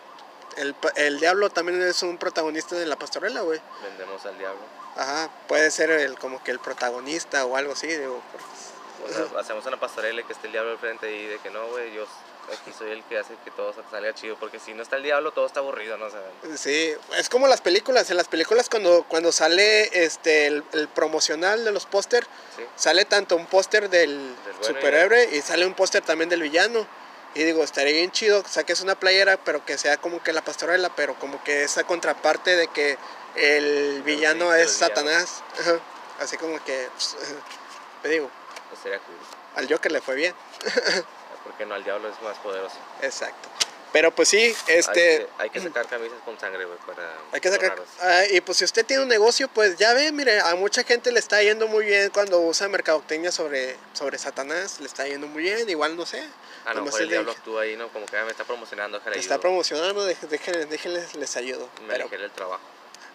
El, 0.58 0.76
el 0.96 1.20
diablo 1.20 1.50
también 1.50 1.82
es 1.82 2.02
un 2.04 2.18
protagonista 2.18 2.76
de 2.76 2.86
la 2.86 2.96
pastorela, 2.96 3.42
güey. 3.42 3.60
Vendemos 3.84 4.26
al 4.26 4.38
diablo. 4.38 4.60
Ajá, 4.96 5.30
puede 5.48 5.70
ser 5.72 5.92
el, 5.92 6.18
como 6.18 6.44
que 6.44 6.52
el 6.52 6.60
protagonista 6.60 7.46
o 7.46 7.56
algo 7.56 7.74
así, 7.74 7.88
digo. 7.88 8.22
por- 8.32 9.10
O 9.10 9.14
sea, 9.14 9.26
hacemos 9.40 9.66
una 9.66 9.80
pastorela 9.80 10.22
y 10.22 10.24
que 10.24 10.34
esté 10.34 10.48
el 10.48 10.54
diablo 10.54 10.72
al 10.72 10.80
frente 10.80 11.12
y 11.16 11.26
de 11.28 11.38
que 11.40 11.50
no, 11.52 11.68
güey, 11.68 11.94
yo 11.94 12.06
aquí 12.52 12.74
soy 12.76 12.92
el 12.92 13.04
que 13.04 13.20
hace 13.20 13.36
que 13.46 13.52
todo 13.52 13.74
salga 13.92 14.14
chido, 14.16 14.36
porque 14.40 14.58
si 14.60 14.74
no 14.74 14.82
está 14.82 14.96
el 14.96 15.04
diablo 15.04 15.32
todo 15.34 15.46
está 15.46 15.60
aburrido, 15.60 15.98
¿no? 15.98 16.06
O 16.06 16.10
sea, 16.10 16.22
Sí, 16.56 16.94
es 17.18 17.30
como 17.30 17.48
las 17.48 17.62
películas. 17.62 18.10
En 18.10 18.18
las 18.18 18.28
películas 18.28 18.70
cuando, 18.70 19.04
cuando 19.08 19.32
sale 19.32 20.04
este 20.04 20.48
el, 20.48 20.64
el 20.74 20.88
promocional 20.88 21.64
de 21.66 21.72
los 21.72 21.86
póster, 21.86 22.26
sí. 22.56 22.64
sale 22.76 23.06
tanto 23.06 23.36
un 23.36 23.46
póster 23.46 23.90
del 23.90 24.18
bueno 24.18 24.60
y 24.62 24.66
superhéroe 24.66 25.30
y 25.36 25.42
sale 25.42 25.66
un 25.68 25.74
póster 25.76 26.02
también 26.04 26.30
del 26.30 26.42
villano. 26.42 26.88
Y 27.38 27.44
digo, 27.44 27.64
estaría 27.64 27.94
bien 27.94 28.10
chido 28.10 28.42
que 28.42 28.50
saques 28.50 28.82
una 28.82 28.96
playera, 28.96 29.38
pero 29.38 29.64
que 29.64 29.78
sea 29.78 29.98
como 29.98 30.24
que 30.24 30.34
la 30.34 30.42
pastorela, 30.42 30.90
pero 30.96 31.14
como 31.20 31.44
que 31.44 31.64
esa 31.64 31.84
contraparte 31.84 32.56
de 32.56 32.68
que 32.68 32.98
el 33.36 34.02
villano 34.02 34.56
es. 34.56 34.72
Satanás. 34.72 35.44
Ajá. 35.60 35.80
Así 36.20 36.36
como 36.38 36.58
que, 36.64 36.90
pues, 36.96 37.16
te 38.02 38.10
digo, 38.10 38.32
pues 38.70 38.82
sería 38.82 38.98
cool. 38.98 39.16
al 39.56 39.72
Joker 39.72 39.92
le 39.92 40.02
fue 40.02 40.16
bien. 40.16 40.34
Porque 41.44 41.68
no, 41.68 41.76
el 41.76 41.84
diablo 41.84 42.10
es 42.10 42.20
más 42.24 42.40
poderoso. 42.40 42.76
Exacto. 43.04 43.50
Pero 43.92 44.12
pues 44.12 44.30
sí, 44.30 44.54
este... 44.68 44.90
Hay 44.90 45.18
que, 45.18 45.28
hay 45.38 45.50
que 45.50 45.60
sacar 45.62 45.88
camisas 45.88 46.18
con 46.26 46.40
sangre, 46.40 46.66
güey, 46.66 46.78
para... 46.86 47.14
Hay 47.32 47.40
que 47.40 47.50
sacar. 47.50 47.76
Ah, 48.02 48.24
y 48.32 48.42
pues 48.42 48.58
si 48.58 48.66
usted 48.66 48.86
tiene 48.86 49.04
un 49.04 49.10
negocio, 49.10 49.48
pues 49.48 49.78
ya 49.78 49.94
ve, 49.94 50.12
mire, 50.12 50.40
a 50.40 50.56
mucha 50.56 50.84
gente 50.84 51.12
le 51.12 51.20
está 51.20 51.42
yendo 51.42 51.68
muy 51.68 51.86
bien 51.86 52.10
cuando 52.10 52.40
usa 52.42 52.68
mercadotecnia 52.68 53.32
sobre, 53.32 53.78
sobre 53.94 54.18
Satanás, 54.18 54.80
le 54.80 54.88
está 54.88 55.08
yendo 55.08 55.28
muy 55.28 55.44
bien, 55.44 55.70
igual 55.70 55.96
no 55.96 56.06
sé. 56.06 56.24
Ah, 56.66 56.74
no, 56.74 56.84
pues 56.84 57.00
el 57.00 57.10
diablo 57.10 57.32
actúa 57.32 57.62
ahí, 57.62 57.78
¿no? 57.78 57.88
Como 57.90 58.06
que 58.06 58.18
ah, 58.18 58.26
me 58.26 58.32
está 58.32 58.44
promocionando, 58.44 58.98
déjale 58.98 59.16
le 59.16 59.22
está 59.22 59.36
ayudo. 59.36 59.42
promocionando, 59.42 60.06
déjenles, 60.06 60.70
déjenles, 60.70 61.16
les 61.16 61.38
ayudo. 61.38 61.70
Me 61.82 61.94
Pero 61.94 62.10
del 62.10 62.32
trabajo. 62.32 62.62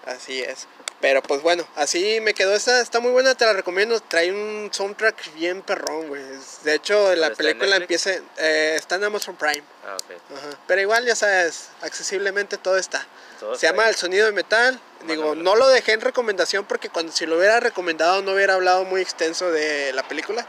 Así 0.07 0.41
es. 0.41 0.67
Pero 1.03 1.21
pues 1.21 1.43
bueno, 1.43 1.67
así 1.75 2.21
me 2.21 2.33
quedó 2.33 2.55
esta, 2.55 2.81
está 2.81 3.01
muy 3.01 3.11
buena, 3.11 3.35
te 3.35 3.45
la 3.45 3.53
recomiendo. 3.53 3.99
Trae 4.01 4.31
un 4.31 4.71
soundtrack 4.73 5.35
bien 5.35 5.61
perrón, 5.63 6.07
güey. 6.07 6.23
De 6.63 6.75
hecho, 6.75 7.15
la 7.17 7.27
en 7.27 7.35
película 7.35 7.77
Netflix? 7.79 8.07
empieza, 8.07 8.31
eh, 8.39 8.77
está 8.79 8.95
en 8.95 9.05
Amazon 9.05 9.35
Prime. 9.35 9.65
Ah, 9.85 9.97
ok. 9.97 10.37
Ajá. 10.37 10.59
Pero 10.69 10.81
igual, 10.81 11.05
ya 11.05 11.17
sabes, 11.17 11.71
accesiblemente 11.81 12.57
todo 12.57 12.77
está. 12.77 13.05
Todo 13.41 13.57
Se 13.57 13.67
está 13.67 13.73
llama 13.73 13.83
ahí. 13.83 13.91
El 13.91 13.97
Sonido 13.97 14.27
de 14.27 14.33
Metal. 14.33 14.81
Digo, 15.01 15.23
Mándamelo. 15.23 15.43
no 15.43 15.57
lo 15.57 15.69
dejé 15.71 15.93
en 15.93 16.03
recomendación 16.03 16.65
porque 16.67 16.89
cuando 16.89 17.11
si 17.11 17.27
lo 17.27 17.37
hubiera 17.37 17.59
recomendado 17.59 18.23
no 18.23 18.35
hubiera 18.35 18.55
hablado 18.55 18.85
muy 18.85 19.01
extenso 19.01 19.51
de 19.51 19.93
la 19.93 20.07
película. 20.07 20.47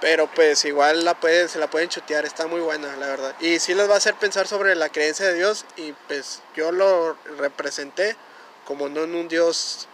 Pero 0.00 0.26
pues 0.26 0.64
igual 0.64 1.04
la 1.04 1.14
pueden, 1.14 1.48
se 1.48 1.60
la 1.60 1.70
pueden 1.70 1.88
chutear, 1.88 2.24
está 2.24 2.48
muy 2.48 2.58
buena, 2.58 2.96
la 2.96 3.06
verdad. 3.06 3.36
Y 3.38 3.60
sí 3.60 3.72
les 3.72 3.88
va 3.88 3.94
a 3.94 3.98
hacer 3.98 4.14
pensar 4.14 4.48
sobre 4.48 4.74
la 4.74 4.88
creencia 4.88 5.26
de 5.26 5.34
Dios 5.34 5.64
y 5.76 5.92
pues 6.08 6.40
yo 6.56 6.72
lo 6.72 7.16
representé 7.38 8.16
como 8.72 8.88
no 8.88 9.02
en 9.02 9.14
un 9.14 9.28
Dios 9.28 9.86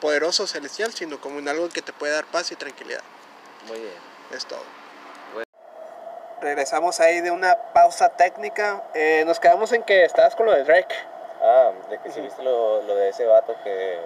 poderoso 0.00 0.48
celestial, 0.48 0.92
sino 0.92 1.20
como 1.20 1.38
en 1.38 1.48
algo 1.48 1.68
que 1.68 1.80
te 1.80 1.92
puede 1.92 2.12
dar 2.12 2.24
paz 2.24 2.50
y 2.50 2.56
tranquilidad. 2.56 3.00
Muy 3.68 3.78
bien. 3.78 3.94
Es 4.32 4.44
todo. 4.46 4.58
Bueno. 5.32 5.46
Regresamos 6.40 6.98
ahí 6.98 7.20
de 7.20 7.30
una 7.30 7.56
pausa 7.72 8.08
técnica. 8.08 8.82
Eh, 8.94 9.22
nos 9.28 9.38
quedamos 9.38 9.72
en 9.72 9.84
que 9.84 10.04
estabas 10.04 10.34
con 10.34 10.46
lo 10.46 10.52
de 10.52 10.64
Drake. 10.64 10.92
Ah, 11.40 11.70
de 11.88 11.98
que 12.00 12.10
si 12.10 12.20
viste 12.20 12.42
lo, 12.42 12.82
lo 12.82 12.96
de 12.96 13.10
ese 13.10 13.26
vato 13.26 13.54
que 13.62 14.00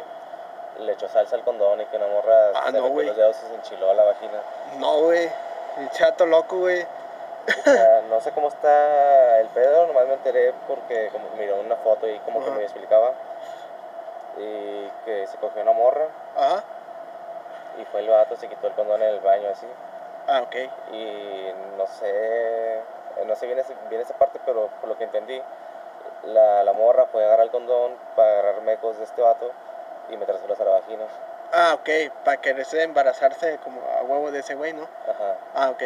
le 0.80 0.92
echó 0.92 1.08
salsa 1.08 1.36
al 1.36 1.42
condón 1.42 1.80
y 1.80 1.86
que 1.86 1.96
una 1.96 2.08
morra 2.08 2.50
Ah, 2.56 2.66
se 2.66 2.72
no, 2.72 2.90
metió 2.90 3.02
los 3.04 3.16
dedos 3.16 3.36
y 3.42 3.48
se 3.48 3.54
enchiló 3.54 3.90
a 3.90 3.94
la 3.94 4.04
vagina. 4.04 4.42
No, 4.76 5.00
güey. 5.00 5.30
El 5.78 5.90
chato 5.92 6.26
loco, 6.26 6.58
güey. 6.58 6.82
O 6.82 7.62
sea, 7.64 8.02
no 8.10 8.20
sé 8.20 8.32
cómo 8.32 8.48
está 8.48 9.40
el 9.40 9.48
pedo, 9.48 9.86
nomás 9.86 10.06
me 10.06 10.12
enteré 10.12 10.52
porque 10.68 11.08
como 11.10 11.30
miró 11.38 11.58
una 11.58 11.76
foto 11.76 12.06
y 12.06 12.18
como 12.18 12.44
que 12.44 12.50
me 12.50 12.64
explicaba. 12.64 13.14
Y 14.40 14.90
que 15.04 15.26
se 15.26 15.36
cogió 15.38 15.60
una 15.62 15.72
morra 15.72 16.06
Ajá. 16.36 16.64
y 17.78 17.84
fue 17.86 18.00
el 18.00 18.08
vato, 18.08 18.36
se 18.36 18.48
quitó 18.48 18.66
el 18.68 18.74
condón 18.74 19.02
en 19.02 19.08
el 19.08 19.20
baño 19.20 19.48
así. 19.50 19.66
Ah, 20.28 20.42
ok. 20.42 20.54
Y 20.92 21.50
no 21.76 21.86
sé, 21.86 22.08
eh, 22.08 22.82
no 23.26 23.34
sé 23.36 23.46
bien, 23.46 23.58
ese- 23.58 23.76
bien 23.88 24.00
esa 24.00 24.14
parte, 24.14 24.40
pero 24.44 24.68
por 24.80 24.88
lo 24.88 24.96
que 24.96 25.04
entendí, 25.04 25.40
la, 26.24 26.64
la 26.64 26.72
morra 26.72 27.06
fue 27.06 27.22
a 27.22 27.26
agarrar 27.26 27.46
el 27.46 27.50
condón 27.52 27.96
para 28.16 28.30
agarrar 28.40 28.62
mecos 28.62 28.96
de 28.98 29.04
este 29.04 29.20
vato 29.22 29.50
y 30.10 30.16
metérselos 30.16 30.58
a 30.60 30.64
la 30.64 30.70
vagina. 30.72 31.04
Ah, 31.52 31.74
ok. 31.74 31.88
Para 32.24 32.36
quererse 32.40 32.82
embarazarse 32.82 33.58
como 33.64 33.80
a 33.98 34.02
huevo 34.02 34.30
de 34.30 34.40
ese 34.40 34.54
güey, 34.54 34.72
¿no? 34.72 34.82
Ajá. 35.08 35.34
Ah, 35.54 35.70
ok. 35.70 35.82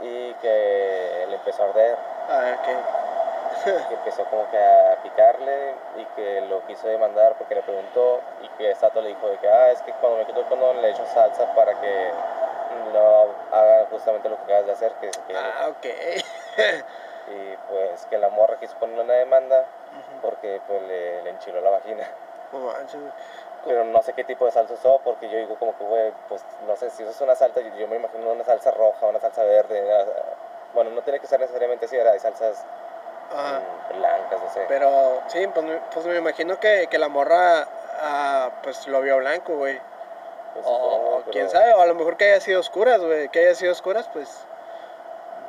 Y 0.00 0.32
que 0.34 1.24
le 1.28 1.34
empezó 1.34 1.62
a 1.62 1.66
arder, 1.66 1.96
Ah, 2.28 2.56
ok. 2.58 3.84
que 3.88 3.94
empezó 3.94 4.24
como 4.26 4.48
que 4.50 4.58
a 4.58 4.95
picarle 5.16 5.74
y 5.96 6.04
que 6.14 6.40
lo 6.42 6.60
quiso 6.66 6.86
demandar 6.88 7.34
porque 7.38 7.54
le 7.54 7.62
preguntó 7.62 8.20
y 8.42 8.48
que 8.58 8.74
Sato 8.74 9.00
le 9.00 9.08
dijo 9.08 9.28
de 9.28 9.38
que, 9.38 9.48
ah, 9.48 9.70
es 9.70 9.80
que 9.82 9.92
cuando 9.94 10.18
me 10.18 10.26
quito 10.26 10.40
el 10.40 10.46
condón 10.46 10.80
le 10.82 10.90
echo 10.90 11.04
salsa 11.06 11.54
para 11.54 11.72
que 11.80 12.10
no 12.92 13.26
hagan 13.56 13.86
justamente 13.86 14.28
lo 14.28 14.36
que 14.36 14.42
acabas 14.44 14.66
de 14.66 14.72
hacer, 14.72 14.92
que 15.00 15.10
queden. 15.26 15.42
ah, 15.42 15.68
ok. 15.70 15.86
Y 17.28 17.56
pues 17.68 18.06
que 18.06 18.18
la 18.18 18.28
morra 18.28 18.56
quiso 18.60 18.76
ponerle 18.78 19.02
una 19.02 19.14
demanda 19.14 19.64
porque 20.22 20.60
pues 20.68 20.80
le, 20.82 21.22
le 21.24 21.30
enchiló 21.30 21.60
la 21.60 21.70
vagina. 21.70 22.06
Pero 23.64 23.82
no 23.84 24.00
sé 24.02 24.12
qué 24.12 24.22
tipo 24.22 24.44
de 24.44 24.52
salsa 24.52 24.74
usó 24.74 25.00
porque 25.02 25.28
yo 25.28 25.36
digo 25.38 25.56
como 25.56 25.76
que, 25.76 25.82
güey, 25.82 26.12
pues 26.28 26.44
no 26.68 26.76
sé, 26.76 26.88
si 26.90 27.02
usas 27.02 27.20
una 27.22 27.34
salsa, 27.34 27.60
yo- 27.62 27.74
yo 27.76 27.88
me 27.88 27.96
imagino 27.96 28.30
una 28.30 28.44
salsa 28.44 28.70
roja, 28.70 29.06
una 29.06 29.18
salsa 29.18 29.42
verde. 29.42 29.92
ah, 29.92 30.04
Bueno, 30.72 30.90
no 30.90 31.02
tiene 31.02 31.18
que 31.18 31.26
ser 31.26 31.40
necesariamente 31.40 31.86
así, 31.86 31.96
era 31.96 32.12
hay 32.12 32.20
salsas 32.20 32.64
Ajá. 33.32 33.60
blancas, 33.96 34.40
no 34.42 34.52
sé. 34.52 34.64
Pero 34.68 35.22
sí, 35.28 35.46
pues, 35.48 35.64
me- 35.66 35.80
pues 35.92 36.06
me 36.06 36.16
imagino 36.16 36.58
que, 36.60 36.86
que 36.90 36.98
la 36.98 37.08
morra 37.08 37.66
ah, 38.00 38.50
pues 38.62 38.86
lo 38.88 39.00
vio 39.00 39.16
blanco, 39.18 39.56
güey. 39.56 39.78
Pues, 40.54 40.64
O 40.68 41.18
pero, 41.24 41.32
quién 41.32 41.50
sabe, 41.50 41.72
o 41.74 41.80
a 41.80 41.86
lo 41.86 41.94
mejor 41.94 42.16
que 42.16 42.24
haya 42.32 42.40
sido 42.40 42.60
oscuras, 42.60 43.00
güey. 43.00 43.28
Que 43.28 43.40
haya 43.40 43.54
sido 43.54 43.72
oscuras, 43.72 44.08
pues. 44.12 44.28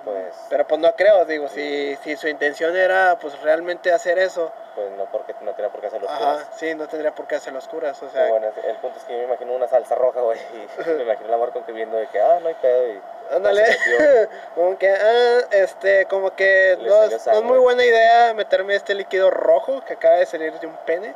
Pues, 0.03 0.33
Pero 0.49 0.65
pues 0.67 0.79
no 0.79 0.93
creo, 0.95 1.25
digo, 1.25 1.49
si, 1.49 1.95
si 1.97 2.15
su 2.15 2.27
intención 2.29 2.75
era 2.77 3.17
pues 3.19 3.39
realmente 3.41 3.91
hacer 3.91 4.17
eso, 4.19 4.51
pues 4.77 4.91
no, 4.91 5.05
porque, 5.05 5.33
no 5.41 5.53
tiene 5.53 5.71
por 5.71 5.81
qué 5.81 5.87
hacerlo 5.87 6.07
ajá, 6.07 6.33
oscuras. 6.33 6.47
sí, 6.55 6.75
no 6.75 6.87
tendría 6.87 7.09
por 7.15 7.25
qué 7.25 7.33
hacerlo 7.33 7.57
oscuras, 7.57 7.97
o 8.03 8.05
Pero 8.05 8.11
sea, 8.11 8.29
bueno, 8.29 8.47
el 8.63 8.75
punto 8.75 8.99
es 8.99 9.05
que 9.05 9.13
yo 9.13 9.17
me 9.17 9.23
imagino 9.25 9.55
una 9.55 9.67
salsa 9.67 9.95
roja, 9.95 10.21
güey, 10.21 10.39
y 10.53 10.89
me 10.91 11.01
imagino 11.01 11.35
la 11.35 11.51
con 11.51 11.63
que 11.63 11.71
viendo 11.71 11.97
de 11.97 12.05
que, 12.05 12.21
ah, 12.21 12.37
no 12.39 12.47
hay 12.47 12.53
pedo, 12.61 12.87
y 12.93 13.01
ándale, 13.31 13.65
como 14.55 14.77
que, 14.77 14.91
ah, 14.91 15.47
este, 15.49 16.05
como 16.05 16.35
que 16.35 16.77
no 16.79 17.03
es, 17.05 17.25
no 17.25 17.33
es 17.33 17.41
muy 17.41 17.57
buena 17.57 17.83
idea 17.83 18.35
meterme 18.35 18.75
este 18.75 18.93
líquido 18.93 19.31
rojo 19.31 19.83
que 19.83 19.93
acaba 19.93 20.17
de 20.17 20.27
salir 20.27 20.53
de 20.59 20.67
un 20.67 20.77
pene, 20.85 21.15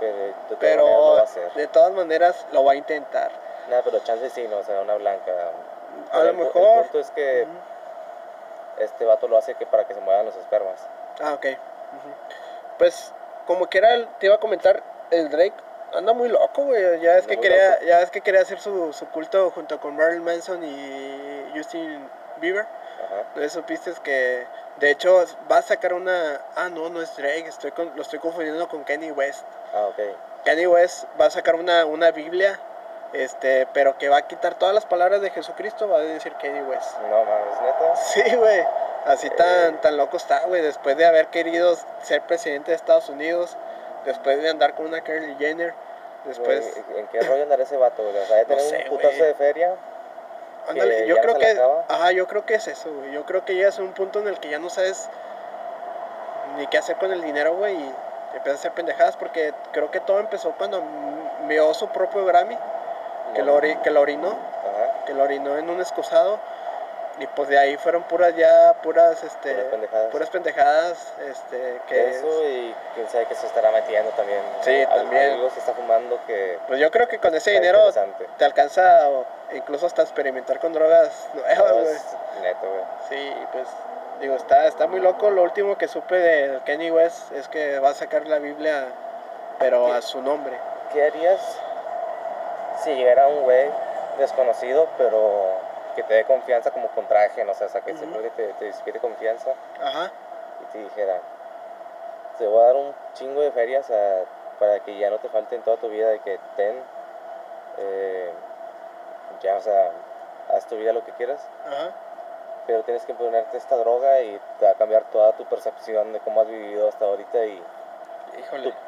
que 0.00 0.06
de, 0.06 0.32
todas 0.32 0.48
maneras 0.48 0.48
lo 0.50 0.58
pero 0.58 1.12
va 1.12 1.20
a 1.20 1.22
hacer. 1.24 1.52
de 1.52 1.66
todas 1.66 1.92
maneras 1.92 2.46
lo 2.52 2.64
va 2.64 2.72
a 2.72 2.76
intentar. 2.76 3.30
Nada, 3.68 3.82
pero 3.84 3.98
chance 3.98 4.30
sí, 4.30 4.48
no, 4.48 4.56
o 4.56 4.62
sea, 4.64 4.80
una 4.80 4.94
blanca. 4.94 5.30
A 6.10 6.12
Pero 6.12 6.24
lo 6.24 6.30
el 6.30 6.36
mejor. 6.38 6.62
El 6.62 6.82
punto 6.84 7.00
es 7.00 7.10
que 7.10 7.46
este 8.78 9.04
vato 9.04 9.28
lo 9.28 9.36
hace 9.36 9.54
que 9.56 9.66
para 9.66 9.86
que 9.86 9.92
se 9.92 10.00
muevan 10.00 10.24
los 10.24 10.36
espermas. 10.36 10.80
Ah, 11.20 11.34
ok. 11.34 11.44
Ujú. 11.44 12.43
Pues, 12.78 13.12
como 13.46 13.66
quiera, 13.68 13.88
te 14.18 14.26
iba 14.26 14.34
a 14.36 14.40
comentar, 14.40 14.82
el 15.10 15.28
Drake 15.30 15.54
anda 15.94 16.12
muy 16.12 16.28
loco, 16.28 16.64
güey. 16.64 17.00
Ya 17.00 17.16
es 17.16 17.24
Anda 17.24 17.34
que 17.34 17.40
quería, 17.40 17.70
loco. 17.74 17.84
ya 17.86 18.02
es 18.02 18.10
que 18.10 18.20
quería 18.20 18.40
hacer 18.40 18.58
su, 18.60 18.92
su 18.92 19.06
culto 19.10 19.50
junto 19.50 19.78
con 19.80 19.94
Marilyn 19.96 20.24
Manson 20.24 20.62
y 20.64 21.52
Justin 21.54 22.08
Bieber. 22.38 22.66
Ajá. 23.04 23.24
¿No 23.36 23.48
supiste 23.48 23.92
que, 24.02 24.46
de 24.78 24.90
hecho, 24.90 25.24
va 25.50 25.58
a 25.58 25.62
sacar 25.62 25.92
una... 25.94 26.40
Ah, 26.56 26.68
no, 26.68 26.88
no 26.88 27.00
es 27.00 27.14
Drake, 27.16 27.46
estoy 27.46 27.70
con- 27.72 27.92
lo 27.94 28.02
estoy 28.02 28.18
confundiendo 28.18 28.66
con 28.68 28.82
Kanye 28.84 29.12
West. 29.12 29.44
Ah, 29.74 29.86
ok. 29.86 29.98
Kanye 30.44 30.66
West 30.66 31.04
va 31.20 31.26
a 31.26 31.30
sacar 31.30 31.54
una, 31.54 31.84
una 31.86 32.10
Biblia, 32.10 32.58
este, 33.12 33.66
pero 33.72 33.96
que 33.98 34.08
va 34.08 34.16
a 34.18 34.26
quitar 34.26 34.54
todas 34.54 34.74
las 34.74 34.84
palabras 34.86 35.20
de 35.20 35.30
Jesucristo, 35.30 35.88
va 35.88 35.98
a 35.98 36.00
decir 36.00 36.32
Kanye 36.40 36.62
West. 36.62 36.98
No 37.02 37.24
mames, 37.24 37.60
neta. 37.62 37.96
Sí, 37.96 38.36
güey. 38.36 38.66
Así 39.06 39.28
tan, 39.30 39.80
tan 39.80 39.96
loco 39.96 40.16
está, 40.16 40.40
güey. 40.46 40.62
Después 40.62 40.96
de 40.96 41.04
haber 41.06 41.26
querido 41.28 41.76
ser 42.02 42.22
presidente 42.22 42.70
de 42.70 42.76
Estados 42.76 43.08
Unidos, 43.08 43.56
después 44.04 44.40
de 44.42 44.48
andar 44.48 44.74
con 44.74 44.86
una 44.86 45.02
Kylie 45.02 45.36
Jenner, 45.38 45.74
después... 46.24 46.82
Güey, 46.88 47.00
¿En 47.00 47.06
qué 47.08 47.20
rollo 47.20 47.42
andar 47.42 47.60
ese 47.60 47.76
vato, 47.76 48.02
güey? 48.02 48.16
O 48.16 48.26
sea, 48.26 48.44
de 48.44 48.54
No 48.54 48.60
sé, 48.60 48.84
un 48.84 48.96
putazo 48.96 49.24
de 49.24 49.34
feria. 49.34 49.74
Ándale, 50.68 51.06
yo 51.06 51.16
ya 51.16 51.22
creo 51.22 51.38
que... 51.38 51.60
Ajá, 51.88 52.12
yo 52.12 52.26
creo 52.26 52.46
que 52.46 52.54
es 52.54 52.66
eso, 52.66 52.90
güey. 52.92 53.12
Yo 53.12 53.26
creo 53.26 53.44
que 53.44 53.54
llegas 53.54 53.78
a 53.78 53.82
un 53.82 53.92
punto 53.92 54.20
en 54.20 54.28
el 54.28 54.40
que 54.40 54.48
ya 54.48 54.58
no 54.58 54.70
sabes 54.70 55.08
ni 56.56 56.66
qué 56.68 56.78
hacer 56.78 56.96
con 56.96 57.12
el 57.12 57.20
dinero, 57.20 57.56
güey, 57.56 57.74
y 57.74 57.94
empiezas 58.36 58.60
a 58.60 58.60
hacer 58.60 58.72
pendejadas, 58.72 59.16
porque 59.16 59.52
creo 59.72 59.90
que 59.90 60.00
todo 60.00 60.20
empezó 60.20 60.52
cuando 60.52 60.78
m- 60.78 61.48
vio 61.48 61.74
su 61.74 61.88
propio 61.88 62.24
Grammy, 62.24 62.56
que, 63.34 63.42
No. 63.42 63.60
lo, 63.60 63.82
que 63.82 63.90
lo 63.90 64.00
orinó, 64.00 64.28
Ajá. 64.30 65.04
que 65.04 65.12
lo 65.14 65.24
orinó 65.24 65.58
en 65.58 65.68
un 65.68 65.80
excusado, 65.80 66.38
y 67.18 67.26
pues 67.28 67.48
de 67.48 67.58
ahí 67.58 67.76
fueron 67.76 68.02
puras 68.04 68.34
ya, 68.36 68.74
puras, 68.82 69.22
este... 69.22 69.54
Puras 69.54 69.70
pendejadas. 69.70 70.10
puras 70.10 70.30
pendejadas, 70.30 71.12
este, 71.30 71.80
que... 71.88 72.10
Eso 72.10 72.44
y 72.48 72.74
quién 72.94 73.08
sabe 73.08 73.26
que 73.26 73.34
se 73.34 73.46
estará 73.46 73.70
metiendo 73.70 74.10
también. 74.12 74.40
Sí, 74.62 74.84
también. 74.86 75.32
Algo 75.34 75.50
se 75.50 75.60
está 75.60 75.72
fumando 75.74 76.18
que. 76.26 76.58
Pues 76.66 76.80
yo 76.80 76.90
creo 76.90 77.06
que 77.06 77.18
con 77.18 77.34
ese 77.34 77.52
dinero 77.52 77.80
te 78.36 78.44
alcanza 78.44 79.08
o 79.10 79.24
incluso 79.54 79.86
hasta 79.86 80.02
experimentar 80.02 80.58
con 80.58 80.72
drogas 80.72 81.28
nuevas, 81.34 81.58
No, 81.58 81.74
güey. 81.82 81.94
neto, 82.42 82.68
güey. 82.68 82.84
Sí, 83.08 83.34
pues 83.52 83.68
digo, 84.20 84.34
está, 84.34 84.66
está 84.66 84.86
muy 84.86 85.00
loco. 85.00 85.30
Lo 85.30 85.42
último 85.42 85.78
que 85.78 85.86
supe 85.88 86.16
de 86.16 86.60
Kanye 86.64 86.90
West 86.90 87.30
es 87.32 87.48
que 87.48 87.78
va 87.78 87.90
a 87.90 87.94
sacar 87.94 88.26
la 88.26 88.38
Biblia, 88.38 88.86
pero 89.60 89.92
a 89.92 90.02
su 90.02 90.20
nombre. 90.20 90.56
¿Qué 90.92 91.04
harías 91.04 91.40
si 92.82 92.94
llegara 92.94 93.28
un 93.28 93.42
güey 93.42 93.68
desconocido, 94.18 94.88
pero 94.98 95.58
que 95.94 96.02
te 96.02 96.14
dé 96.14 96.24
confianza 96.24 96.70
como 96.70 96.88
con 96.88 97.06
traje, 97.06 97.44
no 97.44 97.52
o 97.52 97.54
sea, 97.54 97.68
que 97.68 97.92
Ujú. 97.92 97.98
siempre 97.98 98.30
te, 98.30 98.52
te 98.92 99.00
confianza 99.00 99.52
Ajá. 99.80 100.10
y 100.62 100.72
te 100.72 100.78
dijera, 100.78 101.20
te 102.38 102.46
voy 102.46 102.62
a 102.62 102.66
dar 102.66 102.76
un 102.76 102.94
chingo 103.14 103.40
de 103.40 103.52
ferias 103.52 103.90
a- 103.90 104.24
para 104.58 104.80
que 104.80 104.96
ya 104.98 105.10
no 105.10 105.18
te 105.18 105.28
falte 105.28 105.56
en 105.56 105.62
toda 105.62 105.76
tu 105.76 105.88
vida 105.88 106.14
y 106.14 106.20
que 106.20 106.38
ten, 106.56 106.74
eh, 107.78 108.32
ya, 109.42 109.56
o 109.56 109.60
sea, 109.60 109.90
haz 110.50 110.66
tu 110.66 110.76
vida 110.76 110.92
lo 110.92 111.04
que 111.04 111.12
quieras, 111.12 111.40
Ajá. 111.64 111.92
pero 112.66 112.82
tienes 112.82 113.04
que 113.04 113.14
ponerte 113.14 113.56
esta 113.56 113.76
droga 113.76 114.22
y 114.22 114.40
te 114.58 114.64
va 114.64 114.72
a 114.72 114.74
cambiar 114.74 115.04
toda 115.04 115.32
tu 115.32 115.44
percepción 115.46 116.12
de 116.12 116.20
cómo 116.20 116.40
has 116.40 116.48
vivido 116.48 116.88
hasta 116.88 117.04
ahorita 117.04 117.44
y 117.46 117.62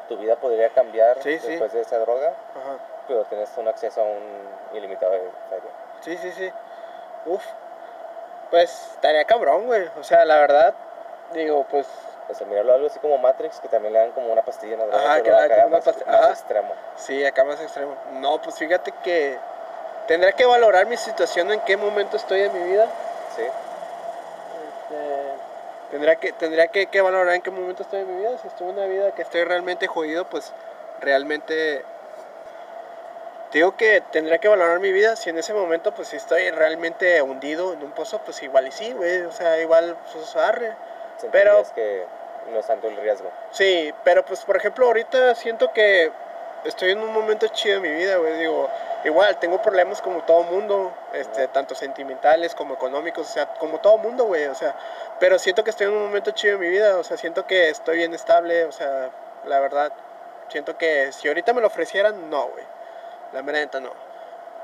tu, 0.07 0.17
vida 0.17 0.35
podría 0.35 0.69
cambiar 0.69 1.21
Sí, 1.21 1.39
sí. 1.39 1.47
después 1.47 1.71
de 1.73 1.81
esa 1.81 1.99
droga, 1.99 2.33
Ajá. 2.55 2.77
pero 3.07 3.23
tienes 3.25 3.49
un 3.57 3.67
acceso 3.67 4.01
a 4.01 4.05
un 4.05 4.49
ilimitado 4.73 5.13
de 5.13 5.31
feria. 5.49 5.71
Sí, 6.01 6.17
sí, 6.17 6.31
sí. 6.31 6.51
Uf. 7.27 7.43
Pues 8.49 8.71
estaría 8.93 9.25
cabrón, 9.25 9.65
güey. 9.65 9.89
O 9.99 10.03
sea, 10.03 10.25
la 10.25 10.37
verdad, 10.37 10.73
digo, 11.33 11.65
pues. 11.69 11.87
Sea, 12.33 12.45
mirarlo 12.45 12.73
algo 12.73 12.87
así 12.87 12.99
como 12.99 13.17
Matrix, 13.17 13.61
que 13.61 13.69
también 13.69 13.93
le 13.93 13.99
dan 13.99 14.11
como 14.11 14.27
una 14.33 14.41
pastilla 14.41 14.73
en 14.73 14.79
la 14.79 14.85
droga, 14.87 15.05
Ajá, 15.13 15.21
que 15.23 15.31
dan 15.31 15.43
acá 15.49 15.67
más, 15.67 15.85
pastilla, 15.85 16.11
más 16.11 16.21
ajá. 16.21 16.31
extremo. 16.31 16.73
Sí, 16.97 17.25
acá 17.25 17.45
más 17.45 17.61
extremo. 17.61 17.95
No, 18.15 18.41
pues 18.41 18.57
fíjate 18.57 18.91
que 19.01 19.37
tendría 20.07 20.33
que 20.33 20.45
valorar 20.45 20.87
mi 20.87 20.97
situación, 20.97 21.49
en 21.53 21.61
qué 21.61 21.77
momento 21.77 22.17
estoy 22.17 22.41
en 22.41 22.51
mi 22.51 22.69
vida. 22.69 22.85
Sí, 23.33 23.43
Este, 23.43 25.05
tendría 25.91 26.15
que, 26.17 26.33
tendría 26.33 26.67
que, 26.67 26.87
que 26.87 26.99
valorar 26.99 27.33
en 27.33 27.41
qué 27.41 27.49
momento 27.49 27.83
estoy 27.83 28.01
en 28.01 28.13
mi 28.13 28.21
vida. 28.21 28.37
Si 28.39 28.47
estoy 28.49 28.67
en 28.71 28.77
una 28.77 28.87
vida 28.87 29.11
que 29.13 29.21
estoy 29.21 29.45
realmente 29.45 29.87
jodido, 29.87 30.25
pues 30.25 30.51
realmente. 30.99 31.85
Digo 33.51 33.77
que 33.77 34.01
tendría 34.11 34.39
que 34.39 34.47
valorar 34.47 34.79
mi 34.79 34.91
vida. 34.91 35.15
Si 35.15 35.29
en 35.29 35.37
ese 35.37 35.53
momento, 35.53 35.93
pues 35.93 36.09
si 36.09 36.17
estoy 36.17 36.49
realmente 36.51 37.21
hundido 37.21 37.73
en 37.73 37.83
un 37.83 37.91
pozo, 37.91 38.19
pues 38.19 38.41
igual 38.43 38.67
y 38.67 38.71
sí, 38.71 38.91
güey. 38.91 39.21
O 39.21 39.31
sea, 39.31 39.59
igual, 39.59 39.97
pues 40.11 40.35
arre. 40.35 40.73
Pero- 41.31 41.63
que 41.73 42.05
no 42.51 42.59
es 42.59 42.67
tanto 42.67 42.87
el 42.87 42.95
riesgo. 42.97 43.29
Sí, 43.51 43.93
pero 44.03 44.23
pues 44.23 44.41
por 44.45 44.55
ejemplo 44.57 44.85
ahorita 44.85 45.35
siento 45.35 45.73
que 45.73 46.11
estoy 46.63 46.91
en 46.91 46.99
un 46.99 47.11
momento 47.11 47.47
chido 47.47 47.81
de 47.81 47.89
mi 47.89 47.95
vida, 47.95 48.17
güey. 48.17 48.37
Digo, 48.37 48.69
igual 49.03 49.37
tengo 49.39 49.61
problemas 49.61 50.01
como 50.01 50.23
todo 50.23 50.43
mundo, 50.43 50.93
este, 51.13 51.47
tanto 51.49 51.75
sentimentales 51.75 52.55
como 52.55 52.75
económicos, 52.75 53.29
o 53.29 53.33
sea, 53.33 53.47
como 53.55 53.79
todo 53.79 53.97
mundo, 53.97 54.25
güey. 54.25 54.45
O 54.45 54.55
sea, 54.55 54.75
pero 55.19 55.39
siento 55.39 55.63
que 55.63 55.71
estoy 55.71 55.87
en 55.87 55.93
un 55.93 56.03
momento 56.03 56.31
chido 56.31 56.57
de 56.57 56.65
mi 56.65 56.69
vida, 56.69 56.97
o 56.97 57.03
sea, 57.03 57.17
siento 57.17 57.45
que 57.45 57.69
estoy 57.69 57.97
bien 57.97 58.13
estable, 58.13 58.65
o 58.65 58.71
sea, 58.71 59.09
la 59.45 59.59
verdad, 59.59 59.91
siento 60.49 60.77
que 60.77 61.11
si 61.11 61.27
ahorita 61.27 61.53
me 61.53 61.61
lo 61.61 61.67
ofrecieran, 61.67 62.29
no, 62.29 62.47
güey. 62.47 62.76
La 63.33 63.41
mera 63.43 63.59
neta 63.59 63.79
no. 63.79 63.91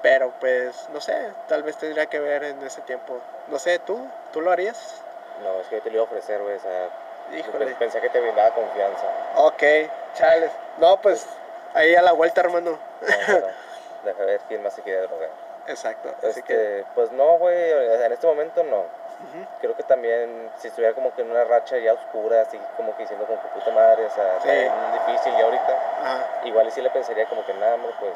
Pero 0.02 0.34
pues, 0.40 0.90
no 0.92 1.00
sé, 1.00 1.32
tal 1.48 1.64
vez 1.64 1.78
tendría 1.78 2.06
que 2.08 2.20
ver 2.20 2.44
en 2.44 2.62
ese 2.64 2.82
tiempo. 2.82 3.20
No 3.48 3.58
sé, 3.60 3.80
¿tú? 3.80 4.06
¿Tú 4.34 4.42
lo 4.42 4.52
harías? 4.52 5.02
No, 5.42 5.60
es 5.62 5.68
que 5.68 5.78
yo 5.78 5.82
te 5.82 5.90
lo 5.90 5.96
iba 5.96 6.04
a 6.04 6.06
ofrecer, 6.08 6.42
güey, 6.42 6.56
o 6.56 6.60
sea, 6.60 6.90
Híjole. 7.38 7.74
pensé 7.76 8.02
que 8.02 8.10
te 8.10 8.20
brindaba 8.20 8.52
confianza. 8.54 9.06
Ok, 9.38 9.64
chales. 10.16 10.52
No, 10.78 10.98
pues 11.02 11.26
ahí 11.74 11.96
a 11.96 12.02
la 12.02 12.12
vuelta, 12.12 12.42
hermano. 12.42 12.78
No, 13.02 13.48
deja 14.04 14.26
ver 14.26 14.42
quién 14.50 14.62
más 14.62 14.74
se 14.74 14.82
quiere 14.82 15.02
drogar. 15.02 15.30
Exacto. 15.68 16.14
Así 16.28 16.42
que. 16.44 16.54
Este, 16.80 16.86
pues 16.94 17.12
no, 17.14 17.38
güey, 17.38 17.72
en 17.72 18.12
este 18.12 18.28
momento 18.28 18.62
no. 18.64 18.80
ujú, 18.80 19.48
Creo 19.62 19.76
que 19.78 19.84
también, 19.84 20.52
si 20.58 20.68
estuviera 20.68 20.94
como 20.94 21.14
que 21.16 21.22
en 21.22 21.32
una 21.32 21.46
racha 21.46 21.78
ya 21.78 21.94
oscura, 21.94 22.42
así 22.42 22.60
como 22.76 22.94
que 22.98 23.04
diciendo 23.04 23.26
como 23.26 23.42
que 23.42 23.48
puta 23.48 23.72
madre, 23.72 24.06
o 24.06 24.10
sea, 24.10 24.40
Sí. 24.42 24.50
difícil 25.08 25.34
ya 25.38 25.46
ahorita, 25.46 25.78
Ajá. 26.02 26.26
igual 26.44 26.68
y 26.68 26.72
sí 26.72 26.82
le 26.82 26.90
pensaría 26.90 27.26
como 27.28 27.46
que 27.46 27.54
nada, 27.54 27.76
hombre, 27.76 27.94
pues, 28.02 28.14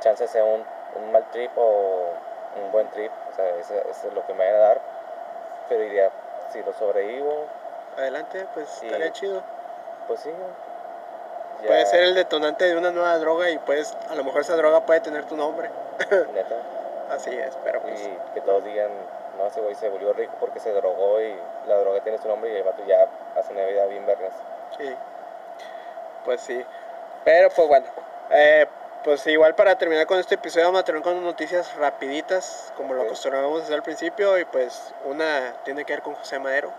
chance 0.00 0.26
sea 0.28 0.44
un, 0.44 0.64
un 0.96 1.12
mal 1.12 1.24
trip 1.32 1.50
o 1.56 2.12
un 2.62 2.72
buen 2.72 2.88
trip, 2.90 3.10
o 3.32 3.34
sea, 3.36 3.48
eso, 3.56 3.74
eso 3.90 4.08
es 4.08 4.14
lo 4.14 4.24
que 4.26 4.34
me 4.34 4.44
van 4.46 4.54
a 4.54 4.58
dar, 4.58 4.80
pero 5.68 5.82
diría, 5.82 6.10
si 6.52 6.62
lo 6.62 6.72
sobrevivo, 6.72 7.46
Adelante, 7.96 8.46
pues 8.54 8.68
Sí. 8.68 8.86
estaría 8.86 9.12
chido. 9.12 9.42
pues 10.06 10.20
sí. 10.20 10.30
Ya, 11.62 11.66
Puede 11.66 11.86
ser 11.86 12.02
el 12.04 12.14
detonante 12.14 12.64
de 12.66 12.76
una 12.76 12.92
nueva 12.92 13.18
droga 13.18 13.50
y 13.50 13.58
pues 13.58 13.96
a 14.08 14.14
lo 14.14 14.22
mejor 14.22 14.42
esa 14.42 14.54
droga 14.54 14.86
puede 14.86 15.00
tener 15.00 15.24
tu 15.24 15.36
nombre. 15.36 15.68
Neta, 16.32 16.54
Así 17.10 17.30
es, 17.36 17.56
pero 17.64 17.80
pues. 17.82 18.00
y 18.00 18.18
que 18.34 18.40
todos 18.42 18.62
digan, 18.64 18.90
no, 19.36 19.46
ese 19.48 19.60
güey 19.60 19.74
se 19.74 19.88
volvió 19.88 20.12
rico 20.12 20.32
porque 20.38 20.60
se 20.60 20.70
drogó 20.72 21.20
y 21.20 21.34
la 21.66 21.76
droga 21.78 22.00
tiene 22.02 22.18
su 22.18 22.28
nombre 22.28 22.52
y 22.52 22.56
el 22.56 22.62
vato 22.62 22.84
ya 22.86 23.08
hace 23.36 23.52
una 23.52 23.64
vida 23.64 23.86
bien 23.86 24.06
vergas. 24.06 24.32
Sí. 24.78 24.94
Pues 26.24 26.40
sí. 26.42 26.64
Pero 27.24 27.48
pues 27.50 27.66
bueno. 27.66 27.86
eh, 28.30 28.68
pues 29.04 29.26
igual 29.26 29.54
para 29.54 29.76
terminar 29.78 30.06
con 30.06 30.18
este 30.18 30.34
episodio 30.34 30.66
vamos 30.66 30.80
a 30.80 30.84
terminar 30.84 31.04
con 31.04 31.22
noticias 31.24 31.74
rapiditas, 31.76 32.72
como 32.76 32.94
lo 32.94 33.00
Ok. 33.02 33.06
acostumbrábamos 33.06 33.60
a 33.60 33.62
hacer 33.64 33.74
al 33.74 33.82
principio. 33.82 34.38
Y 34.38 34.44
pues 34.44 34.92
una 35.04 35.54
tiene 35.64 35.84
que 35.84 35.92
ver 35.94 36.02
con 36.02 36.14
José 36.14 36.38
Madero. 36.38 36.70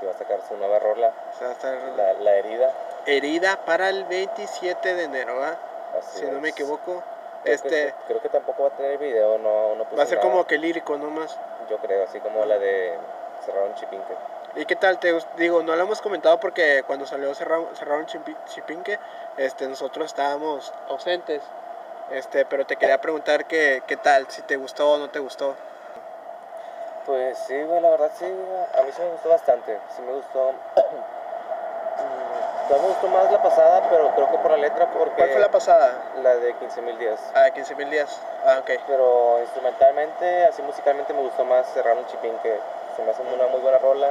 que 0.00 0.06
va 0.06 0.12
a 0.12 0.16
sacar 0.18 0.40
su 0.48 0.56
nueva 0.56 0.78
rola, 0.78 1.12
O 1.34 1.38
sea, 1.38 1.48
va 1.48 1.52
a 1.52 1.56
estar 1.56 1.74
La, 1.96 2.12
la 2.14 2.32
herida. 2.36 2.72
herida 3.04 3.64
para 3.66 3.90
el 3.90 4.04
27 4.04 4.94
de 4.94 5.04
enero. 5.04 5.42
Así 5.98 6.20
Si 6.20 6.24
no 6.24 6.40
me 6.40 6.48
es. 6.48 6.54
equivoco. 6.54 7.02
Creo 7.42 7.54
Este 7.54 7.68
que, 7.68 7.94
creo 8.06 8.20
que 8.22 8.28
tampoco 8.30 8.62
va 8.62 8.68
a 8.68 8.72
tener 8.76 8.96
video, 8.98 9.36
no, 9.38 9.74
no 9.74 9.84
va 9.96 10.02
a 10.02 10.06
ser 10.06 10.18
nada, 10.18 10.30
como 10.30 10.46
que 10.46 10.56
lírico 10.58 10.96
nomás. 10.96 11.38
Yo 11.68 11.76
creo, 11.78 12.04
así 12.04 12.18
como 12.20 12.44
la 12.46 12.58
de 12.58 12.94
Cerraron 13.44 13.74
Chipinque. 13.74 14.14
¿Y 14.56 14.64
qué 14.66 14.74
tal? 14.76 14.98
Te, 14.98 15.16
digo, 15.36 15.62
no 15.62 15.76
lo 15.76 15.82
hemos 15.82 16.00
comentado 16.02 16.38
porque 16.40 16.82
cuando 16.86 17.06
salió 17.06 17.34
cerraron, 17.34 17.68
cerraron 17.76 18.06
Chipinque, 18.46 18.98
este, 19.40 19.66
nosotros 19.68 20.06
estábamos 20.06 20.70
ausentes. 20.88 21.42
Este, 22.10 22.44
pero 22.44 22.66
te 22.66 22.76
quería 22.76 23.00
preguntar 23.00 23.46
que, 23.46 23.82
qué 23.86 23.96
tal, 23.96 24.26
si 24.28 24.42
te 24.42 24.56
gustó 24.56 24.92
o 24.92 24.98
no 24.98 25.08
te 25.10 25.18
gustó. 25.18 25.54
Pues 27.06 27.38
sí, 27.46 27.60
güey, 27.62 27.80
la 27.80 27.90
verdad 27.90 28.10
sí, 28.18 28.26
a 28.26 28.82
mí 28.82 28.90
sí 28.94 29.00
me 29.00 29.08
gustó 29.10 29.28
bastante, 29.30 29.78
sí 29.96 30.02
me 30.02 30.12
gustó. 30.12 30.52
Mm, 32.00 32.68
Todavía 32.68 32.88
me 32.88 32.94
gustó 32.94 33.08
más 33.08 33.30
la 33.30 33.42
pasada, 33.42 33.82
pero 33.90 34.14
creo 34.14 34.30
que 34.30 34.38
por 34.38 34.50
la 34.52 34.56
letra, 34.56 34.90
porque 34.90 35.16
¿Cuál 35.16 35.30
fue 35.30 35.40
la 35.40 35.50
pasada? 35.50 36.02
la 36.22 36.36
de 36.36 36.54
15.000 36.54 36.96
días. 36.96 37.20
Ah, 37.34 37.50
15 37.50 37.74
mil 37.74 37.90
días. 37.90 38.18
Ah, 38.46 38.60
ok. 38.60 38.70
Pero 38.86 39.38
instrumentalmente, 39.42 40.44
así 40.46 40.62
musicalmente 40.62 41.12
me 41.12 41.20
gustó 41.20 41.44
más 41.44 41.66
Cerraron 41.74 42.06
Chipinque. 42.06 42.58
Se 42.96 43.02
me 43.02 43.10
hace 43.10 43.20
una 43.22 43.48
muy 43.48 43.60
buena 43.60 43.76
rola. 43.78 44.08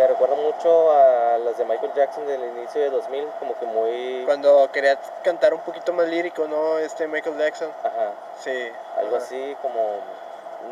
Me 0.00 0.06
recuerda 0.06 0.34
mucho 0.34 0.92
a 0.92 1.36
las 1.36 1.58
de 1.58 1.64
Michael 1.66 1.92
Jackson 1.94 2.26
del 2.26 2.42
inicio 2.42 2.80
de 2.80 2.88
2000, 2.88 3.28
como 3.38 3.54
que 3.58 3.66
muy... 3.66 4.22
Cuando 4.24 4.70
quería 4.72 4.98
cantar 5.22 5.52
un 5.52 5.60
poquito 5.60 5.92
más 5.92 6.08
lírico, 6.08 6.48
¿no? 6.48 6.78
Este 6.78 7.06
Michael 7.06 7.36
Jackson. 7.36 7.70
Ajá, 7.84 8.12
Sí. 8.38 8.72
algo 8.96 9.16
ajá. 9.16 9.26
así 9.26 9.54
como... 9.60 9.98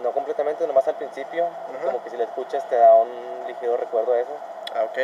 No 0.02 0.12
completamente, 0.12 0.66
nomás 0.66 0.88
al 0.88 0.94
principio. 0.94 1.44
Ajá. 1.44 1.84
Como 1.84 2.02
que 2.02 2.08
si 2.08 2.16
la 2.16 2.24
escuchas 2.24 2.66
te 2.70 2.76
da 2.76 2.94
un 2.94 3.10
ligero 3.46 3.76
recuerdo 3.76 4.14
a 4.14 4.18
eso. 4.18 4.30
Ah, 4.74 4.84
ok. 4.84 4.98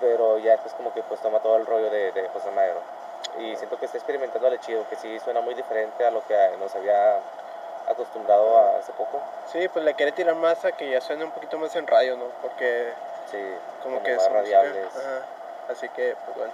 Pero 0.00 0.38
ya 0.38 0.50
después 0.50 0.74
como 0.74 0.92
que 0.92 1.04
pues 1.04 1.20
toma 1.20 1.38
todo 1.38 1.54
el 1.56 1.66
rollo 1.66 1.88
de, 1.88 2.10
de 2.10 2.28
José 2.30 2.50
Madero. 2.50 2.80
Y 3.38 3.54
siento 3.54 3.78
que 3.78 3.84
está 3.84 3.96
experimentando 3.96 4.48
al 4.48 4.58
chido, 4.58 4.84
que 4.90 4.96
sí 4.96 5.20
suena 5.20 5.40
muy 5.40 5.54
diferente 5.54 6.04
a 6.04 6.10
lo 6.10 6.26
que 6.26 6.34
nos 6.58 6.74
había 6.74 7.20
acostumbrado 7.88 8.58
a 8.58 8.78
hace 8.78 8.90
poco. 8.92 9.20
Sí, 9.52 9.68
pues 9.68 9.84
le 9.84 9.94
quiere 9.94 10.10
tirar 10.10 10.34
más 10.34 10.64
a 10.64 10.72
que 10.72 10.90
ya 10.90 11.00
suene 11.00 11.24
un 11.24 11.30
poquito 11.30 11.58
más 11.58 11.74
en 11.76 11.86
radio, 11.86 12.16
¿no? 12.16 12.24
Porque 12.42 12.92
Sí, 13.30 13.54
como, 13.82 14.02
que 14.02 14.16
más 14.16 14.30
radiables. 14.32 14.86
Ajá. 14.96 15.22
Así 15.70 15.88
que, 15.90 16.16
pues 16.24 16.36
bueno. 16.36 16.52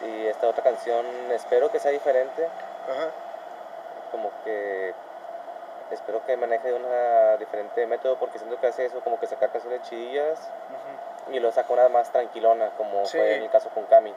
Y 0.00 0.26
esta 0.26 0.46
otra 0.48 0.62
canción 0.62 1.04
espero 1.32 1.70
que 1.70 1.80
sea 1.80 1.90
diferente, 1.90 2.46
Ajá. 2.88 3.10
como 4.12 4.30
que 4.44 4.94
espero 5.90 6.24
que 6.24 6.36
maneje 6.36 6.68
de 6.68 6.74
una 6.74 7.36
diferente 7.38 7.86
método 7.86 8.16
porque 8.16 8.38
siento 8.38 8.60
que 8.60 8.66
hace 8.68 8.84
eso 8.86 9.00
como 9.00 9.18
que 9.18 9.26
sacar 9.26 9.50
canciones 9.50 9.82
chidillas 9.82 10.38
ujú, 11.26 11.34
y 11.34 11.40
lo 11.40 11.50
saca 11.50 11.72
una 11.72 11.88
más 11.88 12.10
tranquilona 12.12 12.70
como 12.76 13.06
Sí. 13.06 13.16
fue 13.18 13.36
en 13.36 13.42
el 13.44 13.50
caso 13.50 13.70
con 13.70 13.84
Cami. 13.86 14.14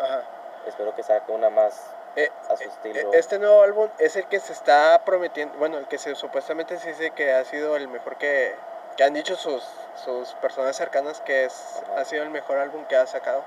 Ajá. 0.00 0.22
Espero 0.66 0.94
que 0.96 1.02
saque 1.02 1.30
una 1.30 1.50
más 1.50 1.90
Eh, 2.16 2.30
a 2.48 2.56
su 2.56 2.64
eh, 2.64 2.66
estilo. 2.66 3.12
Este 3.12 3.38
nuevo 3.38 3.62
álbum 3.62 3.88
es 3.98 4.16
el 4.16 4.26
que 4.26 4.40
se 4.40 4.52
está 4.52 5.00
prometiendo, 5.04 5.56
bueno, 5.58 5.78
el 5.78 5.86
que 5.86 5.98
se 5.98 6.14
supuestamente 6.16 6.78
se 6.78 6.88
dice 6.88 7.10
que 7.12 7.32
ha 7.32 7.44
sido 7.44 7.76
el 7.76 7.86
mejor 7.88 8.16
que, 8.16 8.54
que 8.96 9.04
han 9.04 9.14
dicho 9.14 9.36
sus, 9.36 9.62
sus 10.04 10.32
personas 10.34 10.76
cercanas 10.76 11.20
que 11.20 11.44
es, 11.44 11.82
Ajá. 11.90 12.00
ha 12.00 12.04
sido 12.04 12.22
el 12.22 12.30
mejor 12.30 12.58
álbum 12.58 12.84
que 12.86 12.96
ha 12.96 13.06
sacado. 13.06 13.42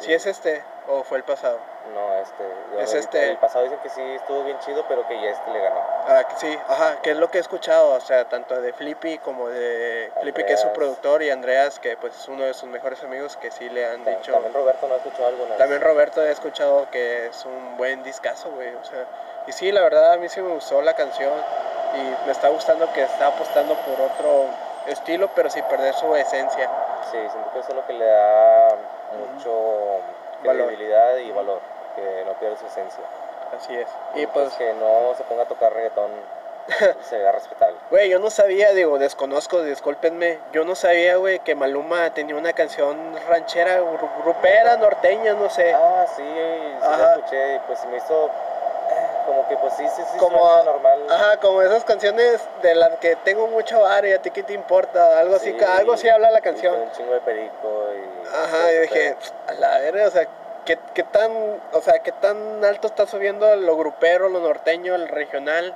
Si 0.00 0.06
Sí. 0.06 0.12
es 0.14 0.26
este 0.26 0.60
o 0.88 1.04
fue 1.04 1.18
el 1.18 1.24
pasado. 1.24 1.58
No, 1.94 2.14
este, 2.16 2.44
Es 2.82 2.92
el, 2.94 2.98
este. 3.00 3.30
el 3.30 3.36
pasado 3.38 3.64
dicen 3.64 3.78
que 3.80 3.90
sí 3.90 4.00
estuvo 4.02 4.42
bien 4.42 4.58
chido, 4.58 4.84
pero 4.88 5.06
que 5.06 5.14
ya 5.20 5.28
este 5.30 5.50
le 5.52 5.60
ganó. 5.60 5.80
Ah, 6.08 6.24
sí, 6.36 6.58
ajá, 6.68 7.00
que 7.02 7.12
es 7.12 7.16
lo 7.16 7.30
que 7.30 7.38
he 7.38 7.40
escuchado, 7.40 7.90
o 7.92 8.00
sea, 8.00 8.24
tanto 8.24 8.60
de 8.60 8.72
Flippy 8.72 9.18
como 9.18 9.48
de 9.50 10.10
Flippy 10.20 10.44
que 10.44 10.54
es 10.54 10.60
su 10.60 10.66
Andreas. 10.66 10.74
productor 10.88 11.22
y 11.22 11.30
Andreas 11.30 11.78
que 11.78 11.96
pues 11.96 12.16
es 12.16 12.26
uno 12.28 12.42
de 12.44 12.54
sus 12.54 12.68
mejores 12.70 13.02
amigos 13.04 13.36
que 13.36 13.50
sí 13.52 13.68
le 13.70 13.86
han 13.86 14.02
Ta- 14.02 14.10
dicho. 14.10 14.32
También 14.32 14.52
Roberto 14.54 14.88
no 14.88 14.94
ha 14.94 14.96
escuchado 14.96 15.46
vez. 15.46 15.58
También 15.58 15.80
Roberto 15.80 16.22
he 16.24 16.30
escuchado 16.32 16.90
que 16.90 17.26
es 17.26 17.44
un 17.44 17.76
buen 17.76 18.02
discazo, 18.02 18.50
güey. 18.50 18.74
O 18.74 18.84
sea, 18.84 19.04
y 19.46 19.52
sí, 19.52 19.70
la 19.70 19.82
verdad 19.82 20.14
a 20.14 20.16
mí 20.16 20.28
sí 20.28 20.40
me 20.42 20.52
gustó 20.52 20.82
la 20.82 20.94
canción 20.94 21.32
y 21.96 22.26
me 22.26 22.32
está 22.32 22.48
gustando 22.48 22.90
que 22.92 23.02
está 23.02 23.28
apostando 23.28 23.74
por 23.74 24.00
otro 24.00 24.46
estilo, 24.86 25.28
pero 25.34 25.48
sin 25.50 25.64
perder 25.64 25.94
su 25.94 26.14
esencia. 26.16 26.68
Sí, 27.10 27.18
siento 27.30 27.50
que 27.52 27.58
eso 27.60 27.68
es 27.70 27.74
lo 27.76 27.86
que 27.86 27.92
le 27.92 28.04
da 28.06 28.68
mucho 29.18 30.00
credibilidad 30.42 31.16
y 31.16 31.30
valor, 31.32 31.60
que 31.96 32.24
no 32.26 32.32
pierde 32.34 32.56
su 32.56 32.66
esencia. 32.66 33.02
Así 33.56 33.74
es. 33.76 33.88
Y 34.14 34.22
Y 34.22 34.26
pues, 34.26 34.46
pues 34.46 34.54
que 34.56 34.72
no 34.74 35.14
se 35.16 35.22
ponga 35.24 35.44
a 35.44 35.46
tocar 35.46 35.72
reggaetón 35.72 36.10
se 37.02 37.18
vea 37.18 37.30
respetable. 37.32 37.76
Güey, 37.90 38.08
yo 38.08 38.18
no 38.18 38.30
sabía, 38.30 38.72
digo, 38.72 38.98
desconozco, 38.98 39.62
discúlpenme, 39.62 40.38
yo 40.52 40.64
no 40.64 40.74
sabía, 40.74 41.16
güey, 41.16 41.38
que 41.40 41.54
Maluma 41.54 42.10
tenía 42.14 42.36
una 42.36 42.54
canción 42.54 43.14
ranchera, 43.28 43.80
gru- 43.82 44.22
grupera, 44.22 44.76
norteña, 44.78 45.34
no 45.34 45.50
sé. 45.50 45.74
Ah, 45.74 46.06
sí, 46.16 46.22
sí 46.24 46.80
la 46.98 47.14
escuché 47.16 47.54
y 47.56 47.58
pues 47.60 47.84
me 47.86 47.98
hizo 47.98 48.30
como 49.34 49.48
que 49.48 49.56
pues 49.56 49.74
sí, 49.74 49.84
sí, 49.96 50.02
sí, 50.12 50.18
como, 50.18 50.38
suena 50.38 50.62
normal. 50.64 51.06
ajá, 51.10 51.36
como 51.38 51.60
esas 51.62 51.84
canciones 51.84 52.40
de 52.62 52.74
las 52.76 52.98
que 52.98 53.16
tengo 53.16 53.48
mucho 53.48 53.82
y 54.04 54.12
a 54.12 54.22
ti 54.22 54.30
qué 54.30 54.42
te 54.44 54.52
importa, 54.52 55.18
algo 55.18 55.34
así, 55.36 55.52
Sí, 55.52 55.64
algo 55.64 55.94
así 55.94 56.08
habla 56.08 56.30
la 56.30 56.40
canción. 56.40 56.78
un 56.80 56.90
chingo 56.92 57.12
de 57.14 57.20
perico 57.20 57.88
y... 57.94 58.28
Ajá, 58.28 58.72
y 58.72 58.78
dije, 58.82 59.16
a 59.48 59.52
la 59.54 59.78
verga, 59.78 60.06
o 60.06 60.10
sea, 60.10 60.26
¿qué, 60.64 60.78
qué 60.94 61.02
tan, 61.02 61.32
o 61.72 61.80
sea, 61.80 61.98
qué 61.98 62.12
tan 62.12 62.64
alto 62.64 62.86
está 62.86 63.06
subiendo 63.06 63.54
lo 63.56 63.76
grupero, 63.76 64.28
lo 64.28 64.38
norteño, 64.40 64.94
el 64.94 65.08
regional, 65.08 65.74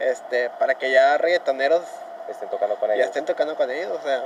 este, 0.00 0.48
para 0.58 0.74
que 0.76 0.90
ya 0.90 1.18
reggaetoneros 1.18 1.82
Estén 2.28 2.48
tocando 2.48 2.76
con 2.76 2.88
ya 2.88 2.94
ellos. 2.94 3.06
estén 3.08 3.26
tocando 3.26 3.54
con 3.54 3.70
ellos, 3.70 3.90
o 4.00 4.02
sea, 4.02 4.22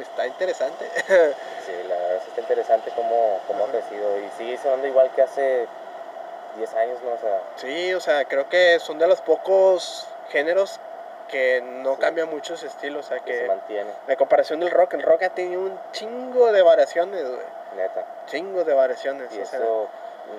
está 0.00 0.26
interesante. 0.26 0.86
Sí, 1.68 1.72
la 1.86 1.96
verdad 1.96 2.20
sí 2.24 2.28
está 2.30 2.40
interesante 2.40 2.90
cómo, 2.96 3.40
cómo 3.46 3.64
ha 3.66 3.68
crecido 3.68 4.18
y 4.18 4.30
sigue 4.38 4.56
sonando 4.56 4.86
igual 4.86 5.10
que 5.14 5.20
hace 5.20 5.66
10 6.58 6.74
años, 6.74 6.98
¿no? 7.02 7.12
O 7.12 7.18
sea, 7.18 7.42
sí, 7.56 7.94
o 7.94 8.00
sea, 8.00 8.24
creo 8.26 8.48
que 8.48 8.78
son 8.80 8.98
de 8.98 9.06
los 9.06 9.20
pocos 9.22 10.06
géneros 10.30 10.78
que 11.28 11.60
no 11.62 11.94
Sí. 11.94 12.00
cambia 12.00 12.26
mucho 12.26 12.56
su 12.56 12.66
estilo, 12.66 13.00
o 13.00 13.02
sea, 13.02 13.20
que 13.20 13.34
se 13.34 13.40
que 13.42 13.48
mantiene, 13.48 13.90
de 14.06 14.16
comparación 14.16 14.60
del 14.60 14.70
rock, 14.70 14.94
el 14.94 15.02
rock 15.02 15.22
ha 15.24 15.30
tenido 15.30 15.60
un 15.62 15.78
chingo 15.92 16.52
de 16.52 16.62
variaciones, 16.62 17.22
güey, 17.26 17.40
neta. 17.76 18.04
chingo 18.26 18.64
de 18.64 18.74
variaciones, 18.74 19.32
Y 19.34 19.40
o 19.40 19.46
sea, 19.46 19.58
eso 19.58 19.88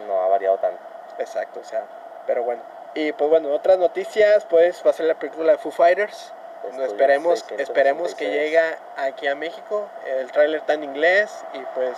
no 0.07 0.21
ha 0.21 0.27
variado 0.27 0.57
tanto. 0.57 0.79
exacto, 1.19 1.59
o 1.59 1.63
sea, 1.63 1.83
pero 2.27 2.43
bueno. 2.43 2.61
Y 2.95 3.11
pues 3.11 3.29
bueno, 3.29 3.53
otras 3.53 3.77
noticias, 3.77 4.45
pues 4.49 4.81
va 4.85 4.89
a 4.89 4.93
ser 4.93 5.05
la 5.05 5.13
película 5.15 5.51
de 5.53 5.57
Foo 5.59 5.71
Fighters. 5.71 6.33
No, 6.73 6.83
esperemos, 6.83 7.39
666. 7.39 7.69
esperemos 7.69 8.15
que 8.15 8.29
llegue 8.31 8.59
aquí 8.97 9.27
a 9.27 9.35
México. 9.35 9.87
El 10.05 10.31
tráiler 10.31 10.59
está 10.59 10.73
en 10.73 10.83
inglés 10.83 11.31
y 11.53 11.59
pues 11.73 11.97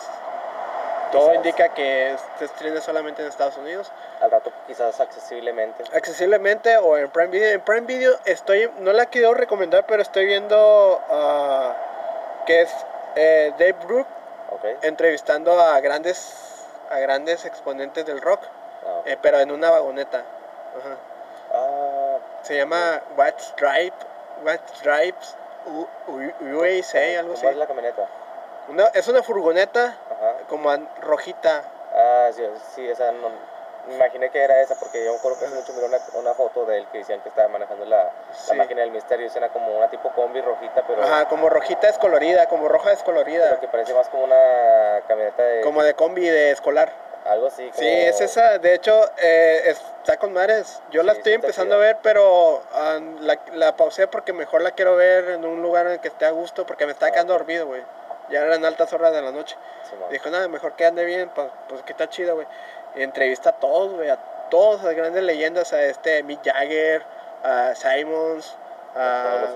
todo 1.11 1.21
Quizás. 1.29 1.35
indica 1.35 1.69
que 1.73 2.15
se 2.39 2.45
estrena 2.45 2.81
solamente 2.81 3.21
en 3.21 3.27
Estados 3.27 3.57
Unidos. 3.57 3.91
Al 4.21 4.31
rato 4.31 4.51
quizás 4.67 4.99
accesiblemente. 4.99 5.83
Accesiblemente 5.95 6.77
o 6.77 6.97
en 6.97 7.09
Prime 7.09 7.27
Video. 7.29 7.49
En 7.53 7.61
Prime 7.61 7.81
Video 7.81 8.13
estoy, 8.25 8.71
no 8.79 8.93
la 8.93 9.05
quiero 9.07 9.33
recomendar, 9.33 9.85
pero 9.85 10.01
estoy 10.01 10.25
viendo 10.25 11.01
ah, 11.09 11.75
que 12.45 12.61
es 12.61 12.71
eh, 13.15 13.51
Dave 13.57 13.75
Brook 13.85 14.07
¿Ok? 14.51 14.65
entrevistando 14.83 15.59
a 15.59 15.79
grandes, 15.81 16.33
a 16.89 16.99
grandes 16.99 17.45
exponentes 17.45 18.05
del 18.05 18.21
rock, 18.21 18.41
Ah, 18.83 19.01
eh, 19.05 19.17
pero 19.21 19.39
en 19.39 19.51
una 19.51 19.69
vagoneta. 19.69 20.19
Ajá. 20.19 20.97
Ah, 21.53 22.17
Se 22.41 22.57
llama 22.57 23.01
What's 23.15 23.53
Drive, 23.57 23.93
What's 24.43 24.83
U- 25.67 25.87
USA, 26.57 27.19
algo 27.19 27.33
así. 27.33 27.41
¿Cómo 27.41 27.51
es 27.51 27.57
la 27.57 27.67
camioneta? 27.67 28.07
Una- 28.67 28.87
es 28.87 29.07
una 29.07 29.21
furgoneta 29.21 29.95
Ajá. 30.21 30.35
como 30.47 30.71
rojita. 31.01 31.63
Ah, 31.95 32.29
sí, 32.33 32.43
sí, 32.75 32.87
esa 32.87 33.11
no. 33.11 33.29
Me 33.87 33.95
imaginé 33.95 34.29
que 34.29 34.39
era 34.39 34.61
esa 34.61 34.75
porque 34.75 35.03
yo 35.03 35.11
me 35.11 35.17
acuerdo 35.17 35.39
que 35.39 35.45
hace 35.45 35.55
mucho 35.55 35.73
miré 35.73 35.87
una, 35.87 35.97
una 36.13 36.33
foto 36.35 36.65
de 36.67 36.77
él 36.77 36.87
que 36.91 36.99
decían 36.99 37.19
que 37.21 37.29
estaba 37.29 37.47
manejando 37.47 37.83
la, 37.85 38.11
máquina 38.55 38.81
del 38.81 38.91
misterio. 38.91 39.27
Era 39.35 39.49
como 39.49 39.75
una 39.75 39.89
tipo 39.89 40.11
combi 40.11 40.39
rojita, 40.39 40.83
pero, 40.87 41.01
Ajá, 41.01 41.27
como 41.27 41.49
rojita 41.49 41.87
descolorida, 41.87 42.45
como 42.47 42.67
roja 42.67 42.91
descolorida. 42.91 43.45
pero 43.49 43.59
que 43.59 43.67
parece 43.67 43.95
más 43.95 44.07
como 44.09 44.23
una 44.25 45.01
camioneta 45.07 45.41
de. 45.41 45.61
Como 45.61 45.81
de 45.81 45.95
combi 45.95 46.29
de 46.29 46.51
escolar. 46.51 46.91
Algo 47.25 47.47
así. 47.47 47.63
Como, 47.69 47.79
Sí, 47.79 47.87
es 47.87 48.21
esa. 48.21 48.59
De 48.59 48.75
hecho, 48.75 49.09
eh, 49.17 49.63
está 49.97 50.17
con 50.17 50.31
mares. 50.31 50.79
Yo 50.91 51.01
la 51.01 51.13
estoy 51.13 51.33
empezando 51.33 51.73
a 51.73 51.79
ver, 51.79 51.97
pero 52.03 52.61
ah, 52.73 52.99
la, 53.21 53.39
la 53.53 53.75
pausé 53.75 54.07
porque 54.07 54.31
mejor 54.31 54.61
la 54.61 54.71
quiero 54.71 54.95
ver 54.95 55.29
en 55.29 55.43
un 55.45 55.63
lugar 55.63 55.87
en 55.87 55.93
el 55.93 55.99
que 55.99 56.07
esté 56.09 56.25
a 56.25 56.31
gusto 56.31 56.67
porque 56.67 56.85
me 56.85 56.91
está 56.91 57.07
Ah, 57.07 57.11
quedando 57.11 57.33
dormido, 57.33 57.65
güey. 57.65 57.81
Ya 58.31 58.41
eran 58.41 58.63
altas 58.65 58.91
horas 58.93 59.13
de 59.13 59.21
la 59.21 59.31
noche. 59.31 59.55
Dijo, 60.09 60.29
nada, 60.29 60.47
mejor 60.47 60.75
que 60.75 60.85
ande 60.85 61.05
bien, 61.05 61.29
pues, 61.35 61.47
pues 61.67 61.83
que 61.83 61.91
está 61.91 62.09
chido, 62.09 62.35
güey. 62.35 62.47
Entrevista 62.95 63.49
a 63.49 63.53
todos, 63.53 63.93
güey, 63.93 64.09
a 64.09 64.17
todas 64.49 64.83
las 64.83 64.95
grandes 64.95 65.23
leyendas, 65.23 65.73
a 65.73 65.83
este 65.83 66.23
Mick 66.23 66.43
Jagger, 66.43 67.03
a 67.43 67.73
Simons, 67.75 68.55
a... 68.95 69.47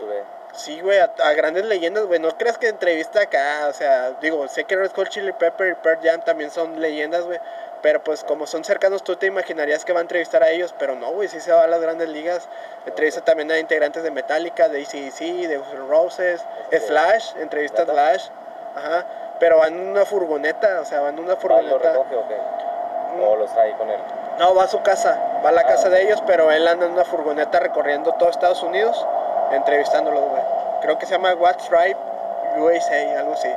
Sí, 0.54 0.80
güey, 0.80 1.00
a, 1.00 1.14
a 1.22 1.34
grandes 1.34 1.66
leyendas, 1.66 2.06
güey. 2.06 2.20
No 2.20 2.38
creas 2.38 2.58
que 2.58 2.70
entrevista 2.70 3.22
acá, 3.22 3.68
o 3.68 3.74
sea, 3.74 4.12
digo, 4.22 4.48
sé 4.48 4.64
que 4.64 4.78
Red 4.78 4.92
Hot 4.96 5.10
Chili 5.10 5.34
Pepper 5.34 5.72
y 5.72 5.76
Pearl 5.76 6.00
Jam 6.02 6.22
también 6.22 6.50
son 6.50 6.80
leyendas, 6.80 7.26
güey. 7.26 7.40
Pero 7.82 8.02
pues 8.04 8.24
como 8.24 8.48
son 8.48 8.64
cercanos, 8.64 9.04
tú 9.04 9.18
te 9.18 9.26
imaginarías 9.28 9.84
que 9.84 9.92
va 9.94 10.00
a 10.00 10.02
entrevistar 10.02 10.42
a 10.44 10.50
ellos, 10.50 10.74
pero 10.80 10.96
no, 10.96 11.12
güey, 11.12 11.28
sí 11.28 11.42
se 11.42 11.52
va 11.52 11.66
a 11.66 11.68
las 11.68 11.82
grandes 11.82 12.08
ligas. 12.08 12.48
Entrevista 12.86 13.22
también 13.22 13.52
a 13.52 13.60
integrantes 13.60 14.02
de 14.02 14.12
Metallica, 14.12 14.70
de 14.70 14.82
ACDC, 14.82 15.20
de 15.48 15.62
Roses, 15.88 16.42
Slash, 16.72 17.36
entrevista 17.38 17.82
a. 17.82 17.86
Slash. 17.86 18.30
Ajá. 18.76 19.06
Pero 19.40 19.58
van 19.58 19.74
en 19.74 19.88
una 19.90 20.06
furgoneta, 20.06 20.80
o 20.82 20.86
sea, 20.86 21.02
van 21.02 21.16
en 21.18 21.24
una 21.24 21.34
Ah, 21.34 21.36
¿Lo 21.36 21.42
furgoneta. 21.42 21.92
recoge 21.92 22.16
o 22.16 22.28
qué? 22.28 22.38
¿O 23.26 23.36
los 23.36 23.52
trae 23.54 23.74
con 23.78 23.90
él? 23.90 24.00
No, 24.40 24.54
va 24.56 24.64
a 24.64 24.68
su 24.68 24.82
casa, 24.82 25.18
va 25.44 25.50
a 25.50 25.52
la 25.52 25.62
Ah, 25.62 25.66
casa 25.68 25.90
de 25.90 26.02
ellos, 26.04 26.22
pero 26.28 26.52
él 26.52 26.68
anda 26.68 26.86
en 26.86 26.92
una 26.94 27.06
furgoneta 27.06 27.60
recorriendo 27.60 28.14
todo 28.14 28.30
Estados 28.30 28.62
Unidos, 28.64 29.06
entrevistándolos, 29.52 30.22
güey. 30.30 30.42
Creo 30.82 30.98
que 30.98 31.06
se 31.06 31.14
llama 31.14 31.34
What's 31.36 31.70
Right 31.70 31.98
USA, 32.58 33.20
algo 33.20 33.34
así. 33.34 33.50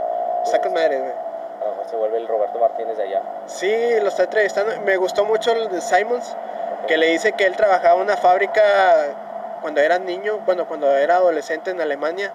Con 0.62 0.72
madre, 0.72 0.98
güey. 0.98 1.12
A 1.60 1.64
lo 1.64 1.70
mejor 1.72 1.86
se 1.90 1.96
vuelve 1.96 2.16
el 2.18 2.28
Roberto 2.28 2.58
Martínez 2.58 2.96
de 2.96 3.02
allá. 3.02 3.22
Sí, 3.46 4.00
lo 4.00 4.08
está 4.08 4.24
entrevistando. 4.24 4.72
Me 4.82 4.96
gustó 4.96 5.24
mucho 5.24 5.52
el 5.52 5.68
de 5.68 5.80
Simons, 5.80 6.34
que 6.86 6.96
le 6.96 7.06
dice 7.06 7.32
que 7.32 7.44
él 7.44 7.56
trabajaba 7.56 7.96
en 7.96 8.02
una 8.02 8.16
fábrica 8.16 8.62
cuando 9.60 9.80
era 9.80 9.98
niño, 9.98 10.38
bueno, 10.46 10.66
cuando 10.66 10.96
era 10.96 11.16
adolescente 11.16 11.70
en 11.70 11.80
Alemania, 11.80 12.32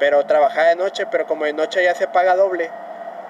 pero 0.00 0.24
trabajaba 0.26 0.68
de 0.68 0.76
noche, 0.76 1.06
pero 1.06 1.26
como 1.26 1.44
de 1.44 1.52
noche 1.52 1.84
ya 1.84 1.94
se 1.94 2.08
paga 2.08 2.34
doble, 2.34 2.68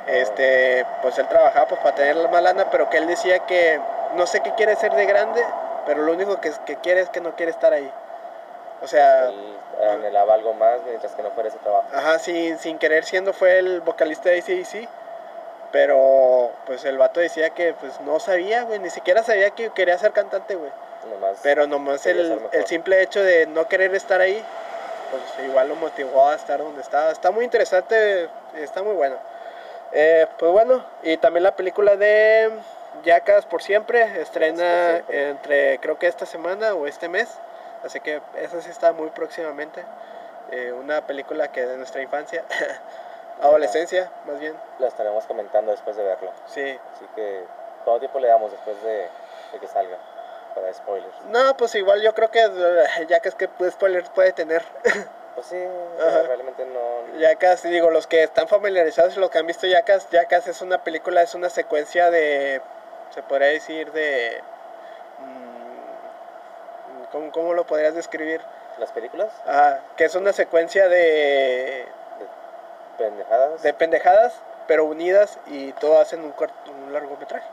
este, 0.06 0.86
pues 1.02 1.18
él 1.18 1.28
trabajaba 1.28 1.66
pues 1.66 1.80
para 1.82 1.96
tener 1.96 2.16
la 2.16 2.28
malana, 2.28 2.70
pero 2.70 2.88
que 2.88 2.96
él 2.96 3.06
decía 3.06 3.40
que 3.40 3.78
no 4.14 4.26
sé 4.26 4.40
qué 4.40 4.54
quiere 4.54 4.76
ser 4.76 4.94
de 4.94 5.04
grande, 5.04 5.44
pero 5.84 6.02
lo 6.02 6.12
único 6.12 6.40
que, 6.40 6.52
que 6.64 6.76
quiere 6.76 7.00
es 7.00 7.10
que 7.10 7.20
no 7.20 7.34
quiere 7.36 7.50
estar 7.50 7.72
ahí. 7.72 7.92
O 8.82 8.86
sea, 8.86 9.28
Él 9.28 9.56
anhelaba 9.90 10.34
algo 10.34 10.54
más 10.54 10.80
mientras 10.86 11.12
que 11.14 11.22
no 11.22 11.30
fuera 11.32 11.48
ese 11.50 11.58
trabajo. 11.58 11.86
Ajá, 11.92 12.18
sin, 12.18 12.58
sin 12.58 12.78
querer 12.78 13.04
siendo 13.04 13.32
fue 13.32 13.58
el 13.58 13.80
vocalista 13.82 14.30
de 14.30 14.38
ACDC. 14.38 14.88
Pero 15.72 16.50
pues 16.66 16.84
el 16.84 16.98
vato 16.98 17.20
decía 17.20 17.50
que 17.50 17.74
pues 17.74 18.00
no 18.00 18.18
sabía, 18.18 18.64
güey, 18.64 18.78
ni 18.80 18.90
siquiera 18.90 19.22
sabía 19.22 19.50
que 19.50 19.70
quería 19.70 19.98
ser 19.98 20.12
cantante, 20.12 20.56
güey. 20.56 20.70
Nomás 21.08 21.38
Pero 21.42 21.66
nomás 21.66 22.06
el, 22.06 22.40
el 22.52 22.66
simple 22.66 23.02
hecho 23.02 23.22
de 23.22 23.46
no 23.46 23.68
querer 23.68 23.94
estar 23.94 24.20
ahí, 24.20 24.42
pues 25.10 25.22
igual 25.46 25.68
lo 25.68 25.76
motivó 25.76 26.28
a 26.28 26.34
estar 26.34 26.58
donde 26.58 26.80
estaba. 26.80 27.10
Está 27.10 27.30
muy 27.30 27.44
interesante, 27.44 28.28
está 28.56 28.82
muy 28.82 28.94
bueno. 28.94 29.16
Eh, 29.92 30.26
pues 30.38 30.52
bueno, 30.52 30.84
y 31.02 31.16
también 31.16 31.42
la 31.42 31.56
película 31.56 31.96
de 31.96 32.50
Jackass 33.04 33.46
por 33.46 33.62
siempre 33.62 34.20
estrena 34.20 35.02
entre 35.08 35.78
creo 35.80 35.98
que 35.98 36.06
esta 36.06 36.26
semana 36.26 36.74
o 36.74 36.86
este 36.86 37.08
mes. 37.08 37.28
Así 37.84 38.00
que 38.00 38.20
esa 38.36 38.60
sí 38.60 38.70
está 38.70 38.92
muy 38.92 39.10
próximamente. 39.10 39.82
Eh, 40.52 40.72
una 40.72 41.06
película 41.06 41.48
que 41.52 41.64
de 41.64 41.76
nuestra 41.76 42.02
infancia, 42.02 42.44
adolescencia 43.40 44.10
más 44.26 44.40
bien. 44.40 44.54
la 44.78 44.88
estaremos 44.88 45.24
comentando 45.26 45.70
después 45.70 45.96
de 45.96 46.04
verlo. 46.04 46.32
Sí. 46.46 46.78
Así 46.94 47.06
que 47.14 47.44
todo 47.84 47.98
tiempo 47.98 48.20
le 48.20 48.28
damos 48.28 48.50
después 48.52 48.80
de, 48.82 49.08
de 49.52 49.58
que 49.60 49.66
salga. 49.66 49.96
Para 50.54 50.72
spoilers. 50.74 51.14
No, 51.30 51.56
pues 51.56 51.74
igual 51.74 52.02
yo 52.02 52.14
creo 52.14 52.30
que 52.30 52.40
eh, 52.40 53.06
Jackass 53.08 53.34
que 53.34 53.48
pues, 53.48 53.74
spoilers 53.74 54.08
puede 54.10 54.32
tener. 54.32 54.62
Pues 55.32 55.46
sí, 55.46 55.56
Ajá. 56.00 56.22
realmente 56.26 56.66
no. 56.66 57.18
Jackass, 57.18 57.62
digo, 57.62 57.88
los 57.90 58.08
que 58.08 58.24
están 58.24 58.48
familiarizados 58.48 59.16
y 59.16 59.20
los 59.20 59.30
que 59.30 59.38
han 59.38 59.46
visto 59.46 59.64
Jackass, 59.66 60.10
Jackass 60.10 60.48
es 60.48 60.60
una 60.60 60.82
película, 60.82 61.22
es 61.22 61.34
una 61.36 61.48
secuencia 61.48 62.10
de, 62.10 62.60
se 63.14 63.22
podría 63.22 63.46
decir, 63.48 63.92
de... 63.92 64.42
mm, 65.20 67.04
¿Cómo, 67.12 67.32
cómo 67.32 67.54
lo 67.54 67.64
podrías 67.64 67.94
describir? 67.94 68.40
Las 68.78 68.90
películas 68.92 69.28
Ah, 69.46 69.78
que 69.96 70.04
es 70.04 70.14
una 70.16 70.32
secuencia 70.32 70.88
de, 70.88 71.86
pendejadas. 72.98 73.62
de 73.62 73.72
pendejadas, 73.72 74.34
pero 74.66 74.84
unidas 74.84 75.38
y 75.46 75.72
todo 75.74 76.00
hacen 76.00 76.20
un, 76.24 76.34
un 76.84 76.92
largometraje. 76.92 77.46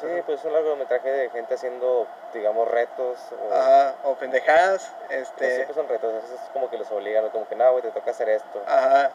Sí, 0.00 0.06
pues 0.26 0.40
es 0.40 0.44
un 0.44 0.52
largometraje 0.52 1.08
de 1.08 1.30
gente 1.30 1.54
haciendo, 1.54 2.06
digamos, 2.36 2.68
retos. 2.68 3.18
O, 3.50 3.54
Ajá, 3.54 3.94
o 4.04 4.14
pendejadas, 4.14 4.92
no 5.10 5.16
este... 5.16 5.54
siempre 5.54 5.74
son 5.74 5.88
retos, 5.88 6.12
veces 6.14 6.30
es 6.32 6.50
como 6.52 6.70
que 6.70 6.78
los 6.78 6.90
obligan, 6.90 7.28
como 7.30 7.48
que 7.48 7.56
no, 7.56 7.70
güey, 7.72 7.82
te 7.82 7.90
toca 7.90 8.10
hacer 8.12 8.28
esto. 8.28 8.62
Ajá. 8.66 9.10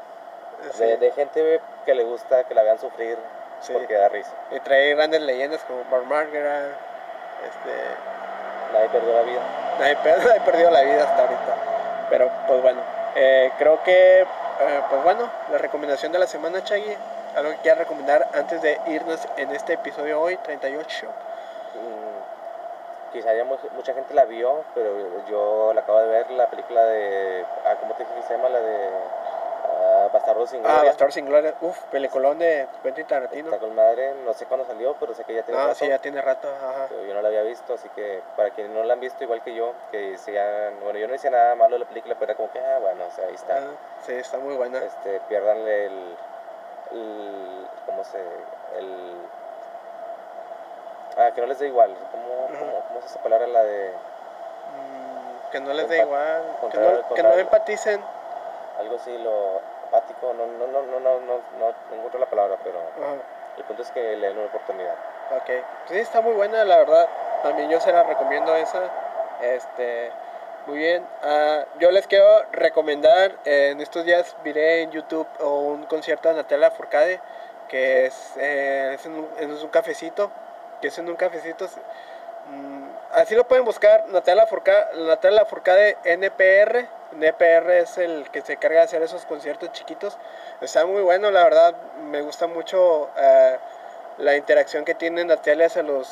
sí. 0.74 0.84
De, 0.84 0.98
de 0.98 1.12
gente 1.12 1.62
que 1.86 1.96
le 1.96 2.04
gusta 2.04 2.44
que 2.44 2.54
la 2.54 2.64
vean 2.64 2.80
sufrir 2.80 3.18
Sí. 3.62 3.74
porque 3.74 3.94
da 3.94 4.10
risa. 4.10 4.32
Y 4.50 4.60
trae 4.62 4.96
grandes 4.96 5.22
leyendas 5.22 5.62
como 5.66 5.84
Bar 5.92 6.04
Margera, 6.04 6.70
este... 7.46 7.72
Nadie 8.74 8.90
perdió 8.90 9.14
la 9.14 9.22
vida. 9.22 9.42
Nadie, 9.80 9.98
nadie 10.18 10.40
ha 10.40 10.46
perdido 10.46 10.72
la 10.72 10.82
vida 10.82 11.04
hasta 11.04 11.22
ahorita. 11.22 11.56
Pero 12.10 12.32
pues 12.48 12.62
bueno, 12.62 12.82
eh, 13.16 13.52
creo 13.58 13.84
que, 13.84 14.22
eh, 14.22 14.82
pues 14.90 15.04
bueno, 15.04 15.30
la 15.52 15.58
recomendación 15.58 16.12
de 16.12 16.20
la 16.20 16.28
semana, 16.28 16.64
Chagui, 16.64 16.96
algo 17.36 17.52
que 17.52 17.58
quieras 17.58 17.80
recomendar 17.80 18.28
antes 18.34 18.62
de 18.62 18.80
irnos 18.88 19.20
en 19.38 19.52
este 19.52 19.74
episodio 19.74 20.22
hoy, 20.22 20.38
38. 20.38 21.08
Quizá 23.12 23.32
mu- 23.44 23.58
mucha 23.76 23.94
gente 23.94 24.14
la 24.14 24.26
vio, 24.26 24.64
pero 24.74 25.26
yo 25.28 25.74
la 25.74 25.82
acabo 25.82 26.00
de 26.00 26.08
ver, 26.08 26.32
la 26.32 26.48
película 26.50 26.84
de, 26.86 27.46
ah, 27.66 27.76
¿cómo 27.80 27.94
te 27.96 28.04
dije 28.04 28.16
que 28.16 28.22
se 28.24 28.34
llama? 28.36 28.50
La 28.50 28.60
de 28.62 28.90
ah, 29.66 30.10
Bastardo 30.14 30.46
sin 30.48 30.60
Ah, 30.66 30.70
Gloria. 30.70 30.90
Bastardo 30.90 31.12
sin 31.12 31.26
Gloria. 31.26 31.54
Uf, 31.62 31.78
peliculón 31.92 32.40
de 32.40 32.68
Quentin 32.84 33.06
Tarantino. 33.08 33.50
Está 33.50 33.60
con 33.60 33.76
madre, 33.76 34.14
no 34.26 34.34
sé 34.34 34.46
cuándo 34.46 34.66
salió, 34.66 34.96
pero 35.00 35.14
sé 35.14 35.24
que 35.26 35.34
ya 35.36 35.44
tiene 35.44 35.60
Ah, 35.60 35.64
rato. 35.68 35.76
sí, 35.76 35.88
ya 35.88 36.00
tiene 36.00 36.22
rato. 36.22 36.48
Ajá. 36.50 36.86
pero 36.90 37.04
yo 37.04 37.14
no 37.14 37.22
la 37.22 37.28
había 37.30 37.44
visto, 37.44 37.74
así 37.74 37.90
que 37.90 38.22
para 38.36 38.52
quienes 38.52 38.74
no 38.74 38.84
la 38.84 38.94
han 38.94 39.00
visto, 39.00 39.24
igual 39.24 39.42
que 39.42 39.54
yo, 39.54 39.74
que 39.92 39.98
decían, 39.98 40.80
bueno, 40.82 41.00
yo 41.00 41.08
no 41.08 41.16
hice 41.16 41.30
nada 41.30 41.56
malo 41.56 41.76
de 41.76 41.80
la 41.80 41.86
película, 41.86 42.16
pero 42.16 42.32
era 42.32 42.36
como 42.36 42.52
que, 42.52 42.60
ah, 42.60 42.80
bueno, 42.80 43.06
o 43.06 43.12
sea, 43.12 43.26
ahí 43.28 43.36
está. 43.36 43.58
Ah, 43.58 43.72
sí, 44.06 44.14
está 44.14 44.38
muy 44.40 44.56
buena. 44.56 44.80
Este, 44.80 45.20
pierdanle 45.28 45.86
el, 45.88 46.18
el, 46.92 47.68
¿cómo 47.86 48.04
se, 48.04 48.20
el, 48.78 49.18
Ah, 51.18 51.32
que 51.34 51.42
no 51.42 51.48
les 51.48 51.60
dé 51.60 51.68
igual. 51.68 51.94
¿Cómo, 52.12 52.48
cómo, 52.88 53.00
es 53.00 53.06
esa 53.06 53.22
palabra 53.22 53.48
la 53.48 53.64
de...? 53.64 53.90
Mm, 53.90 55.52
que 55.52 55.60
no 55.60 55.74
les 55.74 55.90
dé 55.90 56.00
igual, 56.00 56.44
que 56.72 56.78
no, 56.78 57.16
que 57.16 57.24
no 57.24 57.34
empaticen. 57.34 58.02
Algo 58.80 58.96
así, 58.96 59.18
lo 59.18 59.62
apático, 59.88 60.34
no, 60.34 60.48
no, 60.48 60.68
no, 60.68 60.82
no, 60.84 61.00
no, 61.00 61.20
no, 61.20 61.42
no 61.60 61.96
encuentro 61.96 62.20
la 62.20 62.26
palabra, 62.26 62.58
pero 62.64 62.80
el 63.58 63.64
punto 63.66 63.82
es 63.82 63.92
que 63.92 64.16
le 64.16 64.28
den 64.28 64.38
una 64.38 64.48
oportunidad. 64.48 64.96
Ok, 65.36 65.50
sí, 65.88 66.00
está 66.00 66.22
muy 66.22 66.34
buena, 66.34 66.64
la 66.64 66.78
verdad. 66.78 67.08
También 67.44 67.70
yo 67.70 67.80
se 67.82 67.92
la 67.92 68.04
recomiendo 68.04 68.56
esa. 68.56 68.90
Este, 69.42 70.12
muy 70.68 70.78
bien. 70.78 71.06
Uh, 71.24 71.80
yo 71.80 71.92
les 71.92 72.08
quiero 72.08 72.44
recomendar, 72.52 73.34
eh, 73.46 73.70
en 73.72 73.82
estos 73.82 74.06
días 74.06 74.36
miré 74.44 74.84
en 74.84 74.92
YouTube 74.92 75.28
un 75.40 75.84
concierto 75.86 76.30
de 76.30 76.36
Natalia 76.36 76.72
Forcade, 76.72 77.20
que 77.68 78.06
es, 78.06 78.38
eh, 78.38 78.94
es, 78.94 79.06
es 79.06 79.64
un 79.64 79.70
cafecito 79.70 80.32
que 80.82 80.88
es 80.88 80.98
en 80.98 81.08
un 81.10 81.16
cafecito. 81.16 81.66
mm, 81.66 82.90
así 83.14 83.36
lo 83.36 83.48
pueden 83.48 83.64
buscar, 83.66 84.08
Natalia 84.10 84.46
Furcade, 84.48 85.04
Natalia 85.06 85.46
Furcade 85.46 85.98
NPR. 86.04 86.88
NPR 87.14 87.72
es 87.78 87.98
el 87.98 88.30
que 88.32 88.42
se 88.42 88.54
encarga 88.54 88.78
de 88.80 88.84
hacer 88.86 89.02
esos 89.02 89.26
conciertos 89.26 89.72
chiquitos. 89.74 90.18
Está 90.62 90.86
muy 90.86 91.02
bueno, 91.02 91.30
la 91.32 91.44
verdad. 91.44 91.76
Me 92.04 92.22
gusta 92.22 92.48
mucho 92.48 93.10
eh, 93.18 93.58
la 94.18 94.36
interacción 94.38 94.86
que 94.86 94.96
tiene 94.96 95.26
Natalia 95.26 95.66
hacia 95.68 95.84
los, 95.84 96.08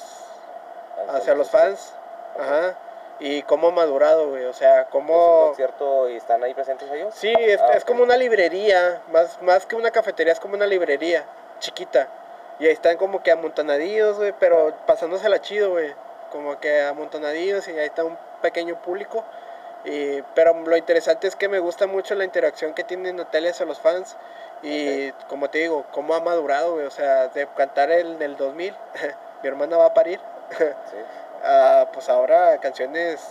hacia 1.10 1.36
los 1.36 1.50
fans. 1.50 1.94
Ajá. 2.38 2.76
Y 3.22 3.44
cómo 3.44 3.70
ha 3.70 3.72
madurado, 3.72 4.30
güey. 4.30 4.44
O 4.46 4.54
sea, 4.54 4.82
¿Es 4.82 4.86
un 4.88 4.92
cómo... 4.92 5.48
concierto 5.48 6.10
y 6.10 6.18
están 6.18 6.44
ahí 6.44 6.54
presentes 6.54 6.90
ellos? 6.92 7.14
Sí, 7.16 7.34
es, 7.38 7.60
Ah, 7.62 7.72
es 7.76 7.86
como 7.86 8.04
una 8.04 8.18
librería. 8.18 9.02
Más, 9.12 9.42
más 9.42 9.66
que 9.66 9.76
una 9.78 9.92
cafetería, 9.92 10.34
es 10.34 10.40
como 10.40 10.56
una 10.56 10.68
librería 10.68 11.24
chiquita. 11.60 12.08
Y 12.60 12.66
ahí 12.66 12.74
están 12.74 12.98
como 12.98 13.24
que 13.24 13.32
amontonadillos, 13.32 14.18
güey. 14.18 14.34
Pero 14.40 14.74
pasándosela 14.86 15.42
chido, 15.42 15.72
güey. 15.72 15.94
Como 16.32 16.60
que 16.60 16.82
amontonadillos 16.82 17.68
y 17.68 17.72
ahí 17.72 17.86
está 17.86 18.04
un 18.04 18.18
pequeño 18.42 18.82
público. 18.82 19.24
Y, 19.86 20.22
pero 20.36 20.54
lo 20.54 20.76
interesante 20.76 21.28
es 21.28 21.36
que 21.36 21.48
me 21.48 21.60
gusta 21.60 21.88
mucho 21.88 22.14
la 22.16 22.26
interacción 22.26 22.74
que 22.74 22.84
tiene 22.84 23.14
Natalia 23.14 23.52
hacia 23.52 23.66
los 23.66 23.80
fans. 23.80 24.18
Y 24.62 25.12
como 25.30 25.50
te 25.50 25.60
digo, 25.60 25.86
cómo 25.92 26.14
ha 26.16 26.20
madurado, 26.20 26.74
güey. 26.74 26.86
O 26.86 26.92
sea, 26.92 27.30
de 27.30 27.48
cantar 27.56 27.90
el 27.92 28.20
del 28.20 28.36
2000, 28.36 28.76
mi 29.44 29.48
hermana 29.48 29.78
va 29.78 29.86
a 29.88 29.94
parir. 29.94 30.20
Sí. 30.58 30.66
Ah, 31.42 31.88
pues 31.94 32.10
ahora 32.10 32.58
canciones 32.58 33.26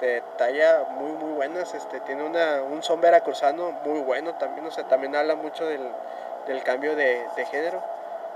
de 0.00 0.22
talla 0.36 0.84
muy 0.90 1.12
muy 1.12 1.32
buenas 1.32 1.72
este 1.72 1.98
tiene 2.00 2.22
una 2.22 2.62
un 2.62 2.82
son 2.82 3.00
veracruzano 3.00 3.72
muy 3.86 4.00
bueno 4.00 4.34
también 4.34 4.66
o 4.66 4.70
sea 4.70 4.84
también 4.84 5.16
habla 5.16 5.34
mucho 5.34 5.64
del, 5.66 5.80
del 6.46 6.62
cambio 6.62 6.94
de, 6.94 7.24
de 7.36 7.46
género 7.46 7.82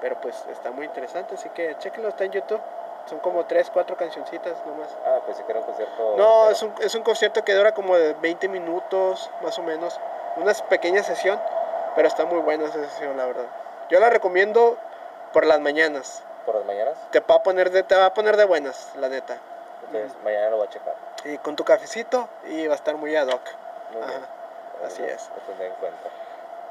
pero 0.01 0.20
pues 0.20 0.44
está 0.51 0.70
muy 0.70 0.86
interesante 0.86 1.34
así 1.34 1.49
que 1.51 1.76
chéquenlo 1.78 2.09
está 2.09 2.24
en 2.24 2.32
YouTube 2.32 2.61
son 3.07 3.20
como 3.20 3.44
tres 3.46 3.70
cuatro 3.70 3.96
cancioncitas 3.96 4.55
nomás 4.66 4.88
Ah, 5.07 5.18
pensé 5.26 5.42
que 5.44 5.51
era 5.51 5.61
un 5.61 5.66
concierto. 5.66 6.14
no 6.16 6.40
pero- 6.42 6.51
es 6.51 6.62
un, 6.62 6.74
es 6.80 6.94
un 6.94 7.03
concierto 7.03 7.44
que 7.44 7.55
dura 7.55 7.72
como 7.72 7.96
de 7.96 8.14
20 8.14 8.49
minutos 8.49 9.30
más 9.42 9.59
o 9.59 9.62
menos 9.62 9.99
una 10.36 10.53
pequeña 10.68 11.03
sesión 11.03 11.40
pero 11.96 12.07
está 12.09 12.24
muy 12.26 12.40
buena 12.40 12.64
esa 12.66 12.82
sesión 12.88 13.16
la 13.16 13.26
verdad 13.26 13.46
yo 13.88 13.99
la 14.01 14.11
recomiendo 14.11 14.76
por 15.32 15.46
las 15.46 15.61
mañanas 15.61 16.22
¿Por 16.46 16.55
las 16.55 16.64
mañanas? 16.64 16.96
te 17.11 17.20
va 17.20 17.34
a 17.36 17.42
poner 17.42 17.70
de, 17.70 17.82
te 17.82 17.94
va 17.94 18.07
a 18.07 18.14
poner 18.14 18.36
de 18.36 18.44
buenas 18.44 18.92
la 18.96 19.09
neta 19.09 19.36
Entonces, 19.86 20.12
mañana 20.22 20.51
lo 20.51 20.57
voy 20.59 20.66
a 20.66 20.70
checar. 20.70 20.94
y 21.24 21.36
con 21.38 21.57
tu 21.57 21.64
cafecito 21.64 22.28
y 22.49 22.66
va 22.66 22.74
a 22.74 22.76
estar 22.76 22.94
muy 22.96 23.14
ad 23.16 23.26
hoc. 23.28 23.40
Muy 23.92 24.03
bien. 24.03 24.22
Ajá, 24.22 24.86
así 24.86 25.03
Lo- 25.03 25.09
es. 25.09 25.28
Lo 25.34 25.40
tendré 25.42 25.66
en 25.68 25.72
cuenta. 25.74 26.09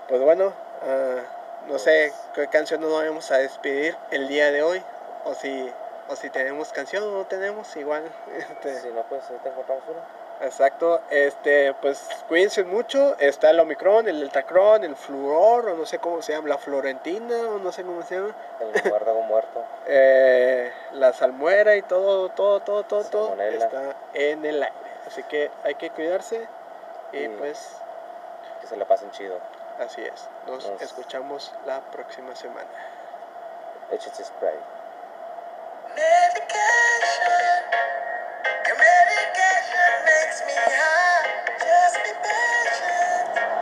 Pues 0.07 0.21
bueno, 0.21 0.53
ah, 0.83 1.21
no 1.67 1.79
sé 1.79 2.13
qué 2.33 2.47
canción 2.47 2.81
nos 2.81 2.91
vamos 2.91 3.31
a 3.31 3.37
despedir 3.37 3.95
el 4.11 4.27
día 4.27 4.51
de 4.51 4.61
hoy. 4.63 4.81
O 5.25 5.33
si, 5.33 5.69
o 6.07 6.15
si 6.15 6.29
tenemos 6.29 6.71
canción 6.71 7.03
o 7.03 7.11
no 7.11 7.25
tenemos, 7.25 7.75
igual. 7.75 8.03
Este, 8.37 8.79
Si 8.81 8.87
no, 8.89 9.03
pues 9.03 9.23
te 9.27 9.49
encontramos 9.49 9.83
una. 9.89 9.99
Exacto, 10.39 11.01
este, 11.09 11.73
pues 11.81 12.07
cuídense 12.27 12.63
mucho. 12.63 13.17
Está 13.17 13.49
el 13.49 13.59
Omicron, 13.59 14.07
el 14.07 14.19
Deltacron, 14.19 14.83
el 14.83 14.95
Fluor, 14.95 15.67
o 15.69 15.75
no 15.75 15.85
sé 15.87 15.97
cómo 15.97 16.21
se 16.21 16.33
llama, 16.33 16.47
la 16.49 16.59
Florentina, 16.59 17.35
o 17.49 17.57
no 17.57 17.71
sé 17.71 17.81
cómo 17.83 18.03
se 18.03 18.15
llama. 18.17 18.35
El 18.59 18.89
muérdago 18.89 19.21
muerto. 19.23 19.63
Eh, 19.87 20.71
la 20.93 21.11
salmuera 21.13 21.75
y 21.75 21.81
todo, 21.81 22.29
todo, 22.29 22.59
todo, 22.59 22.83
todo, 22.83 23.03
todo 23.05 23.41
está 23.41 23.95
en 24.13 24.45
el 24.45 24.61
aire. 24.61 24.75
Así 25.07 25.23
que 25.23 25.49
hay 25.63 25.73
que 25.75 25.89
cuidarse 25.89 26.47
y 27.13 27.17
Y- 27.23 27.29
pues 27.29 27.71
Que 28.61 28.67
se 28.67 28.77
la 28.77 28.85
pasen 28.85 29.09
chido. 29.11 29.39
Así 29.79 30.01
es. 30.01 30.27
Nos 30.47 30.65
escuchamos 30.81 31.53
la 31.65 31.81
próxima 31.91 32.35
semana. 32.35 32.67
Échate 33.91 34.23
spray. 34.23 34.57
Medication. 35.95 37.63
Your 38.67 38.77
medication 38.77 40.05
makes 40.05 40.41
me 40.47 40.53
high. 40.55 41.29
Just 41.59 41.97
be 42.03 42.11
patient. 42.23 43.57